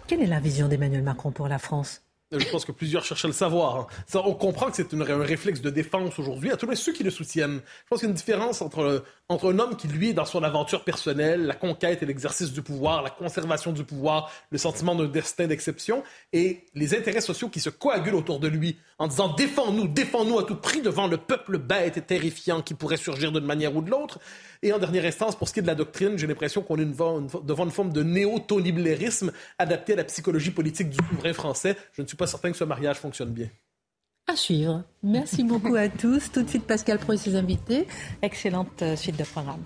Quelle 0.08 0.22
est 0.22 0.28
la 0.28 0.39
vision 0.39 0.68
d'Emmanuel 0.68 1.03
Macron 1.03 1.32
pour 1.32 1.47
la 1.47 1.60
France? 1.60 2.01
Je 2.32 2.49
pense 2.49 2.66
que 2.66 2.74
plusieurs 2.74 3.05
cherchent 3.05 3.24
à 3.24 3.30
le 3.30 3.34
savoir. 3.34 3.78
Hein. 3.78 3.88
Ça, 4.05 4.22
on 4.26 4.34
comprend 4.34 4.70
que 4.70 4.76
c'est 4.76 4.93
un 4.93 5.24
réflexe 5.24 5.62
de 5.62 5.70
défense 5.70 6.20
aujourd'hui, 6.20 6.51
à 6.51 6.58
tous 6.58 6.70
les 6.70 6.76
ceux 6.76 6.91
qui 6.91 7.03
le 7.03 7.10
soutiennent. 7.10 7.62
Je 7.64 7.88
pense 7.89 7.99
qu'il 7.99 8.08
y 8.08 8.10
a 8.10 8.12
une 8.12 8.18
différence 8.18 8.62
entre, 8.62 9.05
entre 9.30 9.51
un 9.51 9.59
homme 9.59 9.75
qui, 9.75 9.89
lui, 9.89 10.09
est 10.09 10.13
dans 10.13 10.25
son 10.25 10.41
aventure 10.41 10.86
personnelle, 10.86 11.45
la 11.45 11.53
conquête 11.53 12.01
et 12.01 12.05
l'exercice 12.05 12.53
du 12.53 12.61
pouvoir, 12.61 13.01
la 13.01 13.09
conservation 13.09 13.73
du 13.73 13.84
pouvoir, 13.84 14.32
le 14.51 14.57
sentiment 14.57 14.95
d'un 14.95 15.07
destin 15.07 15.47
d'exception, 15.47 16.01
et 16.32 16.65
les 16.75 16.95
intérêts 16.95 17.19
sociaux 17.19 17.49
qui 17.49 17.59
se 17.59 17.69
coagulent 17.69 18.15
autour 18.15 18.39
de 18.39 18.47
lui 18.47 18.78
en 18.99 19.07
disant 19.07 19.34
défends-nous, 19.34 19.89
défends-nous 19.89 20.39
à 20.39 20.43
tout 20.43 20.55
prix 20.55 20.82
devant 20.82 21.07
le 21.07 21.17
peuple 21.17 21.57
bête 21.57 21.97
et 21.97 22.01
terrifiant 22.01 22.61
qui 22.61 22.73
pourrait 22.73 22.97
surgir 22.97 23.34
d'une 23.34 23.45
manière 23.45 23.75
ou 23.75 23.82
de 23.82 23.91
l'autre. 23.91 24.19
Et 24.63 24.71
en 24.71 24.80
dernière 24.80 25.03
instance, 25.03 25.36
pour 25.36 25.49
ce 25.49 25.53
qui 25.53 25.59
est 25.59 25.63
de 25.63 25.67
la 25.67 25.75
doctrine, 25.75 26.17
j'ai 26.17 26.25
l'impression 26.25 26.61
qu'on 26.61 26.78
est 26.78 26.86
devant 26.86 27.65
une 27.65 27.71
forme 27.71 27.91
de 27.91 28.03
néo-Tony 28.03 28.73
adapté 29.59 29.93
à 29.93 29.97
la 29.97 30.03
psychologie 30.05 30.51
politique 30.51 30.89
du 30.89 30.97
souverain 31.05 31.34
français. 31.34 31.75
Je 31.91 32.01
ne 32.01 32.07
suis 32.07 32.17
pas 32.17 32.28
certain 32.28 32.51
que 32.51 32.57
ce 32.57 32.63
mariage 32.63 32.97
fonctionne 32.97 33.32
bien. 33.32 33.49
À 34.30 34.36
suivre. 34.36 34.84
Merci 35.03 35.43
beaucoup 35.43 35.75
à 35.75 35.88
tous. 35.88 36.32
Tout 36.32 36.43
de 36.43 36.49
suite, 36.49 36.63
Pascal 36.63 36.99
Pro 36.99 37.13
et 37.13 37.17
ses 37.17 37.36
invités. 37.36 37.88
Excellente 38.21 38.82
euh, 38.82 38.97
suite 38.97 39.17
de 39.17 39.23
programme. 39.23 39.63